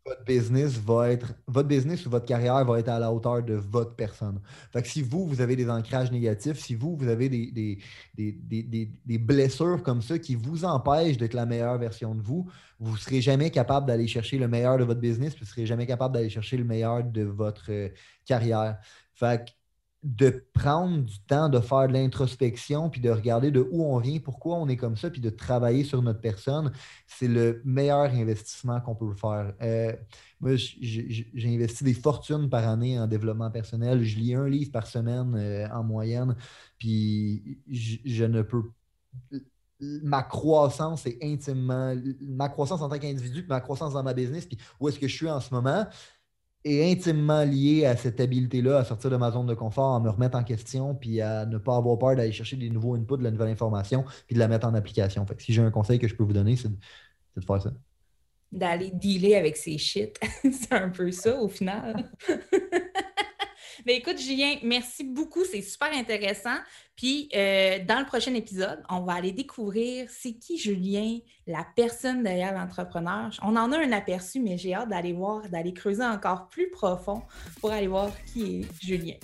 votre 0.05 0.23
business 0.25 0.77
va 0.77 1.11
être, 1.11 1.33
votre 1.47 1.67
business 1.67 2.05
ou 2.05 2.09
votre 2.09 2.25
carrière 2.25 2.63
va 2.65 2.79
être 2.79 2.89
à 2.89 2.99
la 2.99 3.11
hauteur 3.11 3.41
de 3.41 3.53
votre 3.53 3.95
personne. 3.95 4.41
Fait 4.71 4.81
que 4.81 4.87
si 4.87 5.01
vous, 5.01 5.25
vous 5.25 5.39
avez 5.39 5.55
des 5.55 5.69
ancrages 5.69 6.11
négatifs, 6.11 6.59
si 6.59 6.75
vous, 6.75 6.97
vous 6.97 7.07
avez 7.07 7.29
des, 7.29 7.79
des, 8.15 9.17
blessures 9.17 9.81
comme 9.81 10.01
ça 10.01 10.19
qui 10.19 10.35
vous 10.35 10.65
empêchent 10.65 11.17
d'être 11.17 11.33
la 11.33 11.45
meilleure 11.45 11.77
version 11.77 12.15
de 12.15 12.21
vous, 12.21 12.49
vous 12.79 12.93
ne 12.93 12.97
serez 12.97 13.21
jamais 13.21 13.49
capable 13.49 13.87
d'aller 13.87 14.07
chercher 14.07 14.37
le 14.37 14.47
meilleur 14.47 14.77
de 14.77 14.83
votre 14.83 14.99
business, 14.99 15.33
puis 15.33 15.45
vous 15.45 15.49
ne 15.49 15.51
serez 15.51 15.65
jamais 15.65 15.87
capable 15.87 16.13
d'aller 16.13 16.29
chercher 16.29 16.57
le 16.57 16.65
meilleur 16.65 17.03
de 17.03 17.23
votre 17.23 17.71
euh, 17.71 17.89
carrière. 18.25 18.79
Fait 19.13 19.45
que 19.45 19.51
de 20.03 20.45
prendre 20.53 21.03
du 21.03 21.19
temps 21.19 21.47
de 21.47 21.59
faire 21.59 21.87
de 21.87 21.93
l'introspection, 21.93 22.89
puis 22.89 22.99
de 22.99 23.09
regarder 23.09 23.51
de 23.51 23.65
où 23.71 23.85
on 23.85 23.97
vient, 23.99 24.19
pourquoi 24.19 24.57
on 24.57 24.67
est 24.67 24.75
comme 24.75 24.97
ça, 24.97 25.09
puis 25.09 25.21
de 25.21 25.29
travailler 25.29 25.85
sur 25.85 26.01
notre 26.01 26.19
personne, 26.19 26.71
c'est 27.07 27.29
le 27.29 27.61
meilleur 27.63 28.11
investissement 28.11 28.81
qu'on 28.81 28.95
peut 28.95 29.13
faire. 29.15 29.53
Euh, 29.61 29.93
moi, 30.41 30.51
j'ai 30.55 31.55
investi 31.55 31.85
des 31.85 31.93
fortunes 31.93 32.49
par 32.49 32.67
année 32.67 32.99
en 32.99 33.07
développement 33.07 33.49
personnel. 33.49 34.03
Je 34.03 34.17
lis 34.19 34.35
un 34.35 34.47
livre 34.49 34.71
par 34.71 34.87
semaine 34.87 35.35
euh, 35.35 35.67
en 35.69 35.83
moyenne, 35.83 36.35
puis 36.77 37.59
je, 37.69 38.25
ne 38.25 38.41
peux 38.41 38.63
ma 39.79 40.23
croissance 40.23 41.05
est 41.05 41.17
intimement, 41.21 41.93
ma 42.21 42.49
croissance 42.49 42.81
en 42.81 42.89
tant 42.89 42.99
qu'individu, 42.99 43.45
ma 43.47 43.61
croissance 43.61 43.93
dans 43.93 44.03
ma 44.03 44.13
business, 44.13 44.45
puis 44.45 44.57
où 44.79 44.87
est-ce 44.87 44.99
que 44.99 45.07
je 45.07 45.15
suis 45.15 45.29
en 45.29 45.39
ce 45.39 45.53
moment, 45.53 45.85
est 46.63 46.91
intimement 46.91 47.43
lié 47.43 47.85
à 47.85 47.95
cette 47.95 48.19
habileté-là, 48.19 48.79
à 48.79 48.83
sortir 48.83 49.09
de 49.09 49.17
ma 49.17 49.31
zone 49.31 49.45
de 49.45 49.53
confort, 49.53 49.95
à 49.95 49.99
me 49.99 50.09
remettre 50.09 50.37
en 50.37 50.43
question, 50.43 50.95
puis 50.95 51.21
à 51.21 51.45
ne 51.45 51.57
pas 51.57 51.75
avoir 51.75 51.97
peur 51.97 52.15
d'aller 52.15 52.31
chercher 52.31 52.55
des 52.55 52.69
nouveaux 52.69 52.95
inputs, 52.95 53.17
de 53.17 53.23
la 53.23 53.31
nouvelle 53.31 53.49
information, 53.49 54.05
puis 54.27 54.35
de 54.35 54.39
la 54.39 54.47
mettre 54.47 54.67
en 54.67 54.73
application. 54.73 55.25
Fait 55.25 55.39
si 55.41 55.53
j'ai 55.53 55.61
un 55.61 55.71
conseil 55.71 55.99
que 55.99 56.07
je 56.07 56.15
peux 56.15 56.23
vous 56.23 56.33
donner, 56.33 56.55
c'est 56.55 56.69
de, 56.69 57.45
faire 57.45 57.61
ça. 57.61 57.71
D'aller 58.51 58.91
dealer 58.91 59.35
avec 59.35 59.57
ces 59.57 59.77
shit. 59.77 60.19
c'est 60.41 60.73
un 60.73 60.89
peu 60.89 61.11
ça 61.11 61.39
au 61.39 61.49
final. 61.49 62.11
Mais 63.85 63.97
écoute, 63.97 64.17
Julien, 64.19 64.55
merci 64.63 65.03
beaucoup. 65.03 65.43
C'est 65.45 65.61
super 65.61 65.93
intéressant. 65.93 66.55
Puis, 66.95 67.29
euh, 67.35 67.79
dans 67.85 67.99
le 67.99 68.05
prochain 68.05 68.33
épisode, 68.33 68.83
on 68.89 69.01
va 69.01 69.13
aller 69.13 69.31
découvrir 69.31 70.07
c'est 70.09 70.33
qui 70.33 70.57
Julien, 70.57 71.19
la 71.47 71.65
personne 71.75 72.23
derrière 72.23 72.53
l'entrepreneur. 72.53 73.31
On 73.41 73.55
en 73.55 73.71
a 73.71 73.77
un 73.77 73.91
aperçu, 73.91 74.39
mais 74.39 74.57
j'ai 74.57 74.73
hâte 74.73 74.89
d'aller 74.89 75.13
voir, 75.13 75.47
d'aller 75.49 75.73
creuser 75.73 76.05
encore 76.05 76.49
plus 76.49 76.69
profond 76.69 77.23
pour 77.59 77.71
aller 77.71 77.87
voir 77.87 78.11
qui 78.31 78.59
est 78.59 78.65
Julien. 78.81 79.15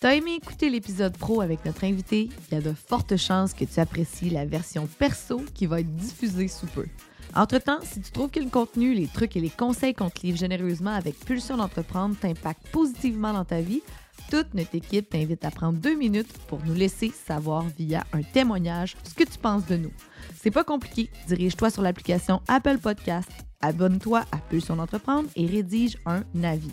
T'as 0.00 0.14
aimé 0.14 0.34
écouter 0.34 0.68
l'épisode 0.68 1.16
pro 1.16 1.40
avec 1.40 1.64
notre 1.64 1.84
invité? 1.84 2.28
Il 2.50 2.54
y 2.54 2.58
a 2.58 2.60
de 2.60 2.72
fortes 2.72 3.16
chances 3.16 3.54
que 3.54 3.64
tu 3.64 3.80
apprécies 3.80 4.30
la 4.30 4.44
version 4.44 4.86
perso 4.86 5.42
qui 5.54 5.66
va 5.66 5.80
être 5.80 5.94
diffusée 5.96 6.48
sous 6.48 6.66
peu. 6.66 6.86
Entre-temps, 7.34 7.80
si 7.82 8.00
tu 8.00 8.10
trouves 8.10 8.30
que 8.30 8.40
le 8.40 8.48
contenu, 8.48 8.94
les 8.94 9.08
trucs 9.08 9.36
et 9.36 9.40
les 9.40 9.50
conseils 9.50 9.94
qu'on 9.94 10.10
te 10.10 10.26
livre 10.26 10.38
généreusement 10.38 10.94
avec 10.94 11.18
Pulsion 11.18 11.56
d'entreprendre 11.56 12.16
t'impactent 12.16 12.68
positivement 12.68 13.32
dans 13.32 13.44
ta 13.44 13.60
vie, 13.60 13.82
toute 14.30 14.54
notre 14.54 14.74
équipe 14.74 15.10
t'invite 15.10 15.44
à 15.44 15.50
prendre 15.50 15.78
deux 15.78 15.94
minutes 15.94 16.32
pour 16.48 16.58
nous 16.64 16.74
laisser 16.74 17.10
savoir 17.10 17.64
via 17.78 18.04
un 18.12 18.22
témoignage 18.22 18.96
ce 19.04 19.14
que 19.14 19.24
tu 19.24 19.38
penses 19.38 19.66
de 19.66 19.76
nous. 19.76 19.92
C'est 20.40 20.50
pas 20.50 20.64
compliqué, 20.64 21.10
dirige-toi 21.28 21.70
sur 21.70 21.82
l'application 21.82 22.40
Apple 22.48 22.78
Podcast, 22.78 23.30
abonne-toi 23.60 24.24
à 24.32 24.38
Pulsion 24.38 24.76
d'entreprendre 24.76 25.28
et 25.36 25.46
rédige 25.46 25.98
un 26.06 26.22
avis. 26.42 26.72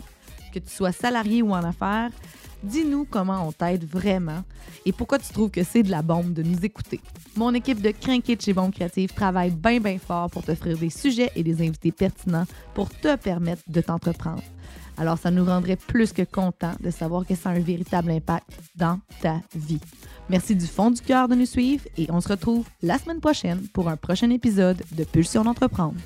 Que 0.52 0.58
tu 0.58 0.70
sois 0.70 0.92
salarié 0.92 1.42
ou 1.42 1.50
en 1.50 1.62
affaires, 1.64 2.10
Dis-nous 2.64 3.06
comment 3.10 3.46
on 3.46 3.52
t'aide 3.52 3.84
vraiment 3.84 4.42
et 4.86 4.92
pourquoi 4.92 5.18
tu 5.18 5.30
trouves 5.32 5.50
que 5.50 5.62
c'est 5.62 5.82
de 5.82 5.90
la 5.90 6.00
bombe 6.00 6.32
de 6.32 6.42
nous 6.42 6.64
écouter. 6.64 6.98
Mon 7.36 7.52
équipe 7.52 7.82
de 7.82 7.90
Crinquet 7.90 8.38
chez 8.40 8.54
Bombe 8.54 8.72
Créative 8.72 9.12
travaille 9.12 9.50
bien 9.50 9.80
bien 9.80 9.98
fort 9.98 10.30
pour 10.30 10.42
t'offrir 10.42 10.78
des 10.78 10.88
sujets 10.88 11.30
et 11.36 11.42
des 11.42 11.60
invités 11.60 11.92
pertinents 11.92 12.46
pour 12.72 12.88
te 12.88 13.16
permettre 13.16 13.62
de 13.68 13.82
t'entreprendre. 13.82 14.42
Alors 14.96 15.18
ça 15.18 15.30
nous 15.30 15.44
rendrait 15.44 15.76
plus 15.76 16.14
que 16.14 16.22
content 16.22 16.72
de 16.80 16.90
savoir 16.90 17.26
que 17.26 17.34
ça 17.34 17.50
a 17.50 17.52
un 17.52 17.60
véritable 17.60 18.10
impact 18.10 18.48
dans 18.74 18.98
ta 19.20 19.42
vie. 19.54 19.80
Merci 20.30 20.56
du 20.56 20.66
fond 20.66 20.90
du 20.90 21.02
cœur 21.02 21.28
de 21.28 21.34
nous 21.34 21.46
suivre 21.46 21.84
et 21.98 22.06
on 22.10 22.22
se 22.22 22.28
retrouve 22.28 22.66
la 22.82 22.98
semaine 22.98 23.20
prochaine 23.20 23.60
pour 23.74 23.90
un 23.90 23.98
prochain 23.98 24.30
épisode 24.30 24.82
de 24.92 25.04
Pulsion 25.04 25.44
d'entreprendre. 25.44 26.00